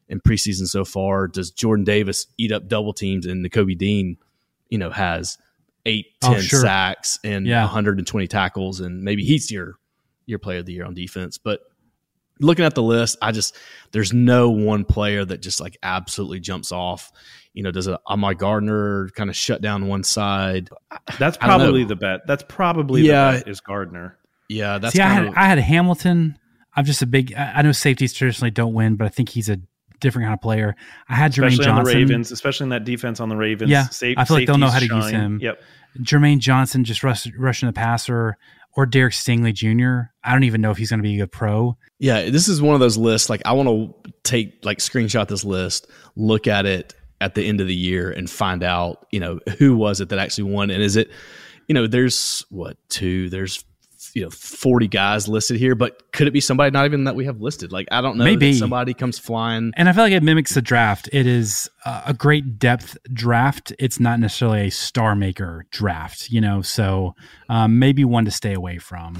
[0.08, 1.26] in preseason so far.
[1.26, 4.18] Does Jordan Davis eat up double teams, and the Kobe Dean,
[4.68, 5.38] you know, has
[5.86, 6.60] eight, Oh, 10 sure.
[6.60, 7.62] sacks and Yeah.
[7.64, 9.76] 120 tackles, and maybe he's your
[10.26, 11.62] your player of the year on defense, but
[12.42, 13.56] looking at the list, I just
[13.92, 17.10] there's no one player that just like absolutely jumps off.
[17.54, 20.68] You know, does a Ahmad Gardner kind of shut down one side?
[21.18, 21.64] That's I don't know.
[21.64, 22.20] probably the bet.
[22.26, 23.32] That's probably Yeah.
[23.32, 24.16] the bet is Gardner.
[24.48, 26.38] Yeah, that's See, I had of I had Hamilton.
[26.74, 27.32] I'm just a big.
[27.34, 29.58] I I know safeties traditionally don't win, but I think he's a
[30.00, 30.74] different kind of player.
[31.08, 31.96] I had Jermaine Especially on the Johnson.
[31.98, 33.70] Ravens, especially in that defense on the Ravens.
[33.70, 35.20] Yeah, Safe- I feel like they'll know how to safeties use shine.
[35.20, 35.38] him.
[35.40, 35.62] Yep.
[35.98, 38.36] Jermaine Johnson just rush, rushing the passer,
[38.74, 40.10] or Derek Stingley Jr.
[40.24, 41.76] I don't even know if he's going to be a pro.
[41.98, 42.30] yeah.
[42.30, 43.28] This is one of those lists.
[43.28, 47.60] Like I want to take like screenshot this list, look at it at the end
[47.60, 50.82] of the year, and find out you know who was it that actually won, and
[50.82, 51.10] is it
[51.68, 53.64] you know there's what two there's
[54.14, 57.24] you know 40 guys listed here but could it be somebody not even that we
[57.24, 58.52] have listed like i don't know Maybe.
[58.52, 61.08] that somebody comes flying And I feel like it mimics the draft.
[61.12, 63.72] It is uh, a great depth draft.
[63.78, 66.62] It's not necessarily a star maker draft, you know.
[66.62, 67.14] So
[67.48, 69.16] um, maybe one to stay away from.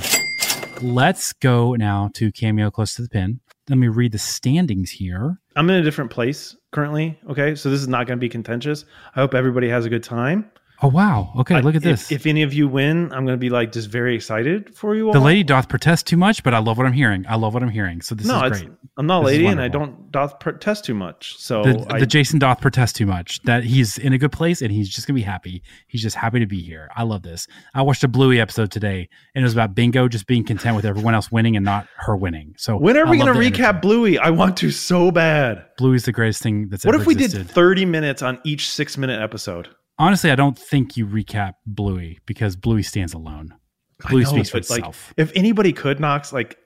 [0.80, 3.40] Let's go now to cameo close to the pin.
[3.68, 5.40] Let me read the standings here.
[5.54, 7.18] I'm in a different place currently.
[7.30, 7.54] Okay.
[7.54, 8.84] So this is not going to be contentious.
[9.14, 10.50] I hope everybody has a good time.
[10.84, 11.32] Oh wow!
[11.38, 12.10] Okay, look at if- this.
[12.10, 15.06] If, any of you win, I'm going to be like just very excited for you
[15.06, 15.12] all.
[15.12, 17.24] the lady doth protest too much, but I love what I'm hearing.
[17.28, 18.00] I love what I'm hearing.
[18.00, 18.72] So this no, is great.
[18.96, 21.36] I'm not a lady and I don't doth protest too much.
[21.38, 23.40] So the, I, the Jason doth protest too much.
[23.44, 25.62] That he's in a good place and he's just gonna be happy.
[25.86, 26.90] He's just happy to be here.
[26.96, 27.46] I love this.
[27.74, 30.84] I watched a Bluey episode today and it was about Bingo just being content with
[30.84, 32.54] everyone else winning and not her winning.
[32.58, 33.80] So when are I we going to recap.
[33.80, 34.18] Bluey?
[34.18, 35.64] I want to so bad.
[35.78, 36.96] Bluey's the greatest thing that's ever.
[36.96, 37.46] What if we existed.
[37.46, 39.68] did 30 minutes on each six minute episode?
[40.02, 43.54] Honestly, I don't think you recap Bluey because Bluey stands alone.
[44.08, 45.14] Bluey know, speaks for but, like, itself.
[45.16, 46.58] if anybody could, Knox, like,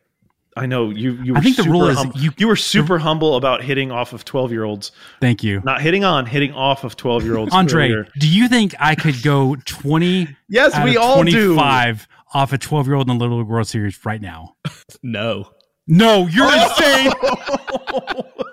[0.57, 1.13] I know you.
[1.23, 1.35] You.
[1.35, 4.15] Were I think the super rule is you- you were super humble about hitting off
[4.15, 5.61] of twelve year olds, Thank you.
[5.67, 7.53] not hitting on, hitting off of twelve year olds.
[7.53, 11.55] Andre, do you think I could go 20 Yes, out we of all do.
[11.57, 14.57] 25 off a 12 year old in the Little League World Series right now?
[15.03, 15.51] no
[15.87, 17.13] No, you're insane.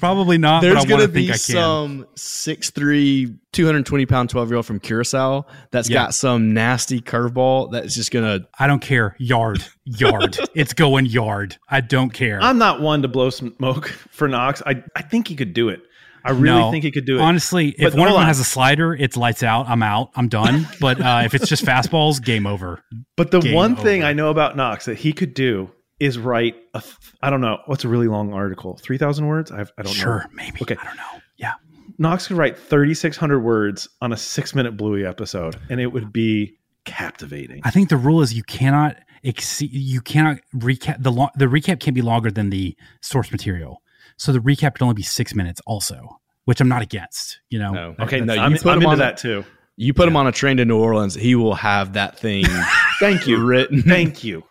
[0.00, 0.60] Probably not.
[0.62, 1.38] There's going to to think be I can.
[1.38, 6.04] some 6'3, 220 pound 12 year old from Curacao that's Yeah.
[6.04, 8.46] got some nasty curveball that's just going to.
[8.58, 9.16] I don't care.
[9.18, 10.38] Yard, yard.
[10.54, 11.56] it's going yard.
[11.68, 12.40] I don't care.
[12.42, 14.62] I'm not one to blow smoke for Knox.
[14.66, 15.82] I, I think he could do it.
[16.24, 16.70] I really No.
[16.70, 17.20] think he could do it.
[17.22, 18.26] Honestly, if one of them on.
[18.26, 19.68] has a slider, it's lights out.
[19.68, 20.10] I'm out.
[20.16, 20.66] I'm done.
[20.80, 22.82] But uh, if it's just fastballs, game over.
[23.16, 24.08] But the Game one thing over.
[24.10, 25.70] I know about Knox that he could do
[26.00, 28.76] is write a, th- I don't know, oh, what's a really long article?
[28.76, 29.50] 3,000 words?
[29.50, 29.98] I've, I don't know.
[29.98, 30.58] Sure, maybe.
[30.62, 30.76] Okay.
[30.80, 31.20] I don't know.
[31.36, 31.54] Yeah.
[31.98, 36.58] Knox could write 3,600 words on a six minute Bluey episode, and it would be
[36.84, 37.60] captivating.
[37.64, 39.72] I think the rule is you cannot exceed.
[39.72, 43.82] You cannot recap the lo- the recap can't be longer than the source material.
[44.16, 47.40] So the recap can only be six minutes, also, which I'm not against.
[47.50, 47.72] You know.
[47.72, 47.94] No.
[48.00, 49.44] Okay, no, I'm, you put I'm him into on that too.
[49.76, 52.44] You put him on a train to New Orleans, he will have that thing
[53.00, 53.44] Thank you.
[53.44, 53.82] written.
[53.82, 54.42] Thank you.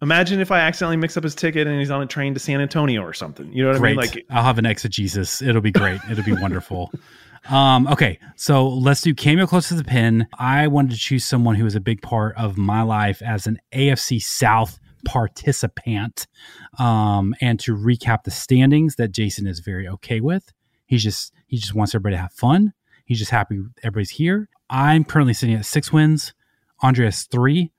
[0.00, 2.60] Imagine if I accidentally mix up his ticket and he's on a train to San
[2.60, 3.52] Antonio or something.
[3.52, 3.98] You know what Great.
[3.98, 4.10] I mean?
[4.14, 5.42] Like, I'll have an exegesis.
[5.42, 6.00] It'll be great.
[6.10, 6.92] It'll be wonderful.
[7.48, 10.26] Um, okay, so let's do cameo close to the pin.
[10.38, 13.58] I wanted to choose someone who was a big part of my life as an
[13.72, 16.26] AFC South participant,
[16.78, 20.52] um, and to recap the standings that Jason is very okay with.
[20.86, 22.74] He's just he just wants everybody to have fun.
[23.04, 24.48] He's just happy everybody's here.
[24.68, 26.34] I'm currently sitting at six wins.
[26.80, 27.72] Andre has three.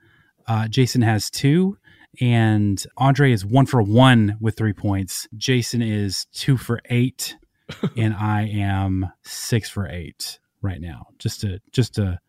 [0.48, 1.78] Uh, Jason has two.
[2.22, 5.27] And Andre is one for one with three points.
[5.38, 7.36] Jason is two for eight.
[7.98, 11.07] and I am six for eight right now.
[11.19, 12.19] Just to just to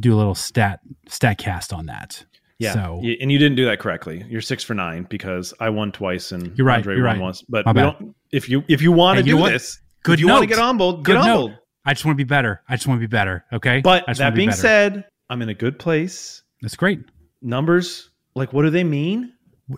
[0.00, 2.24] do a little stat stat cast on that.
[2.58, 4.24] Yeah, So and you didn't do that correctly.
[4.28, 7.22] You're six for nine because I won twice and You're right, Andre you're won right.
[7.22, 7.42] once.
[7.42, 9.50] But we don't, if you if you want to you do what?
[9.50, 11.52] this, Good you want to get humbled, Good get humbled.
[11.84, 12.62] I just want to be better.
[12.68, 13.44] I just want to be better.
[13.52, 13.80] Okay.
[13.80, 14.60] But that be being better.
[14.60, 16.42] said, I'm in a good place.
[16.60, 17.00] that's great.
[17.42, 19.32] Numbers, like what do they mean?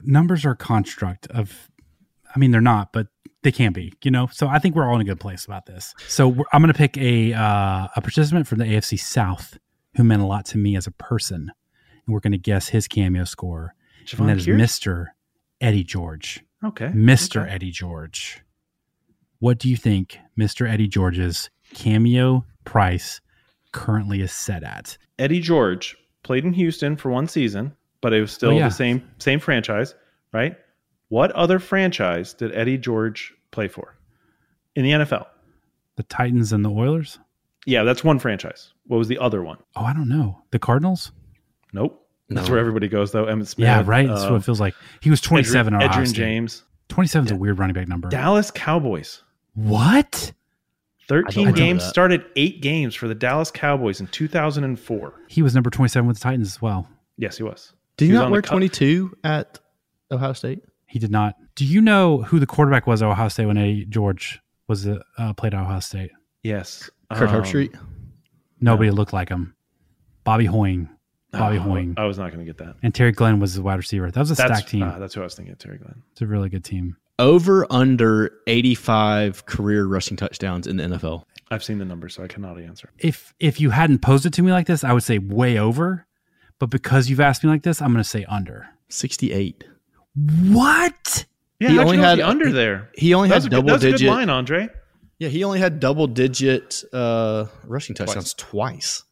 [0.04, 1.68] numbers are a construct of
[2.34, 3.08] i mean they're not but
[3.42, 4.28] they can be you know?
[4.30, 5.94] So i think we're all in a good place about this.
[6.06, 9.58] So we're, i'm going to pick a uh, a participant from the afc south
[9.96, 11.50] who meant a lot to me as a person.
[12.06, 13.74] And we're going to guess his cameo score.
[14.06, 15.06] Javon and that is mr
[15.60, 16.44] eddie george.
[16.62, 16.88] Okay.
[16.88, 17.50] mr Okay.
[17.52, 18.42] eddie george.
[19.38, 23.20] What do you think mr eddie george's cameo price
[23.72, 24.98] currently is set at?
[25.18, 28.68] Eddie George played in Houston for one season, but it was still Oh, yeah.
[28.68, 29.94] the same same franchise,
[30.32, 30.56] right?
[31.08, 33.96] What other franchise did Eddie George play for
[34.74, 35.26] in the NFL?
[35.96, 37.18] the titans and the oilers
[37.66, 38.72] Yeah, that's one franchise.
[38.86, 39.58] What was the other one?
[39.76, 41.12] oh i don't know the cardinals
[41.72, 42.06] Nope.
[42.30, 43.26] That's where everybody goes though.
[43.26, 43.66] Emmitt Smith.
[43.66, 44.06] Yeah, right.
[44.06, 44.74] That's uh, what it feels like.
[45.00, 46.62] He was 27 on Edrin, Ohio Edrin James.
[46.88, 48.08] 27 is a weird running back number.
[48.08, 49.22] Dallas Cowboys.
[49.54, 50.32] What?
[51.08, 55.14] 13 know games, started eight games for the Dallas Cowboys in 2004.
[55.28, 56.88] He was number 27 with the Titans as well.
[57.16, 57.72] Yes, he was.
[58.00, 59.58] Did He he not on wear cut- 22 at
[60.10, 60.60] Ohio State?
[60.86, 61.34] He did not.
[61.54, 63.84] Do you know who the quarterback was at Ohio State when A.
[63.84, 66.10] George was uh, uh, played at Ohio State?
[66.42, 66.90] Yes.
[67.12, 67.78] Kurt Um, Herbstreit?
[68.60, 69.54] Nobody looked like him.
[70.24, 70.88] Bobby Hoying.
[71.32, 71.94] Bobby oh, Hoying.
[71.96, 72.76] I was not going to get that.
[72.82, 74.10] And Terry Glenn was the wide receiver.
[74.10, 74.82] That was a That's, stacked team.
[74.82, 76.02] ah, that's who I was thinking, Terry Glenn.
[76.12, 76.96] it's a really good team.
[77.18, 81.24] Over under 85 career rushing touchdowns in the NFL.
[81.50, 82.90] I've seen the numbers, so I cannot answer.
[82.98, 86.06] If if you hadn't posed it to me like this, I would say way over.
[86.60, 88.68] But because you've asked me like this, I'm going to say under.
[88.90, 89.64] 68.
[90.48, 91.24] What?
[91.58, 92.90] Yeah, He only had- the under there.
[92.94, 94.08] He only That had was, a good, double that was a good digit.
[94.08, 94.68] line, Andre.
[95.18, 99.04] Yeah, he only had double digit uh, rushing touchdowns twice.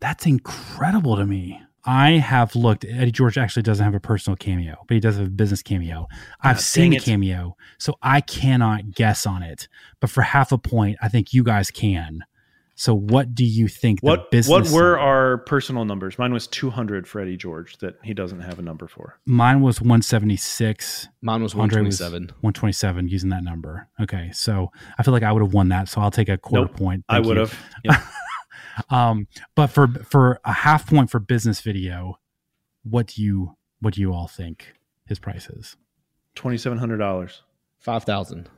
[0.00, 1.60] That's incredible to me.
[1.84, 2.84] I have looked.
[2.84, 6.08] Eddie George actually doesn't have a personal cameo, but he does have a business cameo.
[6.40, 9.68] I've seen a cameo, so I cannot guess on it.
[10.00, 12.24] But for half a point, I think you guys can.
[12.76, 14.50] So, what do you think the What business?
[14.50, 16.18] what were side- our personal numbers?
[16.18, 19.18] Mine was 200 for Eddie George that he doesn't have a number for.
[19.26, 21.08] Mine was 176.
[21.22, 22.28] Mine was Andre was 127.
[22.40, 23.88] 127 using that number.
[24.00, 25.88] Okay, so I feel like I would have won that.
[25.88, 27.04] So I'll take a quarter Nope, point.
[27.08, 27.40] I would you.
[27.40, 27.58] have.
[27.84, 28.02] Yeah.
[28.90, 32.18] Um, but for for a half point for business video,
[32.82, 34.74] what do you what do you all think
[35.06, 35.76] his price is?
[36.34, 37.40] $2,700.
[37.78, 38.48] 5,000.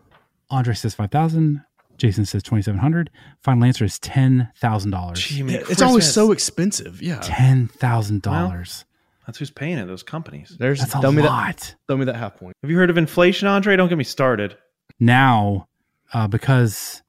[0.48, 1.64] Andre says five thousand.
[1.98, 3.10] Jason says twenty seven hundred.
[3.42, 5.20] Final answer is ten thousand dollars.
[5.24, 7.00] Gee, Yeah, man, it's always so expensive.
[7.02, 7.20] Yeah.
[7.22, 8.84] Ten thousand dollars.
[9.26, 10.54] That's who's paying it, those companies.
[10.58, 11.74] There's That's a throw me that lot.
[11.88, 12.54] throw me that half point.
[12.62, 13.74] Have you heard of inflation, Andre?
[13.76, 14.56] Don't get me started.
[15.00, 15.66] Now,
[16.14, 17.02] uh, because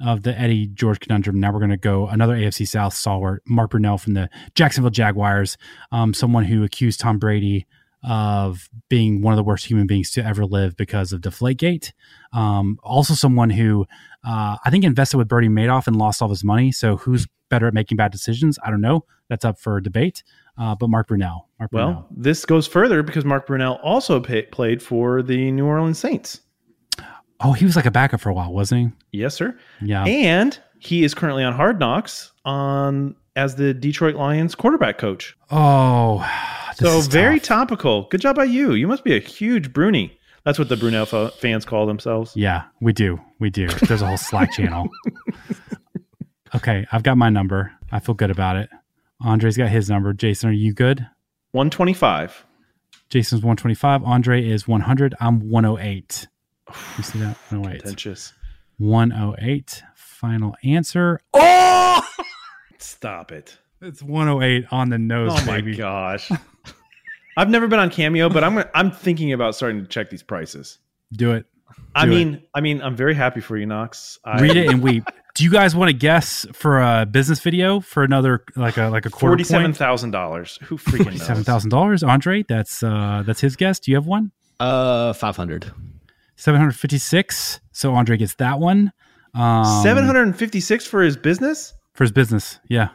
[0.00, 3.70] of the Eddie George conundrum, now we're going to go another AFC South stalwart, Mark
[3.70, 5.56] Brunell from the Jacksonville Jaguars,
[5.92, 7.66] um, someone who accused Tom Brady
[8.02, 11.92] of being one of the worst human beings to ever live because of Deflategate.
[12.32, 13.86] Um, also, someone who
[14.24, 16.72] uh, I think invested with Bernie Madoff and lost all his money.
[16.72, 18.58] So, who's better at making bad decisions?
[18.64, 19.04] I don't know.
[19.28, 20.22] That's up for debate.
[20.58, 21.42] Uh, but Mark Brunell.
[21.58, 22.04] Mark Well, Brunell.
[22.10, 26.40] this goes further because Mark Brunell also pay, played for the New Orleans Saints.
[27.42, 29.18] Oh, he was like a backup for a while, wasn't he?
[29.20, 29.56] Yes, sir.
[29.80, 30.04] Yeah.
[30.04, 35.36] And he is currently on Hard Knocks on as the Detroit Lions quarterback coach.
[35.50, 36.18] oh,
[36.74, 37.68] so very tough.
[37.68, 38.02] topical.
[38.10, 38.72] Good job by you.
[38.74, 40.16] You must be a huge Bruni.
[40.44, 42.32] That's what the Brunell fa- fans call themselves.
[42.36, 43.20] Yeah, we do.
[43.38, 43.68] We do.
[43.68, 44.88] There's a whole Slack channel.
[46.54, 47.72] Okay, I've got my number.
[47.92, 48.70] I feel good about it.
[49.20, 50.12] Andre's got his number.
[50.12, 51.00] Jason, are you good?
[51.52, 52.44] 125.
[53.10, 54.02] Jason's 125.
[54.04, 55.14] Andre is 100.
[55.20, 56.26] I'm 108.
[56.96, 57.36] You see that?
[57.50, 57.82] 108.
[57.82, 58.32] Contentious.
[58.78, 59.82] 108.
[59.94, 61.20] Final answer.
[61.34, 62.02] Oh!
[62.78, 63.58] Stop it.
[63.82, 65.76] It's 108 on the nose, Oh my baby.
[65.76, 66.30] gosh.
[67.36, 70.22] I've never been on Cameo, but I'm gonna, I'm thinking about starting to check these
[70.22, 70.78] prices.
[71.12, 71.46] Do it.
[71.94, 72.14] I Do it.
[72.14, 74.18] mean, I mean, I'm very happy for you, Knox.
[74.24, 75.04] I, Read it and weep.
[75.36, 79.06] Do you guys want to guess for a business video for another like a like
[79.06, 80.58] a quarter Forty seven thousand dollars.
[80.64, 81.46] Who freaking Forty-seven knows?
[81.46, 82.02] thousand dollars.
[82.02, 83.78] Andre, that's uh that's his guess.
[83.78, 84.32] Do you have one?
[84.58, 85.72] Uh, 500.
[86.36, 87.60] 756.
[87.72, 88.92] So Andre gets that one.
[89.34, 91.74] Um, 756 for his business?
[91.94, 92.58] for his business.
[92.68, 92.88] Yeah,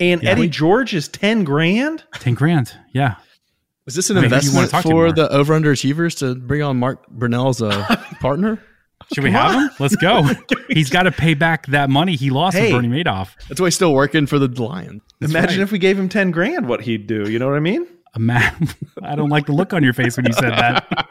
[0.00, 0.30] And Yeah.
[0.30, 2.04] Eddie George is 10 grand?
[2.14, 2.72] ten grand.
[2.92, 3.16] Yeah,
[3.86, 5.12] Is this an I mean, you wanna investment talk to for more?
[5.12, 8.60] the over underachievers to bring on Mark Brunell's as a partner?
[9.12, 9.70] should we have him?
[9.80, 10.22] Let's go.
[10.70, 12.72] He's got to pay back that money he lost Hey.
[12.72, 13.30] with Bernie Madoff.
[13.48, 15.02] That's why he's still working for the Lions.
[15.20, 15.62] Imagine right.
[15.64, 17.28] if we gave him 10 grand, what he'd do.
[17.28, 17.86] You know what I mean?
[18.14, 18.68] A man.
[19.02, 21.08] I don't like the look on your face when you said that.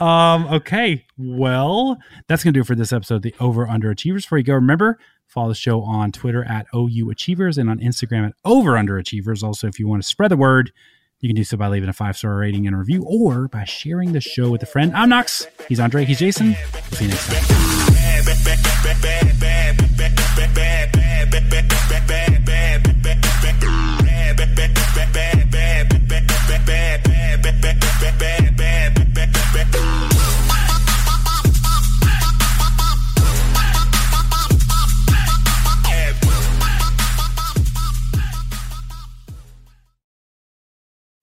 [0.00, 0.46] um.
[0.46, 1.04] Okay.
[1.16, 1.98] Well,
[2.28, 3.16] that's gonna do it for this episode.
[3.16, 4.22] of The Over Underachievers.
[4.22, 8.26] Before you go, remember follow the show on Twitter at OU Achievers and on Instagram
[8.28, 9.42] at Over Underachievers.
[9.42, 10.72] Also, if you want to spread the word,
[11.20, 13.64] you can do so by leaving a five star rating and a review, or by
[13.64, 14.94] sharing the show with a friend.
[14.94, 15.46] I'm Knox.
[15.68, 16.04] He's Andre.
[16.04, 16.56] He's Jason.
[16.72, 17.38] We'll see you next time.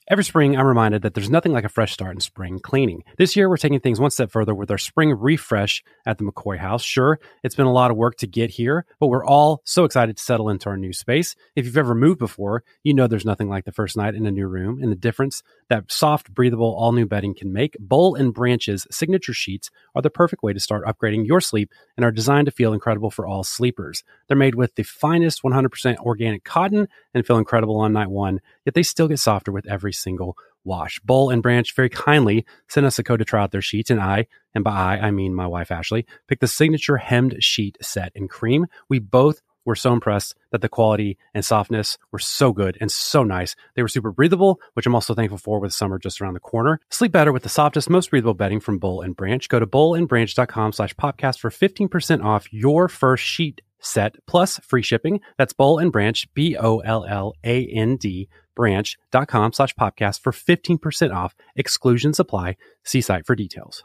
[0.07, 3.03] Every spring, I'm reminded that there's nothing like a fresh start in spring cleaning.
[3.18, 6.60] This year, we're taking things one step further with our spring refresh at the McCoy
[6.60, 6.84] House.
[6.84, 10.15] Sure, it's been a lot of work to get here, but we're all so excited
[10.18, 11.36] to settle into our new space.
[11.56, 14.32] If you've ever moved before, you know there's nothing like the first night in a
[14.32, 17.76] new room and the difference that soft, breathable, all new bedding can make.
[17.80, 22.06] Boll and Branch's signature sheets are the perfect way to start upgrading your sleep and
[22.06, 24.03] are designed to feel incredible for all sleepers.
[24.27, 28.76] They're made with the finest 100% organic cotton and feel incredible on night one, yet
[28.76, 30.99] they still get softer with every single wash.
[31.01, 34.01] Boll and Branch very kindly sent us a code to try out their sheets, and
[34.01, 38.11] I, and by I, I mean my wife Ashley, picked the signature hemmed sheet set
[38.15, 38.65] in cream.
[38.89, 43.23] We both were so impressed that the quality and softness were so good and so
[43.23, 43.55] nice.
[43.76, 46.80] They were super breathable, which I'm also thankful for with summer just around the corner.
[46.91, 49.47] Sleep better with the softest, most breathable bedding from Boll and Branch.
[49.49, 55.19] Go to bollandbranch.com slash podcast for 15% off your first sheet set plus free shipping.
[55.38, 60.32] That's Boll and Branch, B O L L A N D branch.com slash podcast for
[60.32, 61.36] 15% off.
[61.56, 62.57] Exclusions apply.
[62.84, 63.84] See site for details.